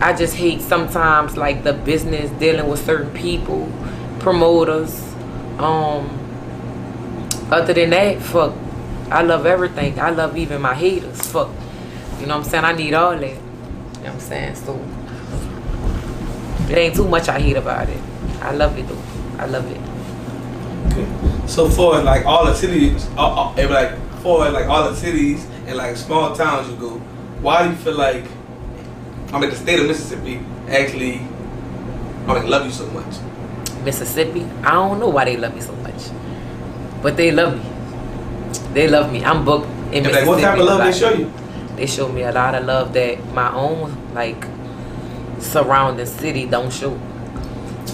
I 0.00 0.14
just 0.14 0.36
hate 0.36 0.60
sometimes 0.60 1.36
like 1.36 1.64
the 1.64 1.72
business 1.72 2.30
dealing 2.38 2.68
with 2.68 2.84
certain 2.84 3.12
people, 3.12 3.70
promoters. 4.20 5.02
Um, 5.58 6.14
other 7.50 7.72
than 7.72 7.90
that, 7.90 8.20
fuck, 8.22 8.54
I 9.10 9.22
love 9.22 9.46
everything. 9.46 9.98
I 9.98 10.10
love 10.10 10.36
even 10.36 10.60
my 10.60 10.74
haters. 10.74 11.20
Fuck, 11.22 11.50
you 12.20 12.26
know 12.26 12.36
what 12.38 12.44
I'm 12.44 12.50
saying? 12.50 12.64
I 12.64 12.72
need 12.72 12.94
all 12.94 13.16
that. 13.16 13.20
You 13.22 13.34
know 13.34 13.40
what 14.00 14.12
I'm 14.12 14.20
saying? 14.20 14.54
So 14.56 14.74
it 16.70 16.76
ain't 16.78 16.94
too 16.94 17.08
much 17.08 17.28
I 17.28 17.38
hate 17.40 17.56
about 17.56 17.88
it. 17.88 18.00
I 18.42 18.52
love 18.52 18.76
it 18.78 18.86
though. 18.88 19.02
I 19.38 19.46
love 19.46 19.66
it. 19.70 19.80
Okay. 20.92 21.46
So 21.46 21.68
for 21.68 22.00
like 22.02 22.26
all 22.26 22.44
the 22.44 22.54
cities, 22.54 23.08
uh, 23.16 23.50
uh, 23.50 23.54
eh, 23.54 23.66
like 23.66 23.96
for 24.22 24.48
like 24.50 24.66
all 24.66 24.90
the 24.90 24.96
cities 24.96 25.46
and 25.66 25.76
like 25.76 25.96
small 25.96 26.34
towns 26.34 26.68
you 26.68 26.76
go, 26.76 26.98
why 27.40 27.62
do 27.64 27.70
you 27.70 27.76
feel 27.76 27.96
like 27.96 28.24
I 29.32 29.38
mean 29.38 29.50
the 29.50 29.56
state 29.56 29.78
of 29.80 29.86
Mississippi 29.86 30.40
actually 30.68 31.20
I 32.26 32.34
mean 32.40 32.50
love 32.50 32.66
you 32.66 32.72
so 32.72 32.86
much? 32.90 33.16
Mississippi, 33.84 34.44
I 34.64 34.72
don't 34.72 34.98
know 34.98 35.08
why 35.08 35.24
they 35.24 35.36
love 35.36 35.54
me 35.54 35.60
so 35.60 35.72
much, 35.76 36.10
but 37.00 37.16
they 37.16 37.30
love 37.30 37.56
me. 37.56 37.70
They 38.74 38.88
love 38.88 39.12
me. 39.12 39.24
I'm 39.24 39.44
booked 39.44 39.66
in 39.94 40.04
And 40.04 40.12
like 40.12 40.26
Mississippi. 40.26 40.28
what 40.28 40.40
type 40.40 40.58
of 40.58 40.64
love 40.66 40.84
they 40.84 40.98
show 40.98 41.12
you? 41.12 41.32
They 41.78 41.86
show 41.86 42.08
me 42.08 42.22
a 42.22 42.32
lot 42.32 42.56
of 42.56 42.64
love 42.64 42.92
that 42.94 43.24
my 43.32 43.54
own 43.54 43.96
like 44.12 44.44
surrounding 45.38 46.06
city 46.06 46.44
don't 46.44 46.72
show. 46.72 46.98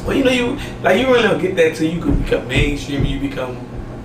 Well, 0.06 0.16
you 0.16 0.24
know, 0.24 0.30
you 0.30 0.58
like 0.82 0.98
you 0.98 1.06
really 1.06 1.22
don't 1.22 1.38
get 1.38 1.54
that 1.56 1.76
till 1.76 1.92
you 1.92 2.00
could 2.00 2.24
become 2.24 2.48
mainstream. 2.48 3.04
You 3.04 3.20
become 3.20 3.58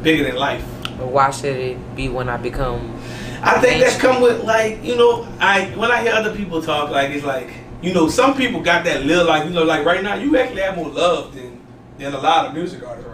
bigger 0.03 0.25
than 0.25 0.35
life. 0.35 0.65
But 0.97 1.07
why 1.07 1.31
should 1.31 1.55
it 1.55 1.95
be 1.95 2.09
when 2.09 2.27
I 2.27 2.35
become? 2.35 2.93
I 3.41 3.61
think 3.61 3.79
that's 3.79 3.93
mainstream? 3.93 4.11
come 4.11 4.21
with 4.21 4.43
like 4.43 4.83
you 4.83 4.97
know 4.97 5.25
I 5.39 5.67
when 5.77 5.91
I 5.91 6.01
hear 6.01 6.11
other 6.11 6.35
people 6.35 6.61
talk 6.61 6.89
like 6.89 7.11
it's 7.11 7.23
like 7.23 7.49
you 7.81 7.93
know 7.93 8.09
some 8.09 8.35
people 8.35 8.59
got 8.59 8.83
that 8.83 9.05
little 9.05 9.27
like 9.27 9.45
you 9.45 9.51
know 9.51 9.63
like 9.63 9.85
right 9.85 10.03
now 10.03 10.15
you 10.15 10.37
actually 10.37 10.61
have 10.61 10.75
more 10.75 10.89
love 10.89 11.33
than 11.33 11.57
than 11.97 12.13
a 12.13 12.19
lot 12.19 12.47
of 12.47 12.53
music 12.53 12.85
artists. 12.85 13.08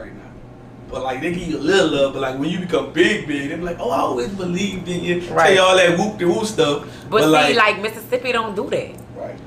But 0.89 1.03
like 1.03 1.21
they 1.21 1.33
give 1.33 1.47
you 1.47 1.57
a 1.57 1.59
little 1.59 1.89
love, 1.91 2.13
but 2.13 2.21
like 2.21 2.39
when 2.39 2.49
you 2.49 2.59
become 2.59 2.93
big, 2.93 3.27
big, 3.27 3.49
they 3.49 3.55
be 3.55 3.61
like, 3.61 3.77
oh, 3.79 3.89
I 3.89 3.99
always 3.99 4.29
believed 4.29 4.87
in 4.87 5.03
you. 5.03 5.21
Tell 5.21 5.35
Right. 5.35 5.53
you 5.55 5.61
all 5.61 5.75
that 5.75 5.97
whoop 5.97 6.17
de 6.17 6.25
whoop 6.27 6.45
stuff. 6.45 6.87
But, 7.09 7.23
see, 7.23 7.55
like, 7.55 7.81
Mississippi 7.81 8.31
don't 8.31 8.55
do 8.55 8.69
that. 8.69 8.91
right. 9.17 9.37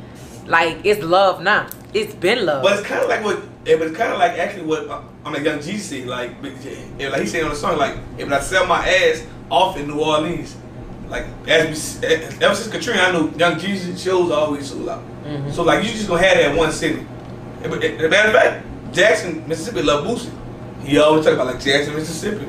Like 0.46 0.78
it's 0.84 1.02
love 1.04 1.42
now. 1.42 1.66
It's 1.94 2.14
been 2.14 2.44
love. 2.46 2.62
But 2.62 2.78
it's 2.78 2.86
kind 2.86 3.02
of 3.02 3.08
like 3.08 3.24
what, 3.24 3.40
it 3.64 3.78
was 3.78 3.92
kind 3.92 4.12
of 4.12 4.18
like 4.18 4.32
actually 4.32 4.64
what 4.64 4.88
uh, 4.88 5.00
I 5.24 5.30
mean, 5.32 5.44
Young 5.44 5.58
Jeezy 5.58 5.78
said. 5.78 6.06
Like, 6.08 6.30
if, 6.42 7.12
like 7.12 7.20
he 7.20 7.26
said 7.26 7.44
on 7.44 7.50
the 7.50 7.56
song, 7.56 7.78
like 7.78 7.96
if 8.18 8.30
I 8.32 8.40
sell 8.40 8.66
my 8.66 8.86
ass 8.86 9.24
off 9.50 9.76
in 9.76 9.86
New 9.88 10.00
Orleans, 10.00 10.56
like 11.08 11.24
as 11.46 11.64
we, 11.66 11.72
s- 11.72 12.00
eh, 12.02 12.30
ever 12.40 12.54
since 12.54 12.68
Katrina, 12.68 13.00
I 13.02 13.12
know 13.12 13.28
Young 13.36 13.54
Jeezy 13.56 13.96
shows 14.02 14.30
always 14.30 14.68
sold 14.70 14.88
out. 14.88 15.02
Mhm. 15.26 15.52
So 15.52 15.62
like 15.62 15.84
you 15.84 15.90
just 15.90 16.08
gonna 16.08 16.22
have 16.26 16.36
that 16.38 16.56
one 16.56 16.72
city. 16.72 17.06
But, 17.62 17.82
as 17.84 18.02
a 18.04 18.08
matter 18.08 18.28
of 18.28 18.34
fact, 18.34 18.66
Jackson, 18.92 19.46
Mississippi, 19.46 19.82
love 19.82 20.04
Boosie. 20.06 20.30
He 20.82 20.98
always 20.98 21.24
talk 21.24 21.34
about 21.34 21.46
like 21.46 21.60
Jackson, 21.60 21.94
Mississippi. 21.94 22.46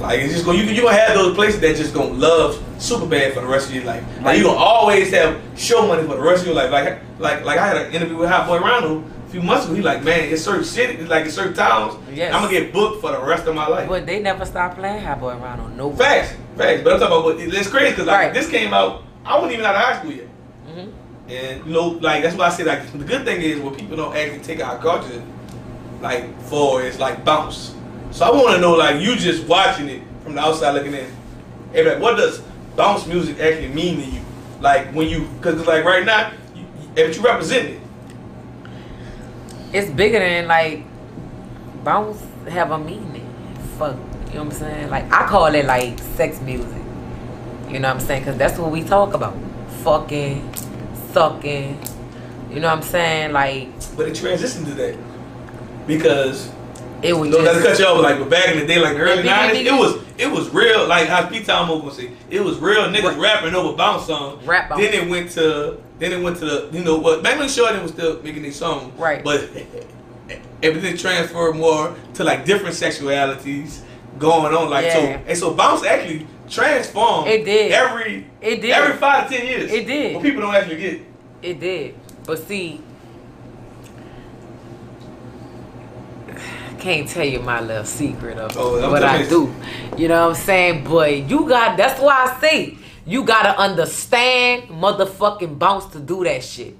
Like 0.00 0.20
it's 0.20 0.32
just 0.32 0.44
gonna 0.44 0.58
you 0.58 0.64
you 0.64 0.82
gonna 0.82 0.96
have 0.96 1.14
those 1.14 1.34
places 1.34 1.60
that 1.60 1.76
just 1.76 1.94
gonna 1.94 2.12
love 2.12 2.56
SupahBadd 2.78 3.34
for 3.34 3.40
the 3.40 3.46
rest 3.46 3.68
of 3.68 3.74
your 3.74 3.84
life. 3.84 4.02
Like 4.22 4.36
you 4.38 4.44
gonna 4.44 4.58
always 4.58 5.12
have 5.12 5.40
show 5.56 5.86
money 5.86 6.02
for 6.02 6.16
the 6.16 6.20
rest 6.22 6.40
of 6.42 6.46
your 6.48 6.56
life. 6.56 6.70
Like 6.72 7.00
like 7.20 7.44
like 7.44 7.58
I 7.58 7.66
had 7.68 7.76
an 7.76 7.92
interview 7.92 8.16
with 8.16 8.28
Hot 8.28 8.48
Boy 8.48 8.58
Ronald 8.58 9.04
a 9.26 9.30
few 9.30 9.40
months 9.42 9.64
ago. 9.66 9.74
He 9.74 9.80
like 9.82 10.02
man, 10.02 10.28
it's 10.32 10.42
certain 10.42 10.64
cities, 10.64 11.08
like 11.08 11.26
in 11.26 11.30
certain 11.30 11.54
towns. 11.54 11.94
Yes. 12.12 12.34
I'm 12.34 12.42
gonna 12.42 12.52
get 12.52 12.72
booked 12.72 13.00
for 13.00 13.12
the 13.12 13.20
rest 13.20 13.46
of 13.46 13.54
my 13.54 13.68
life. 13.68 13.88
But 13.88 14.04
they 14.04 14.20
never 14.20 14.44
stop 14.44 14.74
playing 14.76 15.04
Hot 15.04 15.20
Boy 15.20 15.30
on 15.34 15.76
no 15.76 15.92
Facts, 15.92 16.32
facts. 16.56 16.82
But 16.82 16.94
I'm 16.94 16.98
talking 16.98 17.06
about 17.18 17.24
what 17.24 17.38
it's 17.38 17.68
crazy 17.68 17.90
because 17.90 18.06
like 18.06 18.16
Right. 18.18 18.34
this 18.34 18.48
came 18.50 18.74
out. 18.74 19.04
I 19.24 19.36
wasn't 19.36 19.52
even 19.52 19.64
out 19.66 19.76
of 19.76 19.82
high 19.82 19.98
school 20.00 20.12
yet. 20.12 20.26
hmm 20.66 20.88
And 21.28 21.64
you 21.64 21.72
know, 21.72 21.88
like 21.90 22.24
that's 22.24 22.34
why 22.34 22.46
I 22.46 22.50
say 22.50 22.64
like 22.64 22.90
the 22.90 23.04
good 23.04 23.24
thing 23.24 23.40
is 23.40 23.60
when 23.60 23.72
people 23.76 23.96
don't 23.96 24.16
actually 24.16 24.40
take 24.40 24.60
our 24.64 24.78
culture 24.78 25.22
like 26.02 26.38
for 26.42 26.82
is 26.82 26.98
like 26.98 27.24
bounce. 27.24 27.74
So 28.10 28.26
I 28.26 28.30
want 28.30 28.54
to 28.56 28.60
know 28.60 28.74
like 28.74 29.00
you 29.00 29.16
just 29.16 29.46
watching 29.46 29.88
it 29.88 30.02
from 30.22 30.34
the 30.34 30.40
outside 30.40 30.72
looking 30.72 30.92
in. 30.92 31.10
Hey, 31.72 31.88
like, 31.88 32.02
what 32.02 32.16
does 32.16 32.42
bounce 32.76 33.06
music 33.06 33.38
actually 33.40 33.68
mean 33.68 34.00
to 34.00 34.06
you? 34.06 34.20
Like 34.60 34.92
when 34.92 35.08
you, 35.08 35.28
cause 35.40 35.58
it's 35.58 35.66
like 35.66 35.84
right 35.84 36.04
now, 36.04 36.32
you, 36.54 36.62
you, 36.96 37.04
if 37.04 37.16
you 37.16 37.22
represent 37.22 37.68
it, 37.70 37.80
It's 39.72 39.90
bigger 39.90 40.18
than 40.18 40.46
like 40.46 40.84
bounce 41.82 42.22
have 42.48 42.72
a 42.72 42.78
meaning. 42.78 43.26
Fuck, 43.78 43.96
you 44.28 44.34
know 44.34 44.44
what 44.44 44.52
I'm 44.52 44.58
saying? 44.58 44.90
Like 44.90 45.10
I 45.10 45.26
call 45.26 45.54
it 45.54 45.64
like 45.64 45.98
sex 46.16 46.40
music. 46.40 46.68
You 47.68 47.78
know 47.78 47.88
what 47.88 48.00
I'm 48.00 48.00
saying? 48.00 48.24
Cause 48.24 48.36
that's 48.36 48.58
what 48.58 48.70
we 48.70 48.82
talk 48.82 49.14
about. 49.14 49.34
Fucking, 49.82 50.52
sucking. 51.12 51.80
You 52.50 52.60
know 52.60 52.68
what 52.68 52.76
I'm 52.76 52.82
saying? 52.82 53.32
Like 53.32 53.68
but 53.96 54.08
it 54.08 54.14
transitioned 54.14 54.66
to 54.66 54.74
that 54.74 54.96
because 55.86 56.50
it 57.02 57.12
was 57.14 57.30
no, 57.30 57.42
that's 57.42 57.62
cut 57.64 57.78
you 57.78 57.84
off. 57.84 58.02
Like, 58.02 58.18
but 58.18 58.30
back 58.30 58.48
in 58.48 58.60
the 58.60 58.66
day, 58.66 58.78
like 58.78 58.96
early 58.96 59.24
Yeah, 59.24 59.46
nineties, 59.46 59.66
it 59.66 59.72
was 59.72 60.02
it 60.18 60.30
was 60.30 60.48
real. 60.50 60.86
Like 60.86 61.08
how 61.08 61.26
Pete 61.28 61.44
Tom 61.44 61.68
gonna 61.68 61.92
say, 61.92 62.12
it 62.30 62.40
was 62.40 62.58
real 62.58 62.82
niggas 62.84 63.20
rapping 63.20 63.54
over 63.54 63.76
bounce 63.76 64.06
songs. 64.06 64.44
Rap 64.46 64.68
bounce. 64.68 64.80
Then 64.82 64.94
it 64.94 65.10
went 65.10 65.30
to 65.32 65.80
then 65.98 66.12
it 66.12 66.22
went 66.22 66.38
to 66.38 66.44
the 66.44 66.68
you 66.72 66.84
know 66.84 66.98
what 66.98 67.22
Magnolia 67.22 67.48
Shorty 67.50 67.80
was 67.80 67.92
still 67.92 68.22
making 68.22 68.42
these 68.42 68.56
songs. 68.56 68.96
Right. 68.98 69.22
But 69.24 69.48
everything 70.62 70.96
transferred 70.96 71.54
more 71.56 71.94
to 72.14 72.24
like 72.24 72.44
different 72.44 72.74
sexualities 72.76 73.80
going 74.18 74.54
on. 74.54 74.70
Like 74.70 74.90
so 74.92 74.98
and 75.00 75.36
so 75.36 75.54
bounce 75.54 75.84
actually 75.84 76.26
transformed. 76.48 77.28
It 77.28 77.44
did. 77.44 77.72
every 77.72 78.26
It 78.40 78.60
did. 78.60 78.70
every 78.70 78.96
five 78.96 79.28
to 79.28 79.36
ten 79.36 79.46
years. 79.46 79.72
It 79.72 79.86
did. 79.86 80.14
But 80.14 80.22
people 80.22 80.42
don't 80.42 80.54
actually 80.54 80.76
get. 80.76 80.94
it. 80.94 81.02
It 81.42 81.60
did. 81.60 81.94
But 82.24 82.38
see, 82.46 82.80
can't 86.82 87.08
tell 87.08 87.24
you 87.24 87.38
my 87.38 87.60
little 87.60 87.84
secret 87.84 88.38
of 88.38 88.56
Oh, 88.58 88.90
what 88.90 89.04
I 89.04 89.22
do. 89.28 89.54
You 89.96 90.08
know 90.08 90.26
what 90.26 90.36
I'm 90.36 90.42
saying? 90.42 90.84
But 90.84 91.30
you 91.30 91.48
got 91.48 91.76
that's 91.76 92.00
why 92.00 92.24
I 92.26 92.40
say 92.40 92.76
you 93.06 93.22
gotta 93.24 93.56
understand 93.56 94.64
motherfucking 94.64 95.60
bounce 95.60 95.86
to 95.92 96.00
do 96.00 96.24
that 96.24 96.42
shit. 96.42 96.76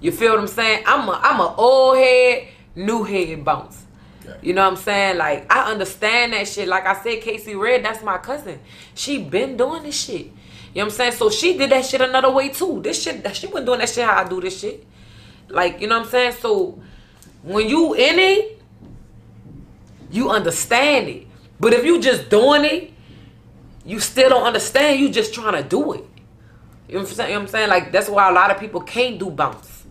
You 0.00 0.12
feel 0.12 0.30
what 0.30 0.40
I'm 0.40 0.46
saying? 0.46 0.84
I'm 0.86 1.08
a 1.08 1.20
I'm 1.20 1.40
a 1.40 1.54
old 1.56 1.96
head, 1.96 2.48
new 2.76 3.02
head 3.02 3.44
bounce. 3.44 3.84
You 4.40 4.54
know 4.54 4.62
what 4.62 4.78
I'm 4.78 4.84
saying? 4.84 5.18
Like 5.18 5.52
I 5.52 5.72
understand 5.72 6.34
that 6.34 6.46
shit. 6.46 6.68
Like 6.68 6.86
I 6.86 7.02
said, 7.02 7.20
Casey 7.20 7.56
Red, 7.56 7.84
that's 7.84 8.02
my 8.04 8.18
cousin. 8.18 8.60
She 8.94 9.24
been 9.24 9.56
doing 9.56 9.82
this 9.82 10.00
shit. 10.00 10.26
You 10.26 10.26
know 10.26 10.34
what 10.72 10.84
I'm 10.84 10.90
saying? 10.90 11.12
So 11.12 11.30
she 11.30 11.58
did 11.58 11.70
that 11.70 11.84
shit 11.84 12.00
another 12.00 12.30
way 12.30 12.50
too. 12.50 12.80
This 12.80 13.02
shit, 13.02 13.16
she 13.34 13.48
wasn't 13.48 13.66
doing 13.66 13.80
that 13.80 13.88
shit 13.88 14.04
how 14.06 14.24
I 14.24 14.28
do 14.28 14.40
this 14.40 14.60
shit. 14.60 14.86
Like 15.48 15.80
you 15.80 15.88
know 15.88 15.98
what 15.98 16.06
I'm 16.06 16.10
saying? 16.12 16.32
So 16.40 16.80
when 17.42 17.68
you 17.68 17.94
in 17.94 18.18
it, 18.20 18.61
you 20.12 20.30
understand 20.30 21.08
it. 21.08 21.26
But 21.58 21.72
if 21.72 21.84
you 21.84 22.00
just 22.00 22.28
doing 22.28 22.64
it, 22.64 22.92
you 23.84 23.98
still 23.98 24.28
don't 24.28 24.44
understand. 24.44 25.00
You 25.00 25.10
just 25.10 25.34
trying 25.34 25.60
to 25.60 25.68
do 25.68 25.92
it. 25.94 26.04
You 26.88 26.94
know 26.94 27.00
what 27.02 27.08
I'm 27.10 27.14
saying? 27.14 27.30
You 27.30 27.34
know 27.36 27.40
I'm 27.42 27.48
saying? 27.48 27.68
Like 27.68 27.90
that's 27.92 28.08
why 28.08 28.28
a 28.28 28.32
lot 28.32 28.50
of 28.50 28.58
people 28.58 28.80
can't 28.80 29.18
do 29.18 29.30
bounce. 29.30 29.84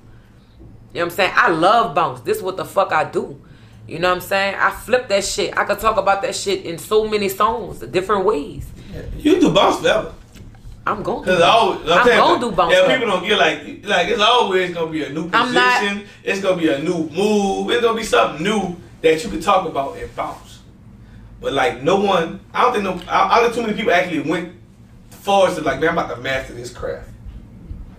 You 0.93 0.99
know 0.99 1.05
what 1.05 1.11
I'm 1.13 1.15
saying? 1.15 1.31
I 1.35 1.49
love 1.49 1.95
bounce. 1.95 2.21
This 2.21 2.37
is 2.37 2.43
what 2.43 2.57
the 2.57 2.65
fuck 2.65 2.91
I 2.91 3.03
do. 3.09 3.41
You 3.87 3.99
know 3.99 4.09
what 4.09 4.15
I'm 4.15 4.21
saying? 4.21 4.55
I 4.55 4.69
flip 4.71 5.07
that 5.09 5.23
shit. 5.25 5.57
I 5.57 5.65
could 5.65 5.79
talk 5.79 5.97
about 5.97 6.21
that 6.21 6.35
shit 6.35 6.65
in 6.65 6.77
so 6.77 7.07
many 7.07 7.27
songs, 7.29 7.79
different 7.79 8.25
ways. 8.25 8.67
You 9.17 9.39
do 9.39 9.53
bounce 9.53 9.79
forever. 9.79 10.13
I'm 10.85 11.03
going 11.03 11.23
Cause 11.23 11.37
to. 11.37 11.45
always, 11.45 11.89
I'm, 11.89 11.99
I'm 11.99 12.05
gonna 12.07 12.39
do 12.39 12.51
bounce 12.55 12.73
Yeah, 12.73 12.87
people 12.97 13.07
don't 13.07 13.23
get 13.23 13.37
like 13.37 13.85
like 13.85 14.07
it's 14.07 14.19
always 14.19 14.73
gonna 14.73 14.91
be 14.91 15.03
a 15.03 15.09
new 15.09 15.29
I'm 15.31 15.53
not- 15.53 15.79
position. 15.81 16.07
It's 16.23 16.41
gonna 16.41 16.57
be 16.57 16.69
a 16.69 16.79
new 16.79 17.07
move. 17.09 17.69
It's 17.69 17.81
gonna 17.81 17.97
be 17.97 18.03
something 18.03 18.43
new 18.43 18.75
that 19.01 19.23
you 19.23 19.29
could 19.29 19.41
talk 19.41 19.67
about 19.67 19.97
and 19.97 20.15
bounce. 20.15 20.59
But 21.39 21.53
like 21.53 21.81
no 21.81 21.97
one, 21.99 22.39
I 22.53 22.61
don't 22.63 22.73
think 22.73 22.83
no, 22.83 23.11
I, 23.11 23.37
I 23.37 23.41
don't 23.41 23.51
think 23.51 23.55
too 23.55 23.61
many 23.61 23.77
people 23.77 23.93
actually 23.93 24.21
went 24.21 24.53
forward 25.09 25.55
to 25.55 25.61
like, 25.61 25.79
man, 25.79 25.89
I'm 25.89 25.97
about 25.97 26.15
to 26.15 26.21
master 26.21 26.53
this 26.53 26.71
craft. 26.71 27.09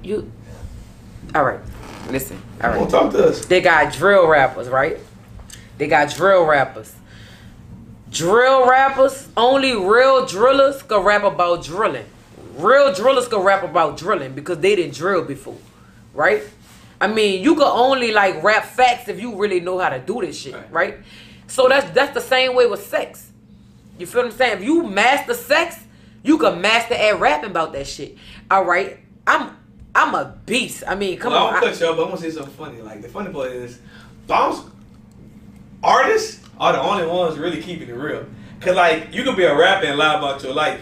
You. 0.02 0.30
All 1.34 1.44
right. 1.44 1.60
Listen. 2.10 2.40
all 2.62 2.70
right. 2.70 2.80
Right. 2.80 2.90
talk 2.90 3.12
to 3.12 3.28
us. 3.28 3.44
They 3.44 3.60
got 3.60 3.92
drill 3.92 4.26
rappers, 4.26 4.68
right? 4.68 4.98
They 5.78 5.86
got 5.86 6.14
drill 6.14 6.44
rappers. 6.44 6.94
Drill 8.10 8.68
rappers, 8.68 9.28
only 9.36 9.72
real 9.72 10.26
drillers 10.26 10.82
can 10.82 11.02
rap 11.02 11.24
about 11.24 11.64
drilling. 11.64 12.04
Real 12.56 12.92
drillers 12.92 13.26
can 13.26 13.40
rap 13.40 13.62
about 13.62 13.96
drilling 13.96 14.34
because 14.34 14.58
they 14.58 14.76
didn't 14.76 14.94
drill 14.94 15.24
before, 15.24 15.56
right? 16.12 16.42
I 17.02 17.08
mean, 17.08 17.42
you 17.42 17.54
can 17.56 17.64
only 17.64 18.12
like 18.12 18.42
rap 18.44 18.64
facts 18.64 19.08
if 19.08 19.20
you 19.20 19.34
really 19.36 19.58
know 19.58 19.76
how 19.80 19.88
to 19.88 19.98
do 19.98 20.20
this 20.20 20.38
shit, 20.40 20.54
Right. 20.54 20.72
right? 20.72 20.98
So 21.48 21.68
that's 21.68 21.90
that's 21.90 22.14
the 22.14 22.20
same 22.20 22.54
way 22.54 22.66
with 22.66 22.86
sex. 22.86 23.28
You 23.98 24.06
feel 24.06 24.22
what 24.22 24.30
I'm 24.30 24.36
saying? 24.38 24.58
If 24.58 24.64
you 24.64 24.84
master 24.84 25.34
sex, 25.34 25.80
you 26.22 26.38
can 26.38 26.60
master 26.60 26.94
at 26.94 27.18
rapping 27.18 27.50
about 27.50 27.72
that 27.72 27.88
shit. 27.88 28.16
All 28.50 28.64
right, 28.64 28.98
I'm 29.26 29.56
I'm 29.96 30.14
a 30.14 30.36
beast. 30.46 30.84
I 30.86 30.94
mean, 30.94 31.18
come 31.18 31.32
well, 31.32 31.46
on. 31.46 31.54
I'm 31.54 31.56
I- 31.56 31.60
gonna 31.60 31.72
cut 31.72 31.80
you 31.80 31.86
off, 31.88 31.96
but 31.96 32.02
I'm 32.04 32.08
gonna 32.10 32.20
say 32.20 32.30
something 32.30 32.54
funny. 32.54 32.80
Like 32.80 33.02
the 33.02 33.08
funny 33.08 33.32
part 33.32 33.50
is, 33.50 33.80
bounce 34.28 34.60
artists 35.82 36.40
are 36.60 36.72
the 36.72 36.80
only 36.80 37.06
ones 37.06 37.36
really 37.36 37.60
keeping 37.60 37.88
it 37.88 37.94
real. 37.96 38.24
Cause 38.60 38.76
like 38.76 39.12
you 39.12 39.24
could 39.24 39.36
be 39.36 39.42
a 39.44 39.56
rapper 39.56 39.86
and 39.86 39.98
lie 39.98 40.14
about 40.16 40.40
your 40.44 40.54
life. 40.54 40.80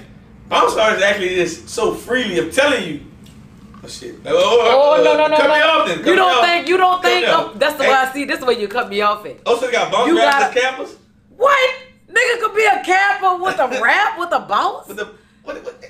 Bounce 0.50 0.74
artists 0.76 1.02
actually 1.02 1.34
is 1.36 1.64
so 1.70 1.94
freely 1.94 2.38
of 2.38 2.52
telling 2.54 2.86
you. 2.86 3.06
Oh 3.82 3.88
shit! 3.88 4.14
Oh, 4.26 4.96
Oh 4.98 5.02
no 5.02 5.16
no 5.16 5.26
no 5.26 5.36
cut 5.36 5.48
no! 5.48 5.54
me 5.54 5.60
off 5.62 5.88
then. 5.88 5.98
Cut 5.98 6.06
you 6.06 6.16
don't 6.16 6.30
off. 6.38 6.44
think 6.44 6.68
you 6.68 6.76
don't 6.76 7.02
Cut 7.02 7.02
think 7.02 7.26
oh, 7.28 7.52
that's 7.56 7.76
the 7.76 7.84
Hey, 7.84 7.90
way 7.90 7.94
I 7.96 8.12
see. 8.12 8.24
This 8.26 8.38
is 8.40 8.44
where 8.44 8.58
you 8.58 8.68
cut 8.68 8.88
me 8.90 9.00
off 9.00 9.24
at. 9.24 9.36
Oh, 9.46 9.58
so 9.58 9.66
they 9.66 9.72
got 9.72 9.90
bounce 9.90 10.08
You 10.08 10.18
rappers 10.18 10.34
gotta- 10.44 10.58
as 10.58 10.62
campers? 10.64 10.96
What 11.36 11.74
nigga 12.08 12.40
could 12.40 12.54
be 12.54 12.64
a 12.66 12.82
capper 12.84 13.42
with 13.42 13.58
a 13.58 13.68
rap 13.82 14.18
with 14.18 14.32
a 14.32 14.40
bounce? 14.40 14.88
With 14.88 14.98
the 14.98 15.06
what? 15.44 15.64
what 15.64 15.84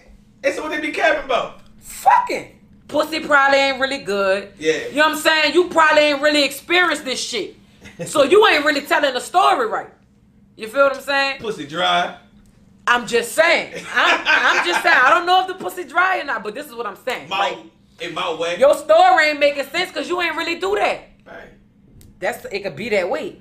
it's 0.44 0.60
what 0.60 0.70
they 0.70 0.80
be 0.80 0.92
capping 0.92 1.24
about. 1.24 1.60
Fucking 1.80 2.58
pussy 2.88 3.20
probably 3.20 3.58
ain't 3.58 3.80
really 3.80 3.98
good. 4.04 4.52
Yeah. 4.58 4.86
You 4.88 4.96
know 4.96 5.08
what 5.08 5.12
I'm 5.12 5.18
saying? 5.18 5.54
You 5.54 5.68
probably 5.68 6.02
ain't 6.02 6.22
really 6.22 6.44
experienced 6.44 7.04
this 7.04 7.20
shit, 7.22 7.56
so 8.06 8.22
you 8.32 8.46
ain't 8.46 8.64
really 8.64 8.82
telling 8.82 9.12
the 9.14 9.20
story 9.20 9.66
right. 9.66 9.90
You 10.56 10.68
feel 10.68 10.84
what 10.84 10.96
I'm 10.96 11.02
saying? 11.02 11.40
Pussy 11.40 11.66
dry. 11.66 12.16
I'm 12.86 13.06
just 13.06 13.32
saying. 13.32 13.74
I'm, 13.94 14.20
I'm 14.26 14.66
just 14.66 14.82
saying. 14.82 14.98
I 15.00 15.10
don't 15.10 15.26
know 15.26 15.42
if 15.42 15.46
the 15.48 15.54
pussy 15.54 15.84
dry 15.84 16.20
or 16.20 16.24
not, 16.24 16.42
but 16.42 16.54
this 16.54 16.66
is 16.66 16.74
what 16.74 16.86
I'm 16.86 16.96
saying. 16.96 17.28
Mouth 17.28 17.38
Like 17.38 17.58
in 18.00 18.14
my 18.14 18.34
way. 18.34 18.58
your 18.58 18.74
story 18.74 19.26
ain't 19.26 19.40
making 19.40 19.64
sense 19.64 19.90
because 19.90 20.08
you 20.08 20.20
ain't 20.20 20.36
really 20.36 20.58
do 20.58 20.74
that. 20.76 21.08
Right. 21.26 21.48
That's 22.18 22.44
it 22.46 22.60
could 22.60 22.76
be 22.76 22.88
that 22.90 23.08
way. 23.08 23.40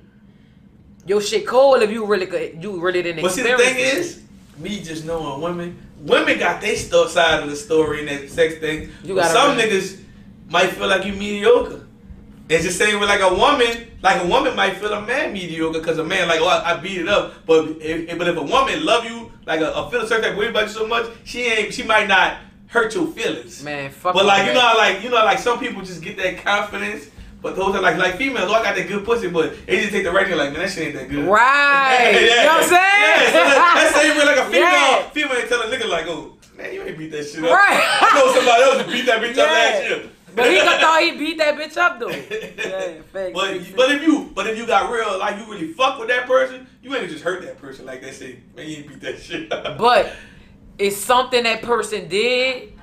Your 1.05 1.21
shit 1.21 1.47
cold 1.47 1.81
if 1.81 1.91
you 1.91 2.05
really 2.05 2.27
could 2.27 2.61
you 2.63 2.79
really 2.79 3.01
didn't 3.01 3.21
But 3.21 3.31
see, 3.31 3.41
the 3.41 3.57
thing 3.57 3.75
is, 3.77 4.21
me 4.57 4.81
just 4.81 5.05
knowing 5.05 5.41
women, 5.41 5.77
women 5.99 6.37
got 6.37 6.61
their 6.61 6.75
side 6.75 7.43
of 7.43 7.49
the 7.49 7.55
story 7.55 8.01
in 8.01 8.05
that 8.07 8.29
sex 8.29 8.55
thing. 8.55 8.89
You 9.03 9.15
gotta 9.15 9.33
some 9.33 9.57
really- 9.57 9.69
niggas 9.69 10.03
might 10.49 10.71
feel 10.71 10.87
like 10.87 11.05
you 11.05 11.13
mediocre. 11.13 11.85
It's 12.49 12.65
the 12.65 12.71
same 12.71 12.99
with 12.99 13.09
like 13.09 13.21
a 13.21 13.33
woman. 13.33 13.87
Like 14.01 14.23
a 14.23 14.27
woman 14.27 14.55
might 14.55 14.77
feel 14.77 14.93
a 14.93 15.05
man 15.05 15.33
mediocre 15.33 15.79
because 15.79 15.99
a 15.99 16.03
man 16.03 16.27
like, 16.27 16.39
oh, 16.41 16.47
I, 16.47 16.73
I 16.73 16.77
beat 16.77 16.97
it 16.97 17.07
up. 17.07 17.45
But 17.45 17.77
if, 17.81 18.17
but 18.17 18.27
if 18.27 18.37
a 18.37 18.41
woman 18.41 18.83
love 18.85 19.05
you 19.05 19.31
like 19.45 19.59
a, 19.61 19.71
a 19.71 19.91
feel 19.91 20.01
a 20.01 20.07
certain 20.07 20.23
type 20.23 20.33
of 20.33 20.39
way 20.39 20.47
about 20.47 20.63
you 20.63 20.69
so 20.69 20.87
much, 20.87 21.05
she 21.25 21.43
ain't. 21.43 21.73
She 21.73 21.83
might 21.83 22.07
not 22.07 22.37
hurt 22.69 22.95
your 22.95 23.07
feelings. 23.07 23.61
Man, 23.63 23.91
fuck 23.91 24.13
But 24.15 24.25
like 24.25 24.39
you 24.47 24.53
that. 24.53 24.53
know, 24.53 24.61
how, 24.61 24.77
like 24.77 25.03
you 25.03 25.09
know, 25.09 25.17
like 25.17 25.39
some 25.39 25.59
people 25.59 25.81
just 25.81 26.01
get 26.01 26.17
that 26.17 26.37
confidence. 26.43 27.09
But 27.41 27.55
those 27.55 27.73
are 27.73 27.81
like 27.81 27.95
like 27.97 28.15
females. 28.17 28.49
Oh, 28.51 28.53
I 28.55 28.63
got 28.63 28.75
that 28.75 28.87
good 28.89 29.05
pussy, 29.05 29.29
but 29.29 29.65
they 29.65 29.79
just 29.79 29.91
take 29.91 30.03
the 30.03 30.11
right 30.11 30.27
thing. 30.27 30.37
Like 30.37 30.51
man, 30.51 30.59
that 30.61 30.69
shit 30.71 30.87
ain't 30.87 30.95
that 30.95 31.09
good. 31.09 31.25
Right. 31.25 32.11
You 32.19 32.29
know 32.29 32.45
what 32.45 32.63
I'm 32.63 32.69
saying? 32.69 32.81
Yeah, 32.81 33.25
so 33.27 33.39
that- 33.47 33.73
that's 33.75 33.93
the 33.93 33.99
same 34.01 34.17
way 34.17 34.25
like 34.25 34.37
a 34.37 34.45
female. 34.45 34.61
Yeah. 34.69 35.09
Female 35.11 35.47
tell 35.47 35.61
a 35.61 35.65
nigga 35.65 35.89
like, 35.89 36.05
oh 36.07 36.37
man, 36.57 36.73
you 36.73 36.83
ain't 36.83 36.97
beat 36.97 37.11
that 37.11 37.23
shit 37.25 37.43
up. 37.43 37.51
Right. 37.51 37.79
I 38.01 38.19
know 38.19 38.33
somebody 38.33 38.63
else 38.63 38.91
beat 38.91 39.05
that 39.05 39.21
bitch 39.21 39.37
up 39.37 39.49
last 39.49 39.83
year. 39.89 40.09
But 40.35 40.51
he 40.51 40.59
thought 40.59 41.01
he 41.01 41.17
beat 41.17 41.37
that 41.39 41.55
bitch 41.57 41.77
up 41.77 41.99
though. 41.99 42.09
Yeah. 42.09 43.01
But 43.11 43.33
but 43.33 43.91
if 43.91 44.01
you 44.03 44.31
but 44.35 44.45
if 44.47 44.57
you 44.57 44.67
got 44.67 44.91
real 44.91 45.17
like 45.17 45.37
you 45.37 45.49
really 45.51 45.71
fuck 45.73 45.97
with 45.97 46.09
that 46.09 46.27
person, 46.27 46.67
you 46.83 46.93
ain't 46.95 47.09
just 47.09 47.23
hurt 47.23 47.41
that 47.43 47.57
person 47.59 47.85
like 47.85 48.01
they 48.01 48.11
say, 48.11 48.37
man, 48.55 48.67
you 48.67 48.77
ain't 48.77 48.87
beat 48.89 49.01
that 49.01 49.19
shit. 49.19 49.51
up. 49.51 49.77
But 49.77 50.13
it's 50.79 50.97
something 50.97 51.43
that 51.43 51.61
person 51.61 52.07
did 52.07 52.73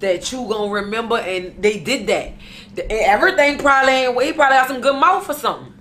that 0.00 0.30
you 0.32 0.46
gonna 0.48 0.70
remember, 0.72 1.16
and 1.16 1.60
they 1.62 1.80
did 1.80 2.06
that. 2.08 2.32
The- 2.74 2.90
Everything 2.90 3.58
probably 3.58 3.92
ain't. 3.92 4.22
He 4.22 4.32
probably 4.32 4.56
got 4.56 4.68
some 4.68 4.80
good 4.80 4.94
mouth 5.00 5.24
for 5.26 5.34
something. 5.34 5.72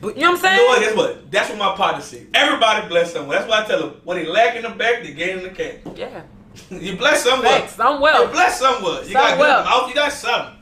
But 0.00 0.16
you 0.16 0.22
know 0.22 0.32
what 0.32 0.44
I'm 0.44 0.52
You 0.54 0.60
know 0.62 0.66
what? 0.68 0.78
saying? 0.78 0.88
Guess 0.88 0.96
what? 0.96 1.30
That's 1.32 1.48
what 1.50 1.58
my 1.58 1.74
partner 1.74 2.02
say. 2.02 2.26
Everybody 2.34 2.86
bless 2.88 3.12
someone. 3.12 3.34
That's 3.34 3.48
why 3.48 3.62
I 3.62 3.66
tell 3.66 3.80
them 3.80 4.00
when 4.04 4.18
they 4.18 4.26
lack 4.26 4.54
in 4.54 4.62
the 4.62 4.68
back, 4.70 5.02
they 5.02 5.12
gain 5.12 5.38
in 5.38 5.42
the 5.44 5.50
cat. 5.50 5.78
Yeah. 5.96 6.22
you 6.70 6.96
bless 6.96 7.24
someone. 7.24 7.66
Some 7.68 7.96
You 7.96 8.02
well. 8.02 8.28
bless 8.28 8.58
someone. 8.58 9.06
You 9.08 9.14
got 9.14 9.30
Somewhere. 9.30 9.48
good 9.48 9.64
mouth. 9.64 9.88
You 9.88 9.94
got 9.94 10.12
something. 10.12 10.52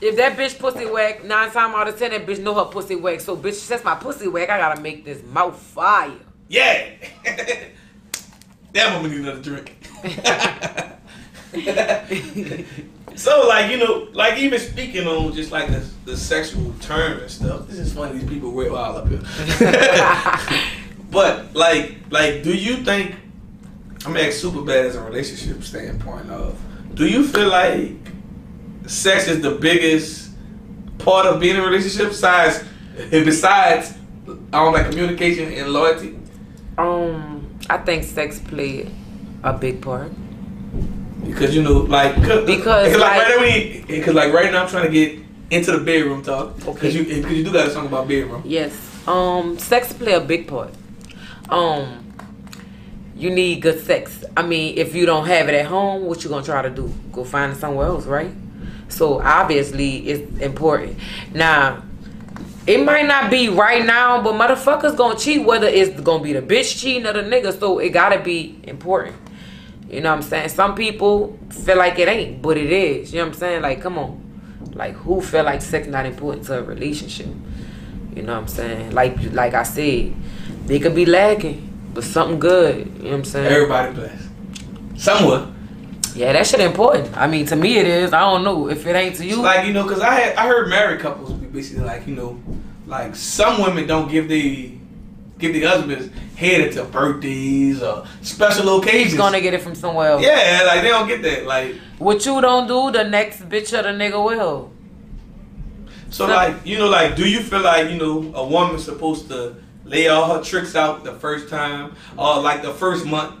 If 0.00 0.16
that 0.16 0.36
bitch 0.36 0.58
pussy 0.58 0.86
whack, 0.86 1.24
nine 1.24 1.50
times 1.50 1.74
out 1.74 1.88
of 1.88 1.98
ten, 1.98 2.10
that 2.10 2.26
bitch 2.26 2.40
know 2.40 2.54
her 2.54 2.64
pussy 2.70 2.96
whack. 2.96 3.20
So 3.20 3.36
bitch, 3.36 3.54
since 3.54 3.84
my 3.84 3.94
pussy 3.94 4.28
whack, 4.28 4.50
I 4.50 4.58
gotta 4.58 4.80
make 4.80 5.04
this 5.04 5.22
mouth 5.22 5.56
fire. 5.58 6.10
Yeah. 6.48 6.88
Damn, 8.72 8.96
I'm 8.96 9.02
gonna 9.02 9.14
need 9.14 9.22
another 9.22 9.42
drink. 9.42 9.76
so, 13.16 13.46
like, 13.48 13.70
you 13.70 13.78
know, 13.78 14.08
like 14.12 14.38
even 14.38 14.60
speaking 14.60 15.06
on 15.06 15.32
just 15.32 15.50
like 15.50 15.68
the, 15.68 15.84
the 16.04 16.16
sexual 16.16 16.72
term 16.80 17.20
and 17.20 17.30
stuff, 17.30 17.66
this 17.66 17.78
is 17.78 17.92
funny. 17.92 18.18
These 18.18 18.28
people 18.28 18.52
way 18.52 18.70
wild 18.70 18.96
up 18.96 19.08
here. 19.08 19.20
but 21.10 21.54
like, 21.54 21.96
like, 22.10 22.42
do 22.42 22.54
you 22.54 22.84
think? 22.84 23.16
I'm 24.06 24.14
gonna 24.14 24.20
ask 24.20 24.42
SupahBadd 24.42 24.86
as 24.86 24.96
a 24.96 25.02
relationship 25.02 25.62
standpoint 25.62 26.30
of. 26.30 26.58
Do 26.94 27.06
you 27.06 27.26
feel 27.26 27.48
like 27.48 27.92
sex 28.86 29.28
is 29.28 29.40
the 29.40 29.52
biggest 29.52 30.30
part 30.98 31.26
of 31.26 31.40
being 31.40 31.56
in 31.56 31.62
a 31.62 31.64
relationship 31.64 32.08
besides 32.08 32.64
besides 33.10 33.94
um 34.52 34.72
like 34.72 34.90
communication 34.90 35.52
and 35.52 35.72
loyalty? 35.72 36.18
Um, 36.78 37.39
I 37.70 37.78
think 37.78 38.04
sex 38.04 38.38
played 38.40 38.90
a 39.42 39.52
big 39.52 39.80
part. 39.80 40.10
Because 41.24 41.54
you 41.54 41.62
know, 41.62 41.78
like 41.78 42.14
cause, 42.24 42.44
Because, 42.46 42.96
like, 42.96 43.00
like- 43.00 43.36
right 43.36 43.80
now, 43.80 43.86
because 43.86 44.14
like 44.14 44.32
right 44.32 44.50
now 44.52 44.64
I'm 44.64 44.68
trying 44.68 44.86
to 44.86 44.92
get 44.92 45.18
into 45.50 45.72
the 45.72 45.78
bedroom 45.84 46.22
talk. 46.22 46.56
Okay. 46.66 46.72
Because 46.72 46.94
you 46.94 47.04
because 47.04 47.32
you 47.32 47.44
do 47.44 47.52
got 47.52 47.68
a 47.68 47.70
song 47.70 47.86
about 47.86 48.08
bedroom. 48.08 48.42
Yes. 48.44 48.72
Um, 49.06 49.58
sex 49.58 49.92
play 49.92 50.12
a 50.12 50.20
big 50.20 50.46
part. 50.46 50.72
Um, 51.48 52.04
you 53.16 53.30
need 53.30 53.60
good 53.60 53.84
sex. 53.84 54.24
I 54.36 54.42
mean, 54.42 54.78
if 54.78 54.94
you 54.94 55.06
don't 55.06 55.26
have 55.26 55.48
it 55.48 55.54
at 55.54 55.66
home, 55.66 56.06
what 56.06 56.24
you 56.24 56.30
gonna 56.30 56.44
try 56.44 56.62
to 56.62 56.70
do? 56.70 56.92
Go 57.12 57.24
find 57.24 57.52
it 57.52 57.58
somewhere 57.58 57.86
else, 57.86 58.06
right? 58.06 58.32
So 58.88 59.20
obviously 59.20 60.08
it's 60.08 60.38
important. 60.40 60.96
Now, 61.32 61.82
it 62.66 62.84
might 62.84 63.06
not 63.06 63.30
be 63.30 63.48
right 63.48 63.84
now, 63.84 64.22
but 64.22 64.34
motherfuckers 64.34 64.96
gonna 64.96 65.18
cheat 65.18 65.46
whether 65.46 65.66
it's 65.66 65.98
gonna 66.00 66.22
be 66.22 66.32
the 66.32 66.42
bitch 66.42 66.78
cheating 66.78 67.06
or 67.06 67.12
the 67.12 67.22
nigga. 67.22 67.58
So 67.58 67.78
it 67.78 67.90
gotta 67.90 68.20
be 68.20 68.60
important. 68.64 69.16
You 69.88 70.00
know 70.00 70.10
what 70.10 70.16
I'm 70.16 70.22
saying? 70.22 70.50
Some 70.50 70.74
people 70.74 71.38
feel 71.50 71.76
like 71.76 71.98
it 71.98 72.06
ain't, 72.06 72.42
but 72.42 72.56
it 72.56 72.70
is. 72.70 73.12
You 73.12 73.18
know 73.18 73.26
what 73.26 73.34
I'm 73.34 73.38
saying? 73.38 73.62
Like, 73.62 73.80
come 73.80 73.98
on. 73.98 74.26
Like, 74.74 74.94
who 74.94 75.20
feel 75.20 75.42
like 75.42 75.62
sex 75.62 75.88
not 75.88 76.06
important 76.06 76.46
to 76.46 76.58
a 76.58 76.62
relationship? 76.62 77.26
You 78.14 78.22
know 78.22 78.34
what 78.34 78.42
I'm 78.42 78.48
saying? 78.48 78.92
Like, 78.92 79.16
like 79.32 79.54
I 79.54 79.64
said, 79.64 80.14
they 80.66 80.78
could 80.78 80.94
be 80.94 81.06
lacking, 81.06 81.90
but 81.92 82.04
something 82.04 82.38
good. 82.38 82.86
You 82.86 83.02
know 83.02 83.10
what 83.10 83.14
I'm 83.16 83.24
saying? 83.24 83.52
Everybody 83.52 83.94
blessed. 83.94 84.28
Somewhat. 84.96 85.48
Yeah, 86.14 86.32
that 86.34 86.46
shit 86.46 86.60
important. 86.60 87.16
I 87.16 87.26
mean, 87.26 87.46
to 87.46 87.56
me 87.56 87.78
it 87.78 87.86
is. 87.86 88.12
I 88.12 88.20
don't 88.20 88.44
know 88.44 88.68
if 88.68 88.86
it 88.86 88.94
ain't 88.94 89.16
to 89.16 89.26
you. 89.26 89.42
Like 89.42 89.66
you 89.66 89.72
know, 89.72 89.84
because 89.84 90.02
I 90.02 90.14
had 90.14 90.36
I 90.36 90.46
heard 90.46 90.68
married 90.68 91.00
couples 91.00 91.39
basically 91.52 91.84
like 91.84 92.06
you 92.06 92.14
know, 92.14 92.40
like 92.86 93.14
some 93.16 93.62
women 93.62 93.86
don't 93.86 94.10
give 94.10 94.28
the 94.28 94.74
give 95.38 95.52
the 95.54 95.62
husbands 95.62 96.10
head 96.36 96.60
until 96.60 96.84
birthdays 96.86 97.82
or 97.82 98.06
special 98.22 98.78
occasions. 98.78 99.12
He's 99.12 99.16
gonna 99.16 99.40
get 99.40 99.54
it 99.54 99.62
from 99.62 99.74
somewhere 99.74 100.10
else. 100.12 100.22
yeah, 100.22 100.62
like 100.66 100.82
they 100.82 100.88
don't 100.88 101.08
get 101.08 101.22
that. 101.22 101.46
Like 101.46 101.74
What 101.98 102.24
you 102.26 102.40
don't 102.40 102.66
do, 102.66 102.90
the 102.90 103.04
next 103.04 103.40
bitch 103.48 103.72
or 103.78 103.82
the 103.82 103.90
nigga 103.90 104.22
will. 104.24 104.70
so, 106.10 106.26
So- 106.26 106.34
like 106.34 106.56
you 106.64 106.78
know, 106.78 106.88
like 106.88 107.16
do 107.16 107.28
you 107.28 107.40
feel 107.40 107.60
like 107.62 107.90
you 107.90 107.96
know 107.98 108.32
a 108.34 108.46
woman's 108.46 108.84
supposed 108.84 109.28
to 109.28 109.56
lay 109.84 110.08
all 110.08 110.32
her 110.36 110.42
tricks 110.42 110.76
out 110.76 111.04
the 111.04 111.12
first 111.14 111.48
time 111.48 111.94
or 112.16 112.40
like 112.40 112.62
the 112.62 112.72
first 112.74 113.06
month? 113.06 113.36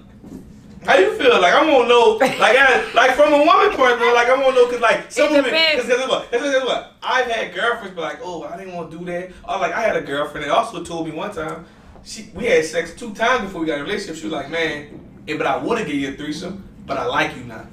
How 0.84 0.96
you 0.96 1.14
feel? 1.18 1.40
Like 1.40 1.52
I 1.52 1.62
want 1.70 1.84
to 1.84 1.88
know, 1.88 2.16
like 2.40 2.56
I, 2.56 2.92
like 2.94 3.10
from 3.12 3.32
a 3.32 3.38
woman 3.38 3.76
point 3.76 3.92
of 3.92 3.98
view, 3.98 4.14
like 4.14 4.28
I 4.28 4.34
want 4.34 4.54
to 4.56 4.62
know 4.62 4.66
because 4.66 4.80
like 4.80 5.12
some 5.12 5.30
women, 5.30 5.44
because 5.44 5.86
guess 5.86 6.08
what? 6.08 6.30
Guess? 6.30 6.42
Guess 6.42 6.64
what? 6.64 6.94
I've 7.02 7.26
had 7.26 7.54
girlfriends 7.54 7.94
be 7.94 8.00
like, 8.00 8.18
oh, 8.22 8.44
I 8.44 8.56
didn't 8.56 8.74
want 8.74 8.90
to 8.90 8.98
do 8.98 9.04
that. 9.06 9.30
Or 9.46 9.58
like 9.58 9.72
I 9.72 9.82
had 9.82 9.96
a 9.96 10.00
girlfriend 10.00 10.46
that 10.46 10.52
also 10.52 10.82
told 10.82 11.06
me 11.06 11.12
one 11.12 11.32
time, 11.32 11.66
she 12.02 12.30
we 12.34 12.46
had 12.46 12.64
sex 12.64 12.94
two 12.94 13.14
times 13.14 13.44
before 13.44 13.60
we 13.60 13.66
got 13.66 13.74
in 13.74 13.80
a 13.80 13.84
relationship. 13.84 14.16
She 14.16 14.24
was 14.24 14.32
like, 14.32 14.50
man, 14.50 15.22
yeah, 15.26 15.36
but 15.36 15.46
I 15.46 15.58
would 15.58 15.78
have 15.78 15.86
gave 15.86 15.96
you 15.96 16.08
a 16.08 16.12
threesome, 16.12 16.64
but 16.86 16.96
I 16.96 17.04
like 17.04 17.36
you 17.36 17.44
now. 17.44 17.66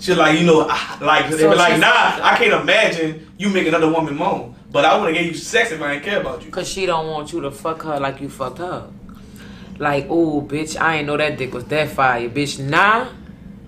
She 0.00 0.12
like, 0.14 0.40
you 0.40 0.44
know, 0.44 0.66
I, 0.68 0.98
like, 1.00 1.30
they 1.30 1.38
So 1.38 1.50
be 1.50 1.56
like, 1.56 1.78
nah, 1.78 1.88
I 1.88 2.34
can't 2.36 2.60
imagine 2.60 3.32
you 3.38 3.48
make 3.50 3.68
another 3.68 3.88
woman 3.88 4.16
moan. 4.16 4.56
But 4.72 4.84
I 4.84 4.96
want 4.96 5.08
to 5.08 5.12
gave 5.12 5.30
you 5.30 5.34
sex 5.38 5.70
if 5.70 5.80
I 5.80 5.92
didn't 5.92 6.04
care 6.04 6.20
about 6.20 6.44
you. 6.44 6.50
Cause 6.50 6.66
she 6.68 6.86
don't 6.86 7.06
want 7.06 7.32
you 7.32 7.40
to 7.42 7.50
fuck 7.52 7.82
her 7.82 8.00
like 8.00 8.20
you 8.20 8.28
fucked 8.28 8.58
her. 8.58 8.90
Like, 9.82 10.06
oh, 10.08 10.40
bitch, 10.40 10.80
I 10.80 10.98
ain't 10.98 11.08
know 11.08 11.16
that 11.16 11.36
dick 11.36 11.52
was 11.52 11.64
that 11.64 11.88
fire, 11.88 12.28
bitch. 12.28 12.60
Nah, 12.60 13.08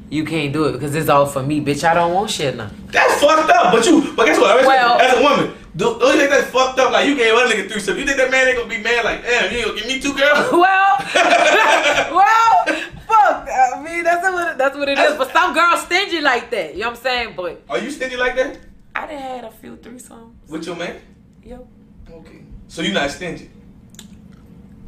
you 0.08 0.24
can't 0.24 0.52
do 0.52 0.66
it 0.66 0.72
because 0.74 0.94
it's 0.94 1.08
all 1.08 1.26
for 1.26 1.42
me, 1.42 1.60
bitch. 1.60 1.82
I 1.82 1.92
don't 1.92 2.14
want 2.14 2.30
shit 2.30 2.54
now. 2.56 2.70
That's 2.86 3.20
fucked 3.20 3.50
up. 3.50 3.72
But 3.72 3.84
you, 3.84 4.14
but 4.14 4.26
guess 4.26 4.38
what? 4.38 4.64
Well- 4.64 5.00
as 5.00 5.18
a 5.18 5.20
woman, 5.20 5.56
do, 5.74 5.98
don't 5.98 6.12
you 6.14 6.18
think 6.20 6.30
that's 6.30 6.48
fucked 6.52 6.78
up? 6.78 6.92
Like 6.92 7.08
you 7.08 7.16
gave 7.16 7.34
other 7.34 7.52
nigga 7.52 7.68
threesome. 7.68 7.98
You 7.98 8.06
think 8.06 8.18
that 8.18 8.30
man 8.30 8.46
ain't 8.46 8.56
gonna 8.56 8.68
be 8.70 8.80
mad? 8.80 9.04
Like, 9.04 9.24
damn, 9.24 9.50
you 9.50 9.58
ain't 9.58 9.66
gonna 9.66 9.80
give 9.80 9.88
me 9.88 9.98
two 9.98 10.14
girls? 10.14 10.52
well, 10.52 10.96
well, 12.14 12.64
fuck. 13.08 13.48
I 13.50 13.82
mean, 13.84 14.04
that's 14.04 14.22
what 14.22 14.56
that's 14.56 14.76
what 14.76 14.88
it 14.88 14.96
is. 15.00 15.16
But 15.18 15.32
some 15.32 15.52
girls 15.52 15.82
stingy 15.82 16.20
like 16.20 16.48
that. 16.52 16.74
You 16.74 16.82
know 16.82 16.90
what 16.90 16.98
I'm 16.98 17.02
saying? 17.02 17.34
But 17.36 17.62
Are 17.68 17.78
you 17.80 17.90
stingy 17.90 18.16
like 18.16 18.36
that 18.36 18.56
I 18.94 19.08
done 19.08 19.18
had 19.18 19.44
a 19.46 19.50
few 19.50 19.76
threesomes. 19.78 20.30
with 20.48 20.64
your 20.64 20.76
man? 20.76 21.00
Yep. 21.42 21.66
Okay. 22.08 22.42
So 22.68 22.82
you're 22.82 22.94
not 22.94 23.10
stingy. 23.10 23.50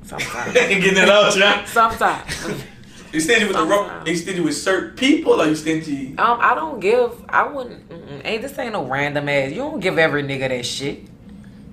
Sometimes. 0.06 0.52
Getting 0.54 0.96
it 0.96 1.08
out, 1.08 1.34
John. 1.34 1.66
sometimes. 1.66 2.64
You 3.12 3.20
stingy 3.20 3.44
with 3.44 3.56
the 3.56 3.66
Sometimes. 3.66 4.08
You 4.08 4.16
stingy 4.16 4.40
with 4.40 4.56
certain 4.56 4.96
people, 4.96 5.40
or 5.40 5.46
you 5.46 5.54
stingy? 5.54 6.18
Um, 6.18 6.38
I 6.40 6.54
don't 6.54 6.80
give. 6.80 7.24
I 7.28 7.46
wouldn't. 7.46 7.90
Ain't 8.24 8.42
this 8.42 8.58
ain't 8.58 8.72
no 8.72 8.84
random 8.84 9.28
ass. 9.28 9.50
You 9.50 9.58
don't 9.58 9.80
give 9.80 9.98
every 9.98 10.22
nigga 10.22 10.48
that 10.48 10.66
shit. 10.66 11.04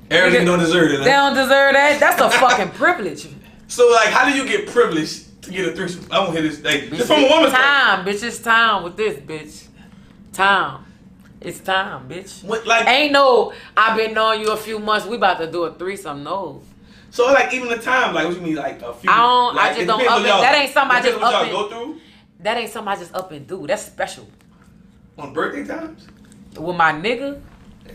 Everything 0.10 0.46
don't 0.46 0.60
deserve 0.60 0.92
it. 0.92 0.98
They 1.04 1.12
don't 1.12 1.34
deserve 1.34 1.74
that. 1.74 2.00
That's 2.00 2.22
a 2.22 2.30
fucking 2.30 2.70
privilege. 2.78 3.28
So 3.68 3.90
like, 3.92 4.10
how 4.10 4.30
do 4.30 4.36
you 4.36 4.48
get 4.48 4.70
privileged 4.70 5.42
to 5.44 5.52
get 5.52 5.68
a 5.68 5.76
threesome? 5.76 6.08
I 6.12 6.24
don't 6.24 6.32
hear 6.32 6.44
this. 6.44 6.64
Like, 6.64 6.90
just 6.92 7.08
from 7.08 7.24
a 7.24 7.28
woman's 7.28 7.52
point. 7.52 7.56
time, 7.56 8.06
bitch. 8.06 8.24
It's 8.24 8.40
time 8.40 8.84
with 8.84 8.96
this, 8.96 9.18
bitch. 9.20 9.68
Time. 10.34 10.86
It's 11.42 11.60
time, 11.60 12.08
bitch. 12.08 12.44
What, 12.44 12.66
like, 12.66 12.88
Ain't 12.88 13.12
no. 13.12 13.54
I've 13.76 13.98
been 13.98 14.14
knowing 14.14 14.42
you 14.42 14.52
a 14.52 14.58
few 14.58 14.80
months. 14.80 15.06
We 15.06 15.18
about 15.18 15.40
to 15.40 15.52
do 15.52 15.64
a 15.64 15.74
threesome. 15.74 16.24
No. 16.24 16.62
So 17.14 17.26
like 17.32 17.54
even 17.54 17.70
the 17.70 17.78
time, 17.78 18.14
like 18.16 18.26
what 18.26 18.36
you 18.36 18.42
mean, 18.42 18.56
like 18.56 18.82
a 18.82 18.92
few? 18.94 19.10
I 19.10 19.18
don't- 19.18 19.54
I 19.58 19.68
like, 19.68 19.76
just 19.76 19.88
don't 19.88 20.02
up 20.08 20.16
on 20.18 20.24
That 20.24 20.56
ain't 20.56 20.74
something 20.74 20.98
I 20.98 21.02
just 21.02 21.20
what 21.22 21.34
up 21.34 21.48
y'all 21.48 21.64
go 21.64 21.70
through 21.70 22.02
That 22.40 22.58
ain't 22.58 22.72
something 22.72 22.92
I 22.92 22.96
just 22.98 23.14
up 23.16 23.32
and 23.32 23.46
do. 23.48 23.68
That's 23.68 23.86
special. 23.86 24.28
on 25.18 25.32
birthday 25.32 25.64
times. 25.64 26.08
With 26.58 26.76
my 26.76 26.92
nigga. 26.92 27.40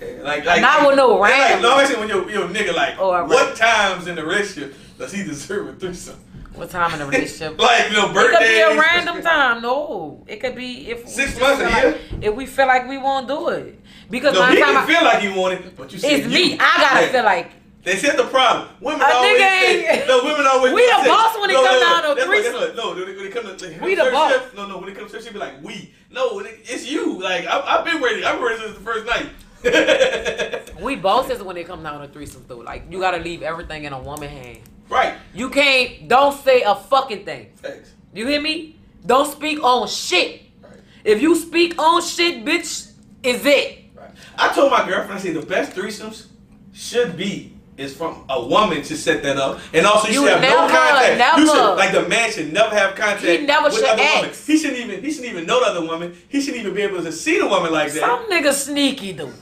Yeah, 0.01 0.23
Like, 0.23 0.45
like 0.45 0.61
Not 0.61 0.87
with 0.87 0.97
no 0.97 1.17
Like, 1.17 1.33
random. 1.33 1.63
no, 1.63 1.77
I'm 1.77 1.87
saying 1.87 1.99
when 2.01 2.09
your 2.09 2.31
your 2.31 2.49
nigga 2.49 2.75
like, 2.75 2.95
Oh, 2.99 3.11
what 3.27 3.57
times 3.57 4.07
in 4.07 4.15
the 4.15 4.25
relationship 4.25 4.75
does 4.99 5.13
he 5.13 5.25
deserve 5.25 5.69
a 5.69 5.73
threesome? 5.75 6.21
What 6.55 6.71
time 6.71 6.93
in 6.93 6.99
the 7.01 7.07
relationship? 7.07 7.59
Like 7.69 7.91
you 7.91 7.97
know, 7.97 8.11
It 8.11 8.31
could 8.31 8.39
be 8.41 8.61
a 8.61 8.81
random 8.81 9.23
time. 9.23 9.63
No, 9.63 10.25
it 10.29 10.37
could 10.41 10.55
be 10.55 10.91
if 10.91 11.05
we 11.05 11.11
Six 11.11 11.39
months 11.41 11.61
a 11.63 11.69
feel 11.69 11.77
year? 11.83 11.93
like- 11.93 12.25
if 12.25 12.35
we 12.37 12.47
feel 12.47 12.67
like 12.67 12.89
we 12.89 12.99
won't 12.99 13.27
do 13.29 13.49
it 13.49 13.81
because 14.11 14.35
No, 14.35 14.41
the 14.41 14.47
time 14.47 14.75
can 14.75 14.77
I, 14.77 14.87
feel 14.87 15.05
like 15.05 15.19
he 15.21 15.29
want 15.39 15.55
it, 15.55 15.77
but 15.77 15.93
you 15.93 15.99
said 15.99 16.13
it's 16.13 16.27
you. 16.27 16.33
me. 16.35 16.55
I 16.61 16.77
gotta 16.81 17.07
Yeah. 17.07 17.13
feel 17.13 17.25
like 17.25 17.51
They 17.85 17.97
said 17.97 18.17
the 18.19 18.25
problem. 18.25 18.69
Women 18.81 19.01
A 19.03 19.05
always 19.15 19.39
say, 19.39 20.05
no, 20.07 20.25
women 20.25 20.47
always 20.47 20.73
We 20.73 20.85
the 20.87 21.03
say- 21.03 21.09
boss 21.09 21.39
when 21.41 21.51
it 21.51 21.55
no, 21.55 21.65
come 21.65 21.81
no, 21.81 21.81
down 21.81 22.17
to 22.17 22.25
threesome. 22.25 22.77
No, 22.77 22.91
when 22.95 23.09
it, 23.09 23.17
when 23.17 23.27
it 23.27 23.33
comes 23.33 23.63
to 23.63 23.79
We 23.83 23.95
the 23.95 24.11
boss. 24.11 24.33
shift- 24.33 24.57
no, 24.57 24.67
no, 24.67 24.79
when 24.79 24.89
it 24.89 24.97
comes 24.97 25.13
to 25.13 25.23
she 25.23 25.31
be 25.31 25.39
like 25.39 25.63
we. 25.63 25.95
No, 26.11 26.41
it, 26.41 26.61
it's 26.65 26.87
you. 26.91 27.21
Like 27.23 27.47
I, 27.47 27.61
I've 27.61 27.85
been 27.85 28.03
ready. 28.03 28.25
I've 28.25 28.37
been 28.37 28.45
ready 28.45 28.61
since 28.63 28.77
the 28.77 28.85
first 28.85 29.07
night. 29.07 29.31
we 30.83 30.97
bosses 30.97 31.43
when 31.43 31.57
it 31.57 31.67
comes 31.67 31.83
down 31.83 32.01
to 32.01 32.09
threesomes 32.09 32.47
though. 32.47 32.59
Like 32.59 32.85
you 32.91 32.99
gotta 33.01 33.19
leave 33.19 33.43
everything 33.43 33.85
in 33.85 33.93
a 33.93 34.01
woman 34.01 34.29
hand. 34.29 34.59
Right. 34.89 35.15
You 35.35 35.51
can't. 35.51 36.09
Don't 36.09 36.37
say 36.45 36.63
a 36.63 36.75
fucking 36.75 37.25
thing. 37.25 37.51
Thanks. 37.57 37.93
You 38.13 38.27
hear 38.27 38.41
me? 38.41 38.77
Don't 39.07 39.31
speak 39.31 39.63
on 39.63 39.87
shit. 39.89 40.43
Right. 40.63 40.73
If 41.05 41.23
you 41.23 41.35
speak 41.37 41.79
on 41.81 42.03
shit, 42.03 42.45
bitch, 42.45 42.91
is 43.23 43.45
it? 43.47 43.85
Right. 43.95 44.11
I 44.37 44.53
told 44.53 44.71
my 44.71 44.87
girlfriend, 44.87 45.13
I 45.13 45.19
said 45.19 45.35
the 45.35 45.47
best 45.47 45.73
threesomes 45.77 46.27
should 46.73 47.17
be 47.17 47.53
is 47.79 47.97
from 47.97 48.25
a 48.29 48.45
woman 48.45 48.83
to 48.83 48.97
set 48.97 49.23
that 49.23 49.37
up, 49.37 49.61
and 49.73 49.87
also 49.87 50.09
you, 50.09 50.15
You 50.15 50.21
should 50.27 50.33
have 50.33 50.43
no 50.43 50.67
never, 50.67 50.75
contact. 50.75 51.39
You 51.39 51.47
should 51.47 51.75
like 51.77 51.93
the 51.93 52.09
man 52.09 52.31
should 52.31 52.53
never 52.53 52.75
have 52.75 52.95
contact. 52.95 53.23
He 53.23 53.47
never 53.47 53.65
with 53.65 53.75
should 53.75 53.85
other 53.85 54.03
women. 54.03 54.31
He 54.47 54.59
shouldn't 54.59 54.79
even. 54.79 55.03
He 55.03 55.13
shouldn't 55.13 55.33
even 55.33 55.47
know 55.47 55.61
the 55.61 55.67
other 55.67 55.87
woman. 55.87 56.17
He 56.29 56.41
shouldn't 56.41 56.61
even 56.61 56.75
be 56.75 56.83
able 56.83 57.03
to 57.03 57.13
see 57.13 57.39
the 57.39 57.47
woman 57.47 57.73
like 57.73 57.93
that. 57.93 58.01
Some 58.01 58.29
niggas 58.31 58.65
sneaky 58.65 59.13
though. 59.13 59.33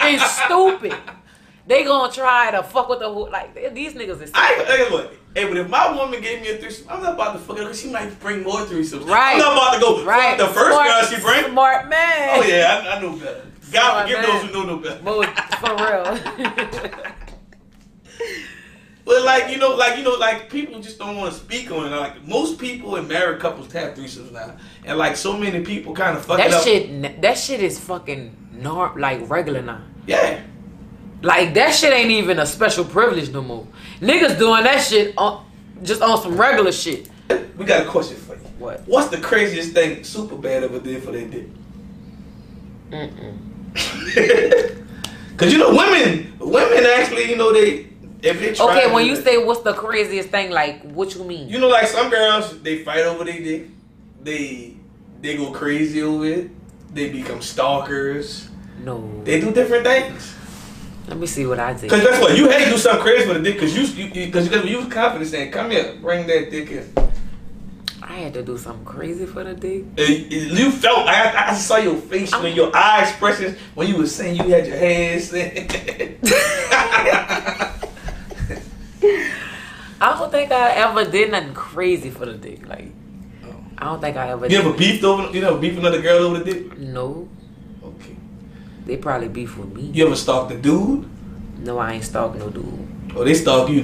and 0.00 0.20
stupid. 0.20 0.94
They 1.66 1.82
gonna 1.82 2.12
try 2.12 2.52
to 2.52 2.62
fuck 2.62 2.88
with 2.88 3.00
the 3.00 3.12
whole 3.12 3.28
like 3.30 3.74
these 3.74 3.94
niggas 3.94 4.22
is 4.22 4.30
I 4.34 4.54
ain't, 4.54 4.68
hey, 4.68 4.88
look, 4.88 5.12
hey, 5.34 5.48
but 5.48 5.56
if 5.56 5.68
my 5.68 5.94
woman 5.96 6.20
gave 6.20 6.40
me 6.40 6.50
a 6.50 6.58
threesome, 6.58 6.86
I'm 6.88 7.02
not 7.02 7.14
about 7.14 7.32
to 7.32 7.38
fuck 7.40 7.58
her 7.58 7.64
because 7.64 7.80
she 7.80 7.90
might 7.90 8.18
bring 8.20 8.44
more 8.44 8.60
threesomes. 8.60 9.04
Right. 9.04 9.32
I'm 9.32 9.38
not 9.40 9.52
about 9.52 9.74
to 9.74 9.80
go 9.80 10.04
right. 10.04 10.38
the 10.38 10.46
first 10.46 10.70
Smart- 10.70 10.88
girl 10.88 11.02
she 11.10 11.20
bring. 11.20 11.50
Smart 11.50 11.88
man. 11.88 12.38
Oh 12.38 12.42
yeah, 12.44 12.84
I, 12.84 12.96
I 12.96 13.02
know 13.02 13.16
better. 13.16 13.42
God 13.72 14.02
forgive 14.02 14.24
those 14.24 14.42
who 14.42 14.52
know 14.52 14.62
no 14.62 14.76
better. 14.76 15.02
Most, 15.02 15.28
for 15.58 15.74
real. 15.74 17.02
But 19.06 19.22
like 19.22 19.52
you 19.52 19.58
know, 19.58 19.76
like 19.76 19.96
you 19.96 20.02
know, 20.02 20.16
like 20.16 20.50
people 20.50 20.80
just 20.80 20.98
don't 20.98 21.16
want 21.16 21.32
to 21.32 21.38
speak 21.38 21.70
on 21.70 21.86
it. 21.86 21.96
Like 21.96 22.26
most 22.26 22.58
people 22.58 22.96
in 22.96 23.06
married 23.06 23.38
couples 23.38 23.72
have 23.72 23.94
threesomes 23.94 24.32
now, 24.32 24.56
and 24.84 24.98
like 24.98 25.16
so 25.16 25.36
many 25.36 25.64
people 25.64 25.94
kind 25.94 26.16
of 26.16 26.24
fuck 26.24 26.38
that 26.38 26.52
up. 26.52 26.64
shit 26.64 27.22
that 27.22 27.38
shit 27.38 27.60
is 27.60 27.78
fucking 27.78 28.34
norm 28.52 28.98
like 28.98 29.30
regular 29.30 29.62
now. 29.62 29.80
Yeah. 30.08 30.42
Like 31.22 31.54
that 31.54 31.72
shit 31.72 31.92
ain't 31.92 32.10
even 32.10 32.40
a 32.40 32.46
special 32.46 32.84
privilege 32.84 33.30
no 33.30 33.42
more. 33.42 33.66
Niggas 34.00 34.38
doing 34.40 34.64
that 34.64 34.82
shit 34.82 35.14
on 35.16 35.46
just 35.84 36.02
on 36.02 36.20
some 36.20 36.36
regular 36.36 36.72
shit. 36.72 37.08
We 37.56 37.64
got 37.64 37.86
a 37.86 37.88
question 37.88 38.16
for 38.16 38.34
you. 38.34 38.40
What? 38.58 38.82
What's 38.86 39.08
the 39.08 39.18
craziest 39.18 39.72
thing 39.72 40.00
SupahBadd 40.00 40.62
ever 40.62 40.80
did 40.80 41.02
for 41.04 41.12
their 41.12 41.28
dick? 41.28 41.46
Mm-mm. 42.90 43.36
Cause 45.36 45.52
you 45.52 45.58
know 45.58 45.70
women, 45.70 46.32
women 46.38 46.86
actually, 46.86 47.30
you 47.30 47.36
know 47.36 47.52
they 47.52 47.86
if 48.22 48.40
they 48.40 48.54
try 48.54 48.66
Okay, 48.66 48.92
when 48.92 49.06
you 49.06 49.14
that- 49.16 49.24
say 49.24 49.38
what's 49.38 49.60
the 49.60 49.72
craziest 49.74 50.30
thing, 50.30 50.50
like 50.50 50.82
what 50.82 51.14
you 51.14 51.24
mean? 51.24 51.48
you 51.48 51.58
know, 51.58 51.68
like 51.68 51.86
some 51.86 52.08
girls, 52.10 52.60
they 52.62 52.82
fight 52.84 53.04
over 53.04 53.24
their 53.24 53.38
dick. 53.40 53.66
They 54.22 54.74
they 55.20 55.36
go 55.36 55.50
crazy 55.50 56.02
over 56.02 56.26
it. 56.26 56.50
They 56.92 57.10
become 57.10 57.40
stalkers. 57.42 58.48
no. 58.82 59.22
They 59.24 59.40
do 59.40 59.50
different 59.52 59.84
things. 59.84 60.34
Let 61.08 61.18
me 61.18 61.26
see 61.26 61.46
what 61.46 61.60
I 61.60 61.72
did. 61.72 61.88
Cause 61.88 62.02
that's 62.02 62.20
what 62.20 62.36
you 62.36 62.48
had 62.48 62.64
to 62.64 62.70
do 62.70 62.76
something 62.78 63.02
crazy 63.02 63.26
for 63.26 63.34
the 63.34 63.40
dick. 63.40 63.60
Cause 63.60 63.76
you, 63.76 63.84
you, 64.04 64.32
cause 64.32 64.50
you, 64.50 64.60
you 64.62 64.78
was 64.78 64.88
confident 64.92 65.30
saying, 65.30 65.52
"Come 65.52 65.70
here, 65.70 65.94
bring 66.00 66.26
that 66.26 66.50
dick 66.50 66.70
in." 66.70 66.92
I 68.02 68.14
had 68.20 68.34
to 68.34 68.42
do 68.42 68.56
something 68.58 68.84
crazy 68.84 69.26
for 69.26 69.44
the 69.44 69.54
dick. 69.54 69.84
You 69.96 70.70
felt. 70.72 71.06
I, 71.06 71.50
I 71.50 71.54
saw 71.54 71.76
your 71.76 71.96
face 71.96 72.32
when 72.40 72.54
your 72.56 72.74
eye 72.74 73.02
expressions 73.02 73.56
when 73.74 73.86
you 73.88 73.96
was 73.98 74.12
saying 74.14 74.36
you 74.36 74.48
had 74.48 74.66
your 74.66 74.76
hands. 74.76 75.30
I 80.00 80.16
don't 80.18 80.30
think 80.30 80.52
I 80.52 80.70
ever 80.72 81.04
did 81.04 81.30
nothing 81.30 81.54
crazy 81.54 82.10
for 82.10 82.26
the 82.26 82.34
dick. 82.34 82.66
Like 82.68 82.90
I 83.78 83.84
don't 83.86 84.00
think 84.00 84.16
I 84.16 84.30
ever 84.30 84.46
you 84.46 84.58
ever 84.58 84.72
beefed 84.72 85.04
over? 85.04 85.30
You 85.32 85.40
never 85.40 85.58
beefed 85.58 85.78
another 85.78 86.00
girl 86.02 86.24
over 86.24 86.38
the 86.38 86.52
dick? 86.52 86.78
No. 86.78 87.28
Okay. 87.82 88.16
They 88.84 88.96
probably 88.96 89.28
beef 89.28 89.56
with 89.56 89.72
me. 89.74 89.82
You 89.92 90.06
ever 90.06 90.16
stalked 90.16 90.52
a 90.52 90.56
dude? 90.58 91.08
No, 91.58 91.78
I 91.78 91.92
ain't 91.94 92.04
stalk 92.04 92.36
no 92.36 92.50
dude. 92.50 92.88
Oh, 93.16 93.24
they 93.24 93.34
stalk 93.34 93.68
you? 93.70 93.82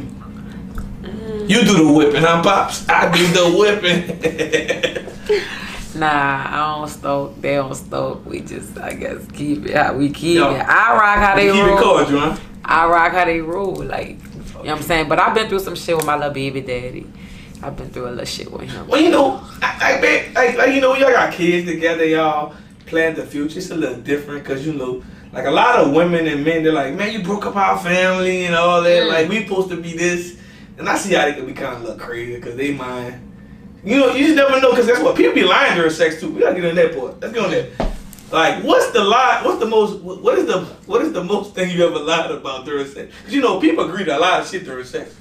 Mm. 1.02 1.48
You 1.50 1.62
do 1.64 1.84
the 1.86 1.92
whipping, 1.92 2.22
huh, 2.22 2.42
pops? 2.42 2.88
I 2.88 3.10
do 3.10 3.26
the 3.28 3.50
whipping. 3.58 5.08
Nah, 5.94 6.06
I 6.06 6.78
don't 6.78 6.88
stalk. 6.88 7.38
They 7.40 7.54
don't 7.56 7.74
stalk. 7.74 8.24
We 8.24 8.40
just, 8.40 8.78
I 8.78 8.94
guess, 8.94 9.26
keep 9.34 9.66
it 9.66 9.76
how 9.76 9.94
we 9.94 10.08
keep 10.10 10.36
Yo, 10.36 10.54
it. 10.54 10.60
I 10.60 10.92
rock 10.96 11.18
how 11.18 11.36
they 11.36 11.52
Keep 11.52 11.54
it 11.62 11.66
roll. 11.66 11.78
cordial, 11.82 12.20
huh? 12.20 12.36
I 12.64 12.86
rock 12.86 13.12
how 13.12 13.24
they 13.24 13.40
rule. 13.40 13.82
Like, 13.82 14.08
you 14.08 14.14
know 14.14 14.60
what 14.60 14.68
I'm 14.68 14.82
saying? 14.82 15.08
But 15.08 15.18
I've 15.18 15.34
been 15.34 15.48
through 15.48 15.60
some 15.60 15.74
shit 15.74 15.96
with 15.96 16.06
my 16.06 16.16
little 16.16 16.32
baby 16.32 16.60
daddy. 16.60 17.06
I've 17.62 17.76
been 17.76 17.90
through 17.90 18.08
a 18.08 18.10
little 18.10 18.24
shit 18.24 18.50
with 18.50 18.70
him. 18.70 18.88
Well, 18.88 19.00
you 19.00 19.10
know, 19.10 19.40
I, 19.62 19.96
I 19.96 20.00
bet, 20.00 20.34
like, 20.34 20.56
like, 20.56 20.74
you 20.74 20.80
know, 20.80 20.94
y'all 20.94 21.12
got 21.12 21.32
kids 21.32 21.68
together, 21.68 22.04
y'all 22.04 22.54
plan 22.86 23.14
the 23.14 23.24
future. 23.24 23.58
It's 23.58 23.70
a 23.70 23.76
little 23.76 24.00
different 24.00 24.42
because, 24.42 24.66
you 24.66 24.72
know, 24.72 25.02
like 25.32 25.46
a 25.46 25.50
lot 25.50 25.76
of 25.78 25.94
women 25.94 26.26
and 26.26 26.44
men, 26.44 26.62
they're 26.62 26.72
like, 26.72 26.94
man, 26.94 27.12
you 27.12 27.22
broke 27.22 27.46
up 27.46 27.56
our 27.56 27.78
family 27.78 28.46
and 28.46 28.54
all 28.54 28.82
that. 28.82 29.04
Mm. 29.04 29.08
Like, 29.08 29.28
we 29.28 29.44
supposed 29.44 29.70
to 29.70 29.80
be 29.80 29.96
this. 29.96 30.38
And 30.78 30.88
I 30.88 30.96
see 30.96 31.14
how 31.14 31.24
they 31.24 31.34
could 31.34 31.46
be 31.46 31.52
kind 31.52 31.76
of 31.76 31.82
look 31.82 31.98
crazy 31.98 32.34
because 32.34 32.56
they 32.56 32.72
mind. 32.72 33.30
You 33.84 33.98
know, 33.98 34.14
you 34.14 34.26
just 34.26 34.36
never 34.36 34.60
know 34.60 34.70
because 34.70 34.86
that's 34.86 35.00
what 35.00 35.16
people 35.16 35.34
be 35.34 35.44
lying 35.44 35.76
during 35.76 35.90
sex 35.90 36.20
too. 36.20 36.30
We 36.30 36.40
gotta 36.40 36.60
get 36.60 36.70
on 36.70 36.76
that 36.76 36.96
part. 36.96 37.20
Let's 37.20 37.34
get 37.34 37.44
on 37.44 37.50
that. 37.50 37.91
Like, 38.32 38.64
what's 38.64 38.90
the 38.92 39.04
lie? 39.04 39.40
What's 39.44 39.58
the 39.60 39.66
most? 39.66 40.00
What 40.00 40.38
is 40.38 40.46
the 40.46 40.60
what 40.86 41.02
is 41.02 41.12
the 41.12 41.22
most 41.22 41.54
thing 41.54 41.70
you 41.70 41.86
ever 41.86 41.98
lied 41.98 42.30
about 42.30 42.64
during 42.64 42.86
sex? 42.86 43.12
Because 43.18 43.34
you 43.34 43.42
know, 43.42 43.60
people 43.60 43.84
agree 43.88 44.04
to 44.04 44.16
a 44.16 44.18
lot 44.18 44.40
of 44.40 44.48
shit 44.48 44.64
during 44.64 44.84
sex. 44.86 45.14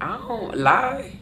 I 0.00 0.16
don't 0.16 0.56
lie. 0.56 1.12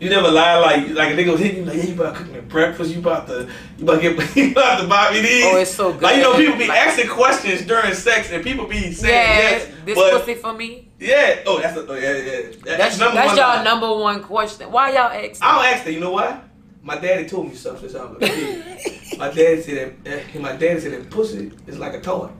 You 0.00 0.10
never 0.10 0.30
lie 0.30 0.58
like 0.58 0.88
like 0.90 1.12
a 1.12 1.16
nigga 1.16 1.32
was 1.32 1.40
hitting 1.40 1.58
you 1.58 1.64
like, 1.64 1.76
yeah, 1.76 1.82
you 1.84 1.94
about 1.94 2.14
to 2.16 2.22
cook 2.22 2.32
me 2.32 2.40
breakfast, 2.40 2.90
you 2.92 3.00
about 3.00 3.26
to 3.26 3.48
you 3.78 3.84
about 3.84 4.00
to 4.00 4.14
get 4.14 4.36
you 4.36 4.52
about 4.52 4.80
to 4.80 4.86
buy 4.86 5.10
me 5.12 5.20
these. 5.22 5.44
Oh, 5.44 5.56
it's 5.56 5.70
so 5.72 5.92
good. 5.92 6.02
Like 6.02 6.16
you 6.16 6.22
know, 6.22 6.36
people 6.36 6.56
be 6.56 6.68
Like- 6.68 6.78
asking 6.78 7.08
questions 7.08 7.62
during 7.66 7.92
sex 7.94 8.30
and 8.30 8.42
people 8.44 8.66
be 8.66 8.92
saying 8.92 9.12
Yeah, 9.14 9.50
yes. 9.58 9.68
this 9.84 9.94
but 9.96 10.20
pussy 10.20 10.34
for 10.34 10.52
me. 10.52 10.88
yeah, 11.00 11.40
oh 11.46 11.60
that's 11.60 11.76
a, 11.76 11.86
oh, 11.86 11.94
yeah 11.94 12.16
yeah. 12.16 12.40
That's, 12.64 12.96
that's 12.96 13.00
one 13.00 13.14
That's 13.14 13.36
y'all 13.36 13.56
lie. 13.56 13.64
number 13.64 13.92
one 13.96 14.22
question. 14.22 14.70
Why 14.70 14.90
y'all 14.92 15.10
ask? 15.10 15.42
I 15.42 15.54
don't 15.56 15.64
ask 15.74 15.84
that. 15.84 15.92
You 15.92 16.00
know 16.00 16.12
why? 16.12 16.42
My 16.82 16.96
daddy 16.98 17.28
told 17.28 17.48
me 17.48 17.54
something 17.54 17.88
since 17.88 17.94
I 18.00 18.04
was 18.04 18.16
a 18.22 18.26
kid. 18.26 19.18
my 19.18 19.28
daddy 19.30 19.62
said 19.62 19.96
that. 20.04 20.36
Uh, 20.36 20.40
my 20.40 20.52
daddy 20.56 20.80
said 20.80 20.92
that 20.92 21.10
pussy 21.10 21.52
is 21.66 21.78
like 21.78 21.94
a 21.94 22.00
toy. 22.00 22.30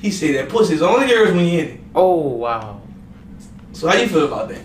He 0.00 0.10
said 0.10 0.34
that 0.36 0.48
pussy 0.48 0.74
is 0.74 0.82
only 0.82 1.08
yours 1.08 1.32
when 1.32 1.44
you're 1.46 1.60
in 1.64 1.68
it. 1.68 1.80
Oh 1.94 2.16
wow, 2.16 2.80
So 3.72 3.88
how 3.88 3.96
you 3.96 4.06
feel 4.08 4.26
about 4.26 4.48
that? 4.48 4.60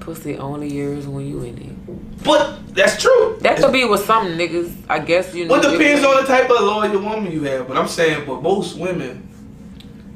pussy 0.00 0.38
only 0.38 0.72
yours 0.72 1.06
when 1.06 1.26
you 1.26 1.42
in 1.42 1.58
it. 1.58 2.24
But 2.24 2.74
that's 2.74 3.00
true. 3.00 3.36
That 3.40 3.58
could 3.58 3.72
be 3.72 3.84
with 3.84 4.04
some 4.06 4.28
niggas. 4.38 4.72
I 4.88 5.00
guess 5.00 5.34
you 5.34 5.44
know. 5.46 5.52
Well, 5.52 5.64
it 5.64 5.74
it- 5.74 5.78
depends 5.78 6.04
on 6.04 6.16
the 6.22 6.26
type 6.26 6.48
of 6.50 6.60
loyal 6.60 6.98
woman 7.00 7.30
you 7.32 7.42
have. 7.44 7.66
But 7.68 7.76
I'm 7.76 7.88
saying, 7.88 8.24
but 8.26 8.42
most 8.42 8.78
women 8.78 9.28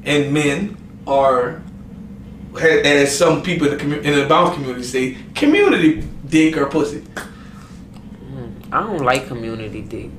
and 0.05 0.33
men 0.33 0.77
are, 1.05 1.61
as 2.59 3.15
some 3.17 3.43
people 3.43 3.67
in 3.67 3.77
the 3.77 3.83
commu- 3.83 4.03
in 4.03 4.17
the 4.19 4.25
bounce 4.27 4.53
community 4.55 4.83
say, 4.83 5.17
community 5.35 6.07
dick 6.27 6.55
or 6.57 6.67
pussy. 6.67 7.03
I 8.73 8.81
don't 8.81 9.01
like 9.01 9.27
community 9.27 9.81
dick. 9.81 10.09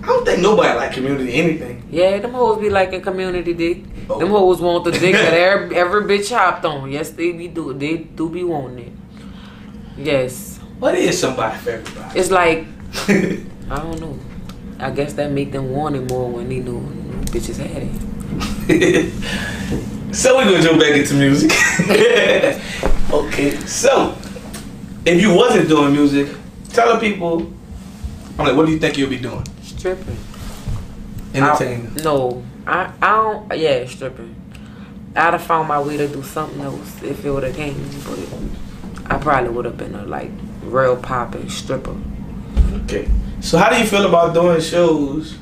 I 0.00 0.06
don't 0.06 0.24
think 0.24 0.40
nobody 0.40 0.76
like 0.78 0.92
community 0.92 1.34
anything. 1.34 1.82
Yeah, 1.90 2.18
them 2.20 2.30
hoes 2.32 2.60
be 2.60 2.70
liking 2.70 3.00
community 3.02 3.52
dick. 3.52 3.78
Oh. 4.08 4.20
Them 4.20 4.28
hoes 4.28 4.60
want 4.60 4.84
the 4.84 4.92
dick 4.92 5.14
that 5.14 5.34
every, 5.34 5.74
every 5.82 6.02
bitch 6.02 6.30
hopped 6.30 6.64
on. 6.64 6.92
Yes, 6.92 7.10
they 7.10 7.32
be 7.32 7.48
do 7.48 7.72
they 7.74 7.96
do 7.96 8.28
be 8.30 8.44
wanting 8.44 8.86
it. 8.86 8.92
Yes, 9.96 10.60
What 10.78 10.94
is 10.94 11.18
somebody 11.18 11.56
for 11.58 11.70
everybody? 11.70 12.20
it's 12.20 12.30
like 12.30 12.66
I 13.08 13.78
don't 13.78 14.00
know. 14.00 14.18
I 14.78 14.90
guess 14.90 15.14
that 15.14 15.32
make 15.32 15.50
them 15.50 15.70
want 15.70 15.96
it 15.96 16.08
more 16.08 16.30
when 16.30 16.48
they 16.48 16.60
know, 16.60 16.78
know 16.78 17.22
bitches 17.32 17.56
had 17.56 17.82
it. 17.82 19.10
so 20.14 20.36
we're 20.36 20.44
gonna 20.44 20.62
jump 20.62 20.80
back 20.80 20.94
into 20.94 21.14
music. 21.14 21.50
okay, 23.12 23.56
so 23.66 24.14
if 25.04 25.20
you 25.20 25.34
wasn't 25.34 25.68
doing 25.68 25.92
music, 25.92 26.28
tell 26.68 26.94
the 26.94 27.00
people. 27.00 27.50
I'm 28.38 28.46
like, 28.46 28.56
what 28.56 28.66
do 28.66 28.72
you 28.72 28.78
think 28.78 28.98
you'll 28.98 29.10
be 29.10 29.18
doing? 29.18 29.44
Stripping. 29.62 30.16
Entertaining. 31.34 31.94
No, 32.02 32.42
I 32.66 32.90
I 33.00 33.16
don't. 33.16 33.58
Yeah, 33.58 33.86
stripping. 33.86 34.34
I'd 35.16 35.34
have 35.34 35.42
found 35.42 35.68
my 35.68 35.80
way 35.80 35.96
to 35.96 36.08
do 36.08 36.22
something 36.22 36.60
else 36.60 37.02
if 37.02 37.24
it 37.24 37.30
would 37.30 37.44
have 37.44 37.54
came, 37.54 37.76
but 38.04 38.18
I 39.06 39.18
probably 39.18 39.50
would 39.50 39.64
have 39.64 39.76
been 39.76 39.94
a 39.94 40.04
like 40.04 40.30
real 40.62 40.96
popping 40.96 41.48
stripper. 41.48 41.96
Okay. 42.82 43.08
So 43.40 43.58
how 43.58 43.70
do 43.70 43.78
you 43.78 43.86
feel 43.86 44.06
about 44.06 44.34
doing 44.34 44.60
shows 44.60 45.36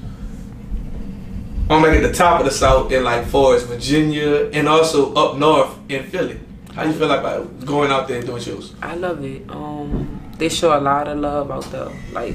on 1.71 1.83
like 1.83 1.93
at 1.93 2.03
the 2.03 2.13
top 2.13 2.41
of 2.41 2.45
the 2.45 2.51
South 2.53 2.93
in 2.93 3.05
like 3.05 3.27
Forest, 3.27 3.67
Virginia, 3.69 4.51
and 4.53 4.69
also 4.69 5.15
up 5.15 5.39
north 5.39 5.79
in 5.89 6.05
Philly? 6.11 6.39
How 6.75 6.85
do 6.85 6.91
you 6.91 6.95
feel 6.97 7.11
about 7.11 7.65
going 7.65 7.91
out 7.91 8.09
there 8.09 8.19
and 8.19 8.27
doing 8.27 8.43
shows? 8.43 8.75
I 8.83 8.97
love 8.97 9.25
it. 9.25 9.49
Um, 9.49 10.21
they 10.37 10.49
show 10.49 10.77
a 10.77 10.81
lot 10.81 11.09
of 11.09 11.19
love 11.19 11.51
out 11.51 11.65
there. 11.71 11.89
Like 12.13 12.35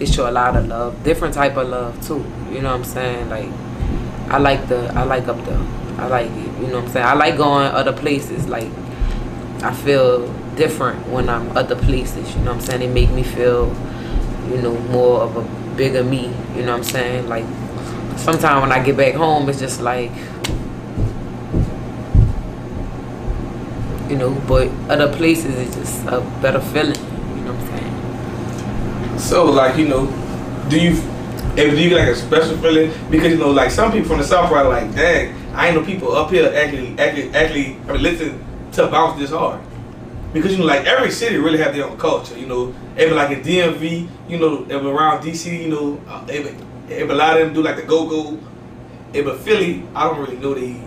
they 0.00 0.06
show 0.06 0.28
a 0.28 0.32
lot 0.32 0.56
of 0.56 0.66
love, 0.66 1.04
different 1.04 1.34
type 1.34 1.58
of 1.58 1.68
love 1.68 1.94
too. 2.06 2.24
You 2.50 2.62
know 2.62 2.70
what 2.70 2.78
I'm 2.78 2.84
saying? 2.84 3.28
Like 3.28 3.50
I 4.30 4.38
like 4.38 4.66
the 4.66 4.90
I 4.94 5.04
like 5.04 5.28
up 5.28 5.44
there. 5.44 5.60
I 5.98 6.06
like 6.06 6.30
it. 6.30 6.60
You 6.62 6.68
know 6.68 6.76
what 6.76 6.84
I'm 6.84 6.88
saying? 6.88 7.06
I 7.06 7.12
like 7.12 7.36
going 7.36 7.66
other 7.66 7.92
places. 7.92 8.48
Like 8.48 8.70
I 9.62 9.74
feel 9.74 10.26
different 10.56 11.06
when 11.08 11.28
I'm 11.28 11.54
other 11.54 11.76
places. 11.76 12.34
You 12.34 12.40
know 12.40 12.52
what 12.52 12.62
I'm 12.62 12.66
saying? 12.66 12.80
They 12.80 12.88
make 12.88 13.10
me 13.10 13.22
feel, 13.22 13.66
you 14.48 14.62
know, 14.62 14.74
more 14.88 15.20
of 15.20 15.36
a 15.36 15.76
bigger 15.76 16.02
me. 16.02 16.32
You 16.56 16.62
know 16.62 16.72
what 16.72 16.78
I'm 16.78 16.84
saying? 16.84 17.28
Like 17.28 17.44
sometimes 18.16 18.62
when 18.62 18.72
I 18.72 18.82
get 18.82 18.96
back 18.96 19.14
home, 19.14 19.50
it's 19.50 19.58
just 19.58 19.82
like, 19.82 20.12
you 24.08 24.16
know. 24.16 24.34
But 24.48 24.68
other 24.88 25.14
places, 25.14 25.58
it's 25.58 25.76
just 25.76 26.06
a 26.06 26.22
better 26.40 26.60
feeling. 26.60 26.96
You 27.36 27.44
know 27.44 27.52
what 27.52 27.60
I'm 27.60 27.78
saying? 27.78 27.99
So 29.20 29.44
like 29.44 29.76
you 29.76 29.86
know, 29.86 30.06
do 30.68 30.80
you 30.80 30.92
if 31.56 31.70
do 31.70 31.80
you 31.80 31.90
get 31.90 31.98
like 31.98 32.08
a 32.08 32.16
special 32.16 32.56
feeling 32.58 32.90
because 33.10 33.32
you 33.32 33.38
know 33.38 33.50
like 33.50 33.70
some 33.70 33.92
people 33.92 34.08
from 34.08 34.18
the 34.18 34.24
south 34.24 34.50
are 34.50 34.68
like, 34.68 34.94
dang, 34.94 35.34
I 35.54 35.68
ain't 35.68 35.76
know 35.76 35.84
people 35.84 36.16
up 36.16 36.30
here 36.30 36.50
actually 36.54 36.98
actually 36.98 37.30
actually 37.34 37.76
I 37.88 37.92
mean, 37.92 38.02
listen 38.02 38.44
to 38.72 38.86
bounce 38.86 39.18
this 39.18 39.30
hard. 39.30 39.60
Because 40.32 40.52
you 40.52 40.58
know, 40.58 40.64
like 40.64 40.86
every 40.86 41.10
city 41.10 41.36
really 41.36 41.58
have 41.58 41.74
their 41.74 41.84
own 41.84 41.98
culture. 41.98 42.38
You 42.38 42.46
know, 42.46 42.74
even 42.98 43.16
like 43.16 43.30
in 43.36 43.42
DMV, 43.42 44.08
you 44.28 44.38
know, 44.38 44.64
around 44.70 45.22
DC, 45.22 45.64
you 45.64 45.68
know, 45.68 46.00
uh, 46.08 46.24
every, 46.30 46.54
every 46.88 47.14
a 47.14 47.14
lot 47.14 47.40
of 47.40 47.46
them 47.46 47.54
do 47.54 47.62
like 47.62 47.76
the 47.76 47.82
go 47.82 48.08
go. 48.08 48.38
Every 49.12 49.36
Philly, 49.38 49.82
I 49.94 50.08
don't 50.08 50.20
really 50.20 50.36
know 50.36 50.54
they. 50.54 50.80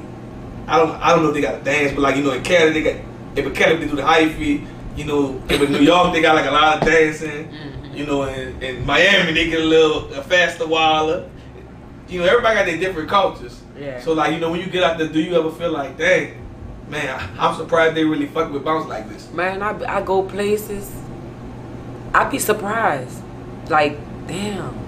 I 0.66 0.78
don't 0.78 0.92
I 0.92 1.10
don't 1.10 1.24
know 1.24 1.30
if 1.30 1.34
they 1.36 1.42
got 1.42 1.62
a 1.62 1.64
dance, 1.64 1.92
but 1.92 2.02
like 2.02 2.16
you 2.16 2.24
know 2.24 2.32
in 2.32 2.42
Canada 2.42 2.74
they 2.74 2.84
got 2.84 3.02
every 3.38 3.52
Canada 3.52 3.82
they 3.82 3.90
do 3.90 3.96
the 3.98 4.06
high 4.06 4.26
hyphy. 4.26 4.66
You 4.96 5.06
know, 5.06 5.44
every 5.50 5.68
New 5.68 5.80
York 5.80 6.14
they 6.14 6.22
got 6.22 6.36
like 6.36 6.46
a 6.46 6.52
lot 6.52 6.82
of 6.82 6.88
dancing. 6.88 7.50
Mm-hmm. 7.50 7.73
You 7.94 8.06
know, 8.06 8.24
in, 8.24 8.62
in 8.62 8.86
Miami 8.86 9.34
they 9.34 9.50
get 9.50 9.62
a 9.62 9.66
little 9.66 10.14
a 10.14 10.24
faster 10.24 10.68
wilder. 10.68 11.30
You 12.08 12.20
know, 12.20 12.26
everybody 12.26 12.56
got 12.56 12.66
their 12.66 12.78
different 12.78 13.10
cultures. 13.10 13.62
Yeah. 13.80 14.02
So 14.02 14.14
like 14.14 14.34
you 14.34 14.40
know 14.40 14.52
when 14.52 14.60
you 14.60 14.68
get 14.68 14.84
out 14.84 14.98
there, 14.98 15.08
do 15.08 15.22
you 15.22 15.36
ever 15.36 15.52
feel 15.52 15.72
like, 15.72 15.98
dang, 15.98 16.44
man, 16.90 17.30
I'm 17.38 17.56
surprised 17.56 17.96
they 17.96 18.04
really 18.04 18.28
fuck 18.28 18.52
with 18.52 18.64
bounce 18.64 18.88
like 18.88 19.10
this. 19.10 19.30
Man, 19.32 19.62
I, 19.62 19.98
I 19.98 20.02
go 20.02 20.24
places. 20.24 20.92
I 22.14 22.30
be 22.30 22.40
surprised. 22.40 23.22
Like, 23.70 23.98
damn. 24.28 24.80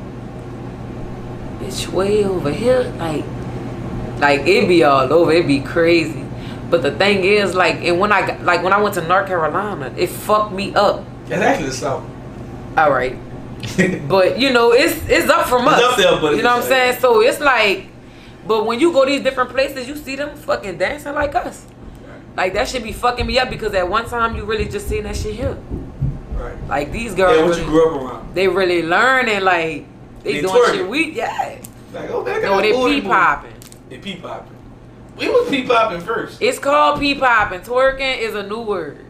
It's 1.62 1.88
way 1.88 2.26
over 2.26 2.52
here. 2.52 2.84
Like, 2.98 3.26
like 4.20 4.42
it 4.42 4.68
be 4.68 4.84
all 4.84 5.12
over. 5.12 5.32
It 5.32 5.48
be 5.48 5.62
crazy. 5.62 6.24
But 6.70 6.82
the 6.82 6.92
thing 6.92 7.24
is, 7.24 7.56
like, 7.56 7.78
and 7.78 8.00
when 8.00 8.12
I 8.12 8.26
got, 8.26 8.42
like 8.44 8.64
when 8.64 8.74
I 8.74 8.82
went 8.82 8.96
to 8.96 9.08
North 9.08 9.28
Carolina, 9.28 9.94
it 9.98 10.08
fucked 10.08 10.54
me 10.54 10.74
up. 10.76 11.04
That's 11.28 11.42
actually 11.42 11.68
the 11.68 11.74
South. 11.74 12.04
All 12.78 12.92
right. 12.92 13.16
But 14.08 14.38
you 14.40 14.52
know, 14.54 14.72
it's 14.74 14.96
it's 15.10 15.30
up 15.30 15.48
from 15.48 15.66
It's 15.68 15.76
us. 15.78 15.92
up 15.92 15.98
there, 15.98 16.22
but 16.22 16.36
you 16.36 16.44
know 16.44 16.56
what 16.56 16.64
I'm 16.64 16.70
saying? 16.70 17.00
So 17.00 17.22
it's 17.22 17.40
like, 17.40 17.88
but 18.48 18.66
when 18.66 18.80
you 18.80 18.92
go 18.92 19.06
these 19.06 19.24
different 19.24 19.50
places, 19.50 19.88
you 19.88 19.96
see 19.96 20.16
them 20.16 20.36
fucking 20.38 20.78
dancing 20.78 21.14
like 21.14 21.34
us. 21.36 21.66
Like 22.38 22.54
that 22.54 22.68
should 22.68 22.84
be 22.84 22.92
fucking 22.92 23.26
me 23.26 23.40
up 23.40 23.50
because 23.50 23.74
at 23.74 23.90
one 23.90 24.06
time 24.06 24.36
you 24.36 24.44
really 24.46 24.68
just 24.68 24.88
seen 24.88 25.04
that 25.04 25.16
shit 25.16 25.36
here. 25.36 25.58
right. 26.34 26.68
Like 26.68 26.92
these 26.92 27.16
girls, 27.16 27.38
Yeah, 27.38 27.44
what 27.44 27.50
really, 27.52 27.62
you 27.62 27.68
grew 27.68 27.90
up 27.90 28.02
around. 28.14 28.36
they 28.36 28.48
really 28.48 28.84
learning. 28.84 29.42
Like 29.42 29.86
they, 30.24 30.34
They 30.34 30.42
doing 30.42 30.54
twerking. 30.54 30.74
shit. 30.74 30.90
We 30.90 31.12
yeah. 31.14 31.58
Like, 31.94 32.10
oh, 32.12 32.24
that 32.24 32.42
No, 32.44 32.60
they 32.62 32.74
pee 32.74 33.02
popping. 33.02 33.54
They 33.90 33.98
pee 34.00 34.16
popping. 34.18 34.56
We 35.18 35.30
was 35.30 35.50
pee 35.50 35.64
popping 35.66 36.02
first. 36.02 36.42
It's 36.42 36.60
called 36.60 37.00
pee 37.00 37.16
popping. 37.16 37.62
Twerking 37.62 38.18
is 38.20 38.36
a 38.36 38.44
new 38.44 38.60
word. 38.62 39.05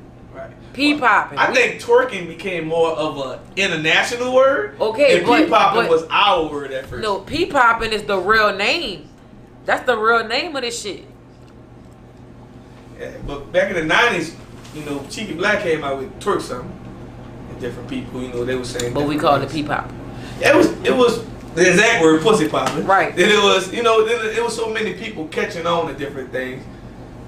Pee 0.75 0.93
Well, 0.93 0.99
popping. 1.01 1.39
I 1.39 1.53
think 1.53 1.81
twerking 1.81 2.27
became 2.27 2.67
more 2.67 2.91
of 2.91 3.17
a 3.17 3.39
international 3.55 4.33
word. 4.33 4.79
Okay, 4.79 5.19
and 5.19 5.25
but- 5.25 5.43
pee 5.45 5.49
popping 5.49 5.81
but- 5.83 5.89
was 5.89 6.03
our 6.09 6.49
word 6.49 6.71
at 6.71 6.85
first. 6.87 7.01
No, 7.01 7.19
pee 7.19 7.45
popping 7.45 7.93
is 7.93 8.03
the 8.03 8.17
real 8.17 8.53
name. 8.53 9.07
That's 9.65 9.85
the 9.85 9.97
real 9.97 10.27
name 10.27 10.55
of 10.55 10.61
this 10.61 10.81
shit. 10.81 11.05
Yeah, 12.99 13.11
but 13.25 13.51
back 13.51 13.69
in 13.69 13.75
the 13.75 13.85
nineties, 13.85 14.35
you 14.73 14.83
know, 14.83 15.05
Cheeky 15.09 15.33
Blakk 15.33 15.61
came 15.63 15.83
out 15.83 15.97
with 15.99 16.19
twerk 16.19 16.41
something. 16.41 16.71
And 17.49 17.59
different 17.61 17.89
people, 17.89 18.21
you 18.21 18.29
know, 18.29 18.43
they 18.43 18.55
were 18.55 18.65
saying. 18.65 18.93
But 18.93 19.07
we 19.07 19.15
different 19.15 19.21
call 19.21 19.41
it 19.41 19.51
pee 19.51 19.63
popping. 19.63 19.97
It 20.41 20.53
was 20.55 20.67
it 20.85 20.95
was 20.95 21.25
the 21.55 21.69
exact 21.69 22.03
word 22.03 22.21
pussy 22.21 22.49
popping. 22.49 22.85
Right. 22.85 23.15
Then 23.15 23.29
it 23.29 23.41
was 23.41 23.73
you 23.73 23.81
know 23.81 24.05
it 24.05 24.43
was 24.43 24.55
so 24.55 24.69
many 24.69 24.93
people 24.93 25.27
catching 25.29 25.65
on 25.65 25.87
to 25.87 25.93
different 25.93 26.31
things. 26.33 26.63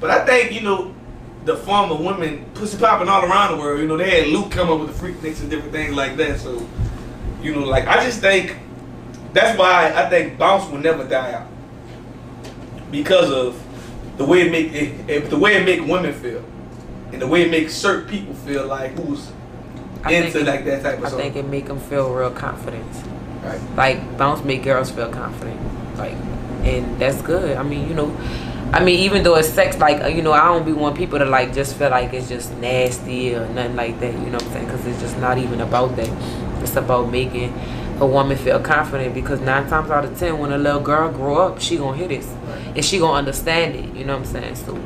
But 0.02 0.12
I 0.12 0.26
think 0.26 0.52
you 0.52 0.62
know 0.62 0.94
the 1.48 1.56
form 1.56 1.92
of 1.92 2.00
women 2.02 2.46
pussy 2.54 2.78
popping 2.78 3.08
all 3.10 3.24
around 3.24 3.56
the 3.56 3.62
world. 3.62 3.80
You 3.80 3.88
know 3.88 3.98
they 3.98 4.20
had 4.22 4.28
Luke 4.28 4.52
come 4.52 4.70
up 4.70 4.80
with 4.82 4.90
the 4.96 5.00
Freakniks 5.08 5.40
and 5.42 5.50
different 5.50 5.72
things 5.72 5.96
like 5.96 6.16
that. 6.18 6.40
So 6.40 6.68
you 7.42 7.56
know 7.56 7.64
like 7.66 7.88
I 7.88 8.04
just 8.04 8.20
think 8.22 8.56
that's 9.34 9.58
why 9.58 9.94
I 9.96 10.10
think 10.10 10.38
bounce 10.38 10.70
will 10.70 10.80
never 10.80 11.04
die 11.08 11.34
out 11.34 11.48
because 12.92 13.32
of 13.32 13.62
the 14.18 14.26
way 14.26 14.42
it 14.42 14.52
make 14.52 14.72
it, 14.74 15.10
it- 15.10 15.30
the 15.30 15.38
way 15.38 15.56
it 15.56 15.66
make 15.66 15.88
women 15.88 16.14
feel 16.14 16.44
and 17.12 17.22
the 17.22 17.28
way 17.28 17.44
it 17.44 17.52
makes 17.52 17.74
certain 17.74 18.10
people 18.10 18.34
feel 18.34 18.66
like 18.68 18.92
who's 18.92 19.32
I 20.04 20.14
into 20.14 20.40
it- 20.40 20.46
like 20.46 20.66
that 20.66 20.84
type 20.84 21.00
of 21.00 21.06
I 21.06 21.10
song. 21.10 21.20
think 21.20 21.36
it 21.36 21.46
make 21.48 21.66
them 21.68 21.80
feel 21.80 22.14
real 22.14 22.32
confident. 22.32 22.86
right. 23.44 23.60
Like 23.76 24.18
bounce 24.18 24.44
make 24.44 24.64
girls 24.64 24.92
feel 24.92 25.10
confident. 25.10 25.60
Like, 25.98 26.16
and 26.64 27.00
that's 27.00 27.22
good. 27.22 27.58
I 27.58 27.64
mean, 27.64 27.88
you 27.88 27.96
know, 27.96 28.08
I 28.74 28.84
mean, 28.84 29.00
even 29.00 29.24
though 29.24 29.36
it's 29.36 29.48
sex, 29.50 29.78
like 29.78 30.04
uh, 30.04 30.08
you 30.08 30.22
know, 30.22 30.34
I 30.34 30.46
don't 30.46 30.66
be 30.66 30.74
want 30.74 30.98
people 30.98 31.20
to 31.20 31.26
like 31.26 31.54
just 31.54 31.76
feel 31.78 31.90
like 31.90 32.14
it's 32.14 32.28
just 32.28 32.54
nasty 32.58 33.34
or 33.34 33.48
nothing 33.50 33.76
like 33.76 34.00
that. 34.02 34.14
You 34.14 34.20
know 34.28 34.34
what 34.34 34.44
I'm 34.44 34.52
saying? 34.52 34.66
Because 34.66 34.86
it's 34.86 35.00
just 35.00 35.18
not 35.20 35.38
even 35.38 35.62
about 35.62 35.96
that. 35.96 36.10
It's 36.62 36.76
about 36.76 37.10
making 37.10 37.54
a 38.00 38.06
woman 38.06 38.38
feel 38.38 38.60
confident. 38.60 39.14
Because 39.16 39.40
nine 39.42 39.68
times 39.70 39.90
out 39.90 40.04
of 40.06 40.18
ten, 40.20 40.38
when 40.38 40.52
a 40.52 40.58
little 40.58 40.82
girl 40.82 41.12
grow 41.12 41.38
up, 41.38 41.62
she 41.62 41.78
gonna 41.78 41.98
hit 41.98 42.10
this, 42.10 42.28
and 42.76 42.84
she 42.84 43.00
gonna 43.00 43.18
understand 43.18 43.76
it. 43.76 43.96
You 43.96 44.06
know 44.06 44.18
what 44.18 44.28
I'm 44.28 44.34
saying? 44.34 44.56
So 44.56 44.78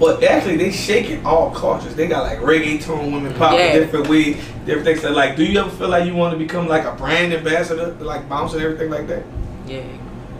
But 0.00 0.22
actually, 0.24 0.56
they 0.56 0.72
shaking 0.72 1.24
all 1.24 1.52
cultures. 1.52 1.94
They 1.94 2.08
got 2.08 2.24
like 2.24 2.40
reggaeton 2.40 3.12
women 3.12 3.32
popping 3.34 3.60
Yeah. 3.60 3.72
different 3.78 4.08
ways, 4.08 4.36
different 4.66 4.84
things. 4.84 5.00
So, 5.02 5.12
like, 5.12 5.36
do 5.36 5.44
you 5.44 5.58
ever 5.60 5.70
feel 5.70 5.88
like 5.88 6.06
you 6.06 6.14
want 6.14 6.32
to 6.32 6.38
become 6.38 6.66
like 6.66 6.84
a 6.84 6.92
brand 6.92 7.32
ambassador, 7.32 7.92
like 8.00 8.28
bounce 8.28 8.52
and 8.52 8.62
everything 8.62 8.90
like 8.90 9.06
that? 9.06 9.22
yeah, 9.68 9.80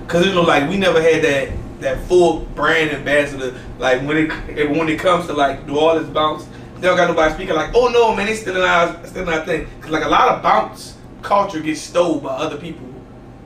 Cause 0.08 0.26
you 0.26 0.34
know, 0.34 0.42
like 0.42 0.68
we 0.68 0.76
never 0.76 1.00
had 1.00 1.22
that 1.22 1.48
that 1.80 2.00
full 2.06 2.40
brand 2.54 2.90
ambassador. 2.90 3.58
Like 3.78 4.02
when 4.02 4.16
it 4.16 4.70
when 4.70 4.88
it 4.88 4.98
comes 4.98 5.26
to 5.26 5.32
like 5.32 5.66
New 5.66 5.78
Orleans 5.78 6.08
bounce, 6.08 6.46
they 6.76 6.82
don't 6.82 6.96
got 6.96 7.08
nobody 7.08 7.34
speaking 7.34 7.54
like, 7.54 7.74
oh 7.74 7.88
no, 7.88 8.14
man, 8.14 8.28
it's 8.28 8.40
still 8.40 8.54
not 8.54 9.06
still 9.06 9.28
our 9.28 9.44
thing. 9.44 9.66
Cause 9.80 9.90
like 9.90 10.04
a 10.04 10.08
lot 10.08 10.28
of 10.28 10.42
bounce 10.42 10.96
culture 11.22 11.60
gets 11.60 11.80
stole 11.80 12.20
by 12.20 12.30
other 12.30 12.56
people 12.56 12.86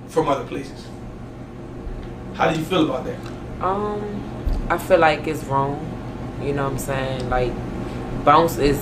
from 0.09 0.29
other 0.29 0.45
places. 0.45 0.87
How 2.35 2.51
do 2.51 2.59
you 2.59 2.64
feel 2.64 2.85
about 2.85 3.05
that? 3.05 3.19
Um, 3.62 4.66
I 4.71 4.79
feel 4.79 4.99
like 4.99 5.27
it's 5.27 5.45
wrong. 5.45 5.87
You 6.43 6.55
know 6.55 6.64
what 6.64 6.73
I'm 6.73 6.79
saying? 6.79 7.29
Like, 7.29 7.53
bounce 8.25 8.57
is 8.57 8.79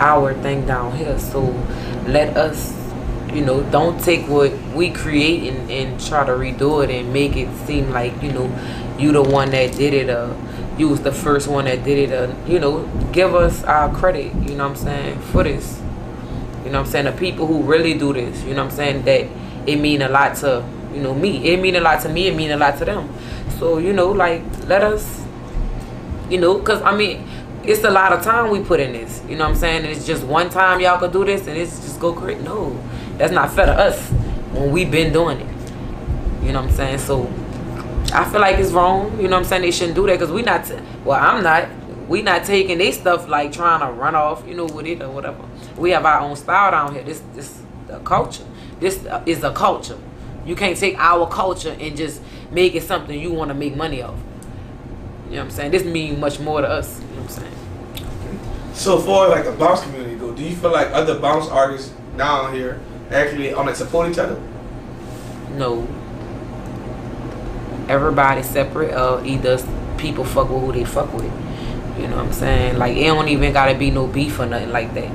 our 0.00 0.34
thing 0.42 0.66
down 0.66 0.96
here. 0.96 1.18
So 1.18 1.40
let 2.06 2.36
us, 2.36 2.72
you 3.34 3.44
know, 3.44 3.62
don't 3.70 4.02
take 4.02 4.26
what 4.26 4.52
we 4.74 4.90
create 4.90 5.52
and, 5.52 5.70
and 5.70 6.00
try 6.06 6.24
to 6.24 6.32
redo 6.32 6.82
it 6.82 6.90
and 6.90 7.12
make 7.12 7.36
it 7.36 7.48
seem 7.66 7.90
like, 7.90 8.22
you 8.22 8.32
know, 8.32 8.50
you 8.98 9.12
the 9.12 9.22
one 9.22 9.50
that 9.50 9.74
did 9.76 9.94
it 9.94 10.10
or 10.10 10.36
you 10.78 10.88
was 10.88 11.02
the 11.02 11.12
first 11.12 11.48
one 11.48 11.66
that 11.66 11.84
did 11.84 12.10
it 12.10 12.12
or, 12.12 12.34
you 12.50 12.58
know, 12.58 12.86
give 13.12 13.34
us 13.34 13.64
our 13.64 13.94
credit, 13.94 14.32
you 14.34 14.54
know 14.54 14.68
what 14.68 14.70
I'm 14.70 14.76
saying, 14.76 15.18
for 15.20 15.44
this. 15.44 15.80
You 16.64 16.70
know 16.70 16.80
what 16.80 16.86
I'm 16.86 16.92
saying? 16.92 17.04
The 17.06 17.12
people 17.12 17.46
who 17.46 17.62
really 17.62 17.94
do 17.94 18.12
this, 18.12 18.42
you 18.44 18.54
know 18.54 18.64
what 18.64 18.72
I'm 18.72 18.76
saying, 18.76 19.04
that 19.04 19.26
it 19.66 19.76
mean 19.76 20.02
a 20.02 20.08
lot 20.08 20.36
to, 20.36 20.64
you 20.92 21.00
know, 21.00 21.14
me. 21.14 21.48
It 21.48 21.60
mean 21.60 21.76
a 21.76 21.80
lot 21.80 22.00
to 22.02 22.08
me, 22.08 22.28
it 22.28 22.36
mean 22.36 22.50
a 22.50 22.56
lot 22.56 22.78
to 22.78 22.84
them. 22.84 23.12
So, 23.58 23.78
you 23.78 23.92
know, 23.92 24.10
like, 24.10 24.42
let 24.66 24.82
us, 24.82 25.24
you 26.30 26.38
know, 26.38 26.58
because, 26.58 26.80
I 26.82 26.96
mean, 26.96 27.28
it's 27.64 27.84
a 27.84 27.90
lot 27.90 28.12
of 28.12 28.22
time 28.22 28.50
we 28.50 28.60
put 28.60 28.80
in 28.80 28.92
this. 28.92 29.22
You 29.28 29.36
know 29.36 29.44
what 29.44 29.50
I'm 29.50 29.56
saying? 29.56 29.84
It's 29.84 30.06
just 30.06 30.24
one 30.24 30.48
time 30.48 30.80
y'all 30.80 30.98
could 30.98 31.12
do 31.12 31.24
this 31.24 31.46
and 31.46 31.56
it's 31.56 31.80
just 31.80 32.00
go 32.00 32.12
crazy. 32.12 32.42
No, 32.42 32.78
that's 33.18 33.32
not 33.32 33.52
fair 33.52 33.66
to 33.66 33.72
us 33.72 34.08
when 34.52 34.70
we've 34.70 34.90
been 34.90 35.12
doing 35.12 35.40
it. 35.40 35.46
You 36.44 36.52
know 36.52 36.62
what 36.62 36.70
I'm 36.70 36.76
saying? 36.76 36.98
So, 36.98 37.30
I 38.12 38.24
feel 38.30 38.40
like 38.40 38.58
it's 38.58 38.70
wrong. 38.70 39.20
You 39.20 39.24
know 39.24 39.36
what 39.36 39.42
I'm 39.42 39.44
saying? 39.44 39.62
They 39.62 39.70
shouldn't 39.70 39.96
do 39.96 40.06
that 40.06 40.18
because 40.18 40.32
we 40.32 40.42
not, 40.42 40.70
well, 41.04 41.20
I'm 41.20 41.42
not. 41.42 41.68
We 42.08 42.22
not 42.22 42.44
taking 42.44 42.78
they 42.78 42.90
stuff 42.92 43.28
like 43.28 43.52
trying 43.52 43.80
to 43.80 43.92
run 43.92 44.14
off, 44.14 44.42
you 44.48 44.54
know, 44.54 44.64
with 44.64 44.86
it 44.86 45.02
or 45.02 45.10
whatever. 45.10 45.44
We 45.76 45.90
have 45.90 46.06
our 46.06 46.20
own 46.20 46.36
style 46.36 46.70
down 46.70 46.94
here. 46.94 47.02
This, 47.02 47.22
this, 47.34 47.60
the 47.86 47.98
culture. 47.98 48.46
This 48.80 49.06
is 49.26 49.44
a 49.44 49.52
culture. 49.52 49.98
You 50.46 50.56
can't 50.56 50.78
take 50.78 50.96
our 50.96 51.28
culture 51.28 51.76
and 51.78 51.94
just 51.94 52.22
make 52.50 52.74
it 52.74 52.84
something 52.84 53.18
you 53.20 53.32
want 53.32 53.50
to 53.50 53.54
make 53.54 53.76
money 53.76 54.00
off. 54.00 54.18
You 55.26 55.32
know 55.32 55.38
what 55.38 55.44
I'm 55.44 55.50
saying? 55.50 55.70
This 55.72 55.84
mean 55.84 56.18
much 56.18 56.40
more 56.40 56.62
to 56.62 56.66
us. 56.66 56.98
You 56.98 57.06
know 57.08 57.14
what 57.16 57.22
I'm 57.24 57.28
saying? 57.28 57.54
So 58.72 58.98
for 58.98 59.28
like 59.28 59.44
the 59.44 59.52
bounce 59.52 59.82
community 59.82 60.14
though, 60.14 60.32
do 60.32 60.42
you 60.42 60.56
feel 60.56 60.72
like 60.72 60.90
other 60.92 61.18
bounce 61.18 61.48
artists 61.48 61.92
down 62.16 62.54
here 62.54 62.80
actually 63.10 63.52
on 63.52 63.66
like 63.66 63.76
support 63.76 64.10
each 64.10 64.18
other? 64.18 64.40
No. 65.56 65.86
Everybody 67.88 68.42
separate. 68.42 68.92
Uh, 68.92 69.22
either 69.24 69.58
people 69.96 70.24
fuck 70.24 70.50
with 70.50 70.60
who 70.60 70.72
they 70.72 70.84
fuck 70.84 71.12
with. 71.12 71.32
You 71.98 72.06
know 72.06 72.16
what 72.16 72.26
I'm 72.26 72.32
saying? 72.32 72.78
Like 72.78 72.96
it 72.96 73.06
don't 73.06 73.28
even 73.28 73.52
gotta 73.52 73.76
be 73.76 73.90
no 73.90 74.06
beef 74.06 74.38
or 74.38 74.46
nothing 74.46 74.70
like 74.70 74.94
that. 74.94 75.10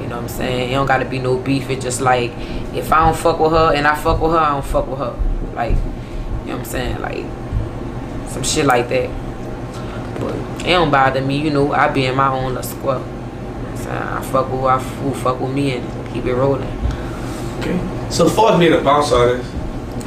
You 0.00 0.06
know 0.08 0.16
what 0.16 0.24
I'm 0.24 0.28
saying? 0.28 0.70
It 0.70 0.74
don't 0.74 0.86
gotta 0.86 1.04
be 1.04 1.18
no 1.18 1.38
beef. 1.38 1.70
It's 1.70 1.82
just 1.82 2.00
like 2.00 2.32
if 2.74 2.92
I 2.92 3.06
don't 3.06 3.16
fuck 3.16 3.38
with 3.40 3.52
her 3.52 3.72
and 3.74 3.86
I 3.86 3.94
fuck 3.94 4.20
with 4.20 4.32
her, 4.32 4.38
I 4.38 4.50
don't 4.50 4.64
fuck 4.64 4.86
with 4.86 4.98
her. 4.98 5.16
Like, 5.54 5.76
you 5.76 5.76
know 5.76 6.56
what 6.56 6.58
I'm 6.58 6.64
saying? 6.64 7.00
Like 7.00 7.24
some 8.30 8.42
shit 8.42 8.66
like 8.66 8.88
that. 8.88 9.08
But 10.20 10.34
it 10.66 10.72
don't 10.72 10.90
bother 10.90 11.22
me. 11.22 11.38
You 11.38 11.50
know, 11.50 11.72
I 11.72 11.88
be 11.88 12.06
in 12.06 12.16
my 12.16 12.28
own 12.28 12.54
little 12.54 12.62
square. 12.62 12.98
You 12.98 13.04
know 13.04 13.68
I'm 13.68 13.76
saying? 13.76 13.96
I 13.96 14.22
fuck 14.22 14.50
with 14.50 14.60
who, 14.60 14.66
I, 14.66 14.78
who 14.78 15.14
fuck 15.14 15.40
with 15.40 15.52
me 15.52 15.76
and 15.76 16.12
keep 16.12 16.26
it 16.26 16.34
rolling. 16.34 16.68
Okay. 17.60 18.08
So 18.10 18.28
for 18.28 18.58
being 18.58 18.72
a 18.72 18.80
bounce 18.80 19.12
artist, 19.12 19.52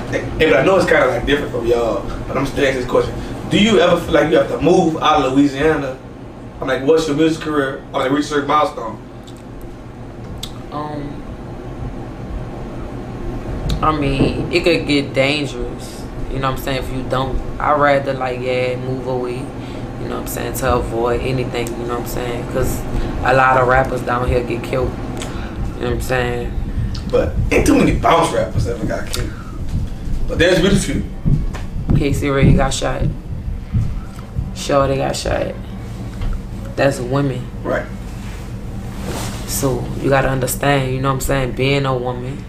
but 0.10 0.54
I 0.54 0.66
know 0.66 0.78
it's 0.78 0.89
kind 0.89 1.04
of 1.04 1.12
like 1.12 1.26
different 1.26 1.51
from 1.51 1.68
y'all, 1.68 2.01
but 2.28 2.36
I'm 2.36 2.45
still 2.47 2.66
asking 2.66 2.82
this 2.82 2.89
question. 2.89 3.14
Do 3.49 3.62
you 3.62 3.80
ever 3.80 4.01
feel 4.01 4.14
like 4.14 4.32
you 4.32 4.38
have 4.38 4.49
to 4.49 4.60
move 4.60 4.97
out 4.97 5.24
of 5.24 5.34
Louisiana? 5.34 5.99
I'm 6.60 6.68
like, 6.68 6.84
what's 6.84 7.08
your 7.08 7.16
music 7.16 7.43
career? 7.43 7.84
I'm 7.88 7.93
like, 7.93 8.12
reach 8.12 8.26
a 8.26 8.30
certain 8.30 8.47
milestone. 8.47 8.99
Um, 10.72 11.24
I 13.84 13.95
mean, 13.95 14.51
it 14.51 14.64
could 14.64 14.88
get 14.88 15.14
dangerous. 15.14 16.04
You 16.32 16.39
know 16.39 16.49
what 16.49 16.58
I'm 16.58 16.64
saying? 16.64 16.84
If 16.84 16.91
you 16.91 17.04
don't, 17.04 17.39
I'd 17.60 17.80
rather 17.80 18.14
like 18.14 18.39
yeah, 18.39 18.76
move 18.78 19.06
away. 19.06 19.38
You 19.38 20.10
know 20.10 20.16
what 20.16 20.22
I'm 20.22 20.28
saying 20.28 20.54
to 20.56 20.76
avoid 20.76 21.22
anything. 21.22 21.68
You 21.68 21.86
know 21.86 21.99
what 21.99 22.01
I'm 22.01 22.08
saying? 22.08 22.47
Because 22.47 22.80
a 23.24 23.34
lot 23.36 23.62
of 23.62 23.68
rappers 23.68 24.01
down 24.01 24.28
here 24.28 24.43
get 24.43 24.64
killed. 24.64 24.89
You 24.89 24.95
know 24.95 25.89
what 25.89 25.93
I'm 25.93 26.01
saying? 26.01 26.62
But 27.14 27.32
ain't 27.51 27.68
too 27.68 27.76
many 27.76 27.93
bounce 27.93 28.34
rappers 28.34 28.68
ever 28.68 28.84
got 28.88 29.07
killed. 29.07 29.32
But 30.28 30.39
there's 30.39 30.59
been 30.59 30.72
a 30.72 30.80
few. 30.80 31.03
Casey 31.95 32.28
Ray 32.28 32.51
got 32.53 32.74
shot. 32.74 33.03
Shorty 34.55 34.95
got 34.95 35.16
shot. 35.16 35.53
That's 36.76 36.99
women. 36.99 37.45
Right. 37.61 37.86
So 39.45 39.86
you 40.01 40.09
gotta 40.09 40.28
understand, 40.28 40.91
you 40.91 41.01
know 41.01 41.09
what 41.09 41.14
I'm 41.14 41.22
saying? 41.22 41.51
Being 41.51 41.86
a 41.86 41.95
woman, 41.95 42.43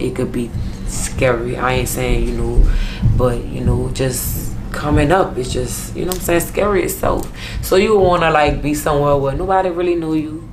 it 0.00 0.16
could 0.16 0.32
be 0.32 0.50
scary. 0.86 1.58
I 1.58 1.74
ain't 1.74 1.88
saying, 1.88 2.26
you 2.26 2.38
know, 2.38 2.72
but 3.18 3.44
you 3.44 3.62
know, 3.62 3.90
just 3.90 4.56
coming 4.72 5.12
up 5.12 5.36
it's 5.36 5.52
just, 5.52 5.94
you 5.94 6.06
know 6.06 6.08
what 6.08 6.20
I'm 6.20 6.22
saying, 6.22 6.40
scary 6.40 6.84
itself. 6.84 7.30
So 7.62 7.76
you 7.76 7.98
wanna 7.98 8.30
like 8.30 8.62
be 8.62 8.72
somewhere 8.72 9.18
where 9.18 9.34
nobody 9.34 9.68
really 9.68 9.94
know 9.94 10.14
you. 10.14 10.47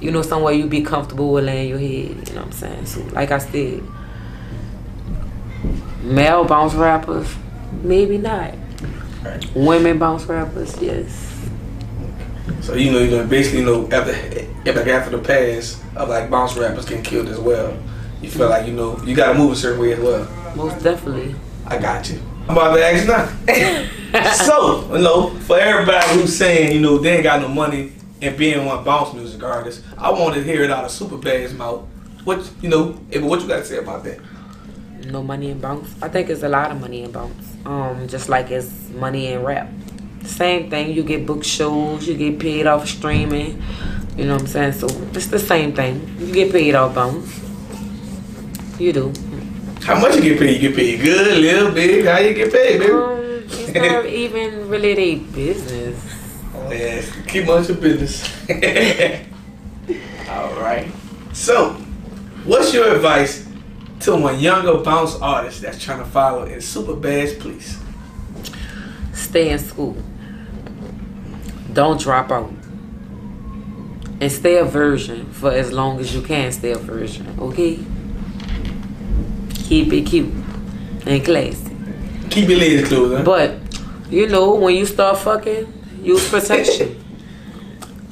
You 0.00 0.10
know, 0.10 0.22
somewhere 0.22 0.52
you 0.52 0.66
be 0.66 0.82
comfortable 0.82 1.32
with 1.32 1.44
laying 1.44 1.68
your 1.68 1.78
head, 1.78 2.28
you 2.28 2.34
know 2.34 2.40
what 2.40 2.46
I'm 2.46 2.52
saying? 2.52 2.86
So 2.86 3.00
like 3.12 3.30
I 3.30 3.38
said, 3.38 3.82
male 6.02 6.44
bounce 6.44 6.74
rappers, 6.74 7.34
maybe 7.82 8.18
not. 8.18 8.54
Right. 9.22 9.54
Women 9.54 9.98
bounce 9.98 10.24
rappers, 10.24 10.80
yes. 10.80 11.26
So 12.62 12.74
you 12.74 12.90
know, 12.90 12.98
you 12.98 13.10
know, 13.10 13.26
basically, 13.26 13.60
you 13.60 13.66
know, 13.66 13.84
after 13.90 14.12
like 14.12 14.86
after 14.86 15.16
the 15.16 15.22
past 15.22 15.82
of 15.96 16.08
like 16.08 16.30
bounce 16.30 16.56
rappers 16.56 16.86
getting 16.86 17.04
killed 17.04 17.28
as 17.28 17.38
well, 17.38 17.76
you 18.22 18.30
feel 18.30 18.48
like 18.48 18.66
you 18.66 18.72
know 18.72 18.98
you 19.04 19.14
gotta 19.14 19.38
move 19.38 19.52
a 19.52 19.56
certain 19.56 19.80
way 19.80 19.92
as 19.92 20.00
well. 20.00 20.28
Most 20.56 20.82
definitely. 20.82 21.34
I 21.66 21.78
got 21.78 22.08
you. 22.10 22.20
I'm 22.48 22.56
about 22.56 22.74
to 22.74 22.84
ask 22.84 23.06
now. 23.06 24.34
so, 24.44 24.96
you 24.96 25.02
know, 25.02 25.30
for 25.40 25.58
everybody 25.58 26.04
who's 26.14 26.36
saying, 26.36 26.72
you 26.72 26.80
know, 26.80 26.98
they 26.98 27.14
ain't 27.14 27.22
got 27.22 27.40
no 27.40 27.48
money 27.48 27.92
and 28.22 28.36
being 28.36 28.64
one 28.64 28.84
bounce 28.84 29.14
music 29.14 29.42
artist, 29.42 29.84
I 29.96 30.10
want 30.10 30.34
to 30.34 30.42
hear 30.42 30.62
it 30.62 30.70
out 30.70 30.84
of 30.84 30.90
SupahBadd's 30.90 31.54
mouth. 31.54 31.86
What 32.24 32.50
you 32.60 32.68
know, 32.68 32.92
what 32.92 33.40
you 33.40 33.48
got 33.48 33.58
to 33.58 33.64
say 33.64 33.78
about 33.78 34.04
that? 34.04 34.20
no 35.06 35.22
money 35.22 35.50
in 35.50 35.60
bounce. 35.60 35.94
I 36.02 36.08
think 36.08 36.30
it's 36.30 36.42
a 36.42 36.48
lot 36.48 36.70
of 36.70 36.80
money 36.80 37.02
in 37.02 37.12
bounce. 37.12 37.56
Um, 37.64 38.08
just 38.08 38.28
like 38.28 38.50
it's 38.50 38.88
money 38.90 39.28
in 39.28 39.42
rap. 39.42 39.68
Same 40.24 40.70
thing. 40.70 40.92
You 40.92 41.02
get 41.02 41.26
book 41.26 41.44
shows. 41.44 42.06
You 42.06 42.16
get 42.16 42.38
paid 42.38 42.66
off 42.66 42.88
streaming. 42.88 43.62
You 44.16 44.26
know 44.26 44.34
what 44.34 44.42
I'm 44.42 44.48
saying? 44.48 44.72
So 44.72 44.86
it's 45.14 45.26
the 45.26 45.38
same 45.38 45.72
thing. 45.72 46.16
You 46.18 46.32
get 46.32 46.52
paid 46.52 46.74
off 46.74 46.94
bounce. 46.94 47.40
You 48.78 48.92
do. 48.92 49.12
How 49.82 49.98
much 49.98 50.16
you 50.16 50.22
get 50.22 50.38
paid? 50.38 50.60
You 50.60 50.68
get 50.68 50.76
paid 50.76 51.00
good, 51.00 51.38
little, 51.38 51.72
big. 51.72 52.04
How 52.04 52.18
you 52.18 52.34
get 52.34 52.52
paid, 52.52 52.80
baby? 52.80 52.92
Um, 52.92 53.44
it's 53.48 53.74
not 53.74 54.06
even 54.24 54.68
really 54.68 54.94
their 54.94 55.32
business. 55.32 56.19
Keep 56.70 57.48
on 57.48 57.64
your 57.64 57.76
business. 57.76 58.24
All 60.28 60.54
right. 60.60 60.90
So, 61.32 61.72
what's 62.44 62.72
your 62.72 62.94
advice 62.94 63.46
to 64.00 64.14
a 64.14 64.36
younger 64.36 64.78
bounce 64.78 65.16
artist 65.16 65.62
that's 65.62 65.82
trying 65.82 65.98
to 65.98 66.04
follow 66.04 66.44
in 66.44 66.58
SupahBadd's 66.58 67.34
please? 67.34 67.78
Stay 69.12 69.50
in 69.50 69.58
school. 69.58 69.96
Don't 71.72 72.00
drop 72.00 72.30
out. 72.30 72.52
And 74.20 74.30
stay 74.30 74.58
a 74.58 74.64
virgin 74.64 75.26
for 75.32 75.50
as 75.50 75.72
long 75.72 75.98
as 75.98 76.14
you 76.14 76.22
can 76.22 76.52
stay 76.52 76.72
a 76.72 76.78
virgin, 76.78 77.34
okay? 77.38 77.78
Keep 79.64 79.92
it 79.92 80.06
cute 80.06 80.32
and 81.06 81.24
classy. 81.24 81.76
Keep 82.28 82.48
your 82.48 82.58
legs 82.58 82.88
closed, 82.88 83.16
huh? 83.16 83.22
But, 83.24 83.56
you 84.10 84.28
know, 84.28 84.54
when 84.54 84.74
you 84.74 84.84
start 84.84 85.18
fucking, 85.18 85.79
use 86.02 86.28
protection. 86.28 87.04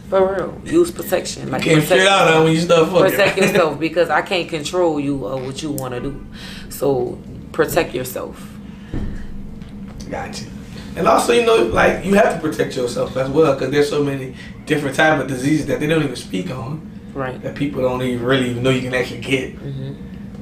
For 0.09 0.35
real. 0.35 0.61
Use 0.65 0.91
protection. 0.91 1.51
Like 1.51 1.63
Can't 1.63 1.83
figure 1.85 2.05
it 2.05 2.09
out 2.09 2.43
when 2.45 2.53
you 2.55 2.61
start 2.61 2.89
fucking. 2.89 3.11
protect 3.11 3.37
yourself 3.39 3.79
because 3.79 4.09
I 4.09 4.23
can't 4.23 4.49
control 4.49 4.99
you 4.99 5.27
or 5.27 5.37
what 5.41 5.63
you 5.63 5.71
want 5.71 5.95
to 5.95 6.01
do. 6.01 6.27
So 6.71 7.19
protect 7.53 7.95
yourself. 7.95 8.43
Gotcha. 10.11 10.47
And 10.97 11.07
also, 11.07 11.33
you 11.33 11.45
know, 11.45 11.57
like 11.65 12.05
you 12.05 12.15
have 12.15 12.35
to 12.35 12.41
protect 12.41 12.75
yourself 12.75 13.17
as 13.17 13.29
well 13.31 13.53
because 13.55 13.71
there's 13.71 13.89
so 13.91 14.03
many 14.03 14.35
different 14.65 14.97
type 14.97 15.21
of 15.21 15.29
diseases 15.29 15.67
that 15.67 15.81
they 15.81 15.87
don't 15.87 16.03
even 16.03 16.17
speak 16.17 16.51
on 16.51 16.87
Right. 17.15 17.41
that 17.43 17.55
people 17.57 17.83
don't 17.83 18.03
even 18.03 18.25
really 18.25 18.51
even 18.51 18.63
know 18.63 18.71
you 18.71 18.83
can 18.83 18.95
actually 18.95 19.21
get. 19.21 19.55
hmm 19.55 19.93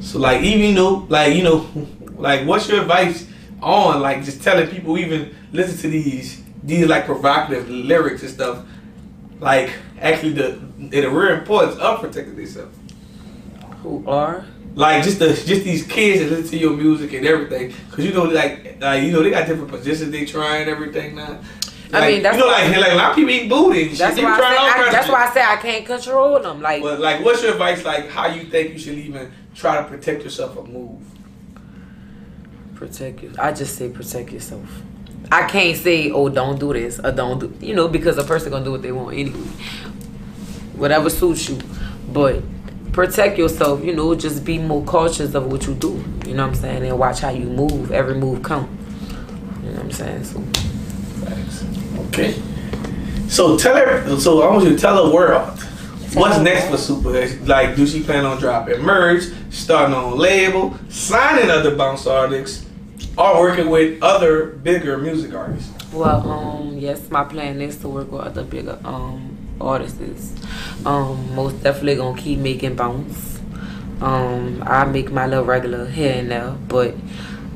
So 0.00 0.18
like 0.18 0.42
even 0.42 0.74
though 0.74 1.06
like 1.08 1.34
you 1.34 1.42
know, 1.42 1.66
like 2.16 2.46
what's 2.46 2.68
your 2.68 2.80
advice 2.82 3.26
on 3.60 4.00
like 4.00 4.24
just 4.24 4.42
telling 4.42 4.68
people 4.68 4.96
even 4.96 5.34
listen 5.52 5.76
to 5.78 5.88
these 5.88 6.42
these 6.66 6.86
like 6.86 7.06
provocative 7.06 7.70
lyrics 7.70 8.22
and 8.22 8.30
stuff, 8.30 8.64
like 9.40 9.72
actually 10.00 10.32
the 10.32 10.60
the 10.78 11.06
real 11.08 11.34
importance 11.38 11.78
of 11.78 12.00
protecting 12.00 12.36
themselves. 12.36 12.76
Who 13.82 14.04
are? 14.06 14.44
Like 14.74 15.04
just 15.04 15.18
the 15.18 15.28
just 15.28 15.64
these 15.64 15.86
kids 15.86 16.20
that 16.20 16.30
listen 16.30 16.50
to 16.50 16.58
your 16.58 16.76
music 16.76 17.12
and 17.14 17.26
everything, 17.26 17.72
cause 17.90 18.04
you 18.04 18.12
know 18.12 18.24
like 18.24 18.80
like 18.80 19.02
you 19.04 19.12
know 19.12 19.22
they 19.22 19.30
got 19.30 19.46
different 19.46 19.70
positions 19.70 20.10
they 20.10 20.26
try 20.26 20.58
and 20.58 20.68
everything 20.68 21.14
now. 21.14 21.40
I 21.92 22.10
mean, 22.10 22.22
that's 22.22 22.36
you 22.36 22.42
know 22.42 22.50
like 22.50 22.76
like 22.76 22.92
a 22.92 22.96
lot 22.96 23.10
of 23.10 23.16
people 23.16 23.30
eat 23.30 23.48
booty 23.48 23.82
and 23.82 23.90
shit. 23.90 23.98
That's 23.98 24.20
why 24.20 24.34
I 24.34 24.38
trying 24.38 24.56
say 24.56 24.88
I, 24.88 24.92
that's 24.92 25.08
why 25.08 25.26
I 25.26 25.30
say 25.32 25.42
I 25.42 25.56
can't 25.56 25.86
control 25.86 26.40
them. 26.40 26.60
Like 26.60 26.82
But 26.82 27.00
like, 27.00 27.24
what's 27.24 27.42
your 27.42 27.52
advice? 27.52 27.84
Like, 27.84 28.10
how 28.10 28.26
you 28.26 28.44
think 28.44 28.72
you 28.72 28.78
should 28.78 28.98
even 28.98 29.32
try 29.54 29.80
to 29.80 29.84
protect 29.84 30.24
yourself 30.24 30.56
or 30.56 30.66
move? 30.66 31.00
protect 32.76 33.22
you. 33.22 33.32
I 33.38 33.52
just 33.52 33.76
say 33.76 33.88
protect 33.88 34.30
yourself. 34.30 34.82
I 35.30 35.46
can't 35.48 35.76
say 35.76 36.10
oh 36.10 36.28
don't 36.28 36.58
do 36.58 36.72
this 36.72 37.00
or 37.00 37.12
don't 37.12 37.38
do 37.38 37.66
you 37.66 37.74
know 37.74 37.88
because 37.88 38.16
a 38.18 38.24
person 38.24 38.50
gonna 38.50 38.64
do 38.64 38.72
what 38.72 38.82
they 38.82 38.92
want 38.92 39.16
anyway. 39.16 39.38
Whatever 40.74 41.10
suits 41.10 41.48
you, 41.48 41.58
but 42.12 42.42
protect 42.92 43.38
yourself. 43.38 43.84
You 43.84 43.94
know, 43.94 44.14
just 44.14 44.44
be 44.44 44.58
more 44.58 44.84
cautious 44.84 45.34
of 45.34 45.50
what 45.50 45.66
you 45.66 45.74
do. 45.74 46.02
You 46.26 46.34
know 46.34 46.46
what 46.46 46.50
I'm 46.50 46.54
saying, 46.54 46.84
and 46.84 46.98
watch 46.98 47.20
how 47.20 47.30
you 47.30 47.46
move. 47.46 47.92
Every 47.92 48.14
move 48.14 48.42
count. 48.42 48.70
You 49.62 49.70
know 49.70 49.76
what 49.76 49.84
I'm 49.84 49.90
saying. 49.90 50.24
So 50.24 50.42
Okay. 52.08 52.40
So 53.28 53.56
tell 53.58 53.76
her. 53.76 54.18
So 54.18 54.42
I 54.42 54.50
want 54.50 54.64
you 54.64 54.70
to 54.70 54.78
tell 54.78 55.06
the 55.06 55.14
world 55.14 55.58
what's 56.14 56.38
next 56.38 56.68
for 56.70 56.76
Super. 56.76 57.26
Like, 57.44 57.76
do 57.76 57.86
she 57.86 58.02
plan 58.02 58.24
on 58.24 58.38
dropping 58.38 58.80
merch, 58.80 59.24
starting 59.50 59.94
on 59.94 60.16
label, 60.16 60.78
signing 60.88 61.50
other 61.50 61.76
bounce 61.76 62.06
artists, 62.06 62.65
or 63.16 63.40
working 63.40 63.70
with 63.70 64.02
other 64.02 64.46
bigger 64.46 64.98
music 64.98 65.34
artists? 65.34 65.72
Well, 65.92 66.28
um, 66.30 66.78
yes, 66.78 67.10
my 67.10 67.24
plan 67.24 67.60
is 67.60 67.76
to 67.78 67.88
work 67.88 68.10
with 68.10 68.22
other 68.22 68.44
bigger 68.44 68.78
um 68.84 69.36
artists. 69.60 70.32
Um, 70.84 71.34
most 71.34 71.62
definitely 71.62 71.96
gonna 71.96 72.20
keep 72.20 72.38
making 72.38 72.76
bounce. 72.76 73.40
Um, 74.00 74.62
I 74.66 74.84
make 74.84 75.10
my 75.10 75.26
little 75.26 75.44
regular 75.44 75.86
here 75.86 76.12
and 76.12 76.30
there, 76.30 76.50
but 76.68 76.94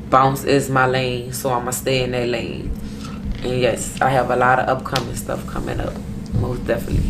bounce 0.09 0.43
is 0.43 0.69
my 0.69 0.87
lane, 0.87 1.33
so 1.33 1.51
I'ma 1.51 1.71
stay 1.71 2.03
in 2.03 2.11
that 2.11 2.27
lane. 2.27 2.71
And 3.43 3.59
yes, 3.59 4.01
I 4.01 4.09
have 4.09 4.31
a 4.31 4.35
lot 4.35 4.59
of 4.59 4.67
upcoming 4.67 5.15
stuff 5.15 5.45
coming 5.47 5.79
up, 5.79 5.93
most 6.33 6.65
definitely. 6.65 7.09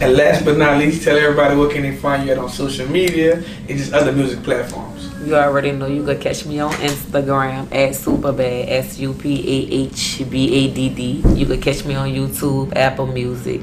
And 0.00 0.14
last 0.14 0.44
but 0.44 0.56
not 0.56 0.78
least, 0.78 1.02
tell 1.02 1.16
everybody 1.16 1.56
what 1.56 1.72
can 1.72 1.82
they 1.82 1.96
find 1.96 2.26
you 2.26 2.32
at 2.32 2.38
on 2.38 2.48
social 2.48 2.88
media 2.88 3.42
and 3.68 3.78
just 3.78 3.92
other 3.92 4.12
music 4.12 4.42
platforms. 4.44 4.91
You 5.24 5.36
already 5.36 5.70
know 5.70 5.86
you 5.86 6.04
can 6.04 6.18
catch 6.18 6.44
me 6.46 6.58
on 6.58 6.72
Instagram 6.82 7.70
at 7.70 7.94
SupahBadd, 7.94 8.68
S 8.68 8.98
U 8.98 9.14
P 9.14 9.38
A 9.38 9.86
H 9.86 10.22
B 10.28 10.52
A 10.52 10.74
D 10.74 10.88
D. 10.88 11.22
You 11.38 11.46
can 11.46 11.60
catch 11.60 11.84
me 11.84 11.94
on 11.94 12.08
YouTube, 12.08 12.74
Apple 12.74 13.06
Music, 13.06 13.62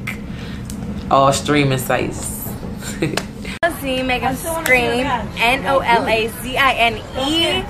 all 1.11 1.33
streaming 1.33 1.77
sites. 1.79 2.47
Z, 3.81 4.03
make 4.03 4.21
them 4.21 4.35
scream. 4.35 5.05
N 5.35 5.65
O 5.67 5.79
L 5.79 6.07
A 6.07 6.27
Z 6.27 6.57
I 6.57 6.73
N 6.73 6.95
E. 7.27 7.63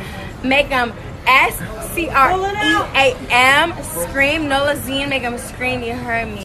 Make 0.48 0.70
them 0.70 0.94
S 1.26 1.58
C 1.92 2.10
R 2.10 2.38
E 2.38 2.76
A 2.94 3.18
M. 3.32 3.74
Scream. 3.84 4.48
Nola 4.48 4.76
Z, 4.76 5.08
make 5.08 5.24
them 5.24 5.38
scream. 5.40 5.82
You 5.82 5.94
heard 5.94 6.28
me. 6.28 6.38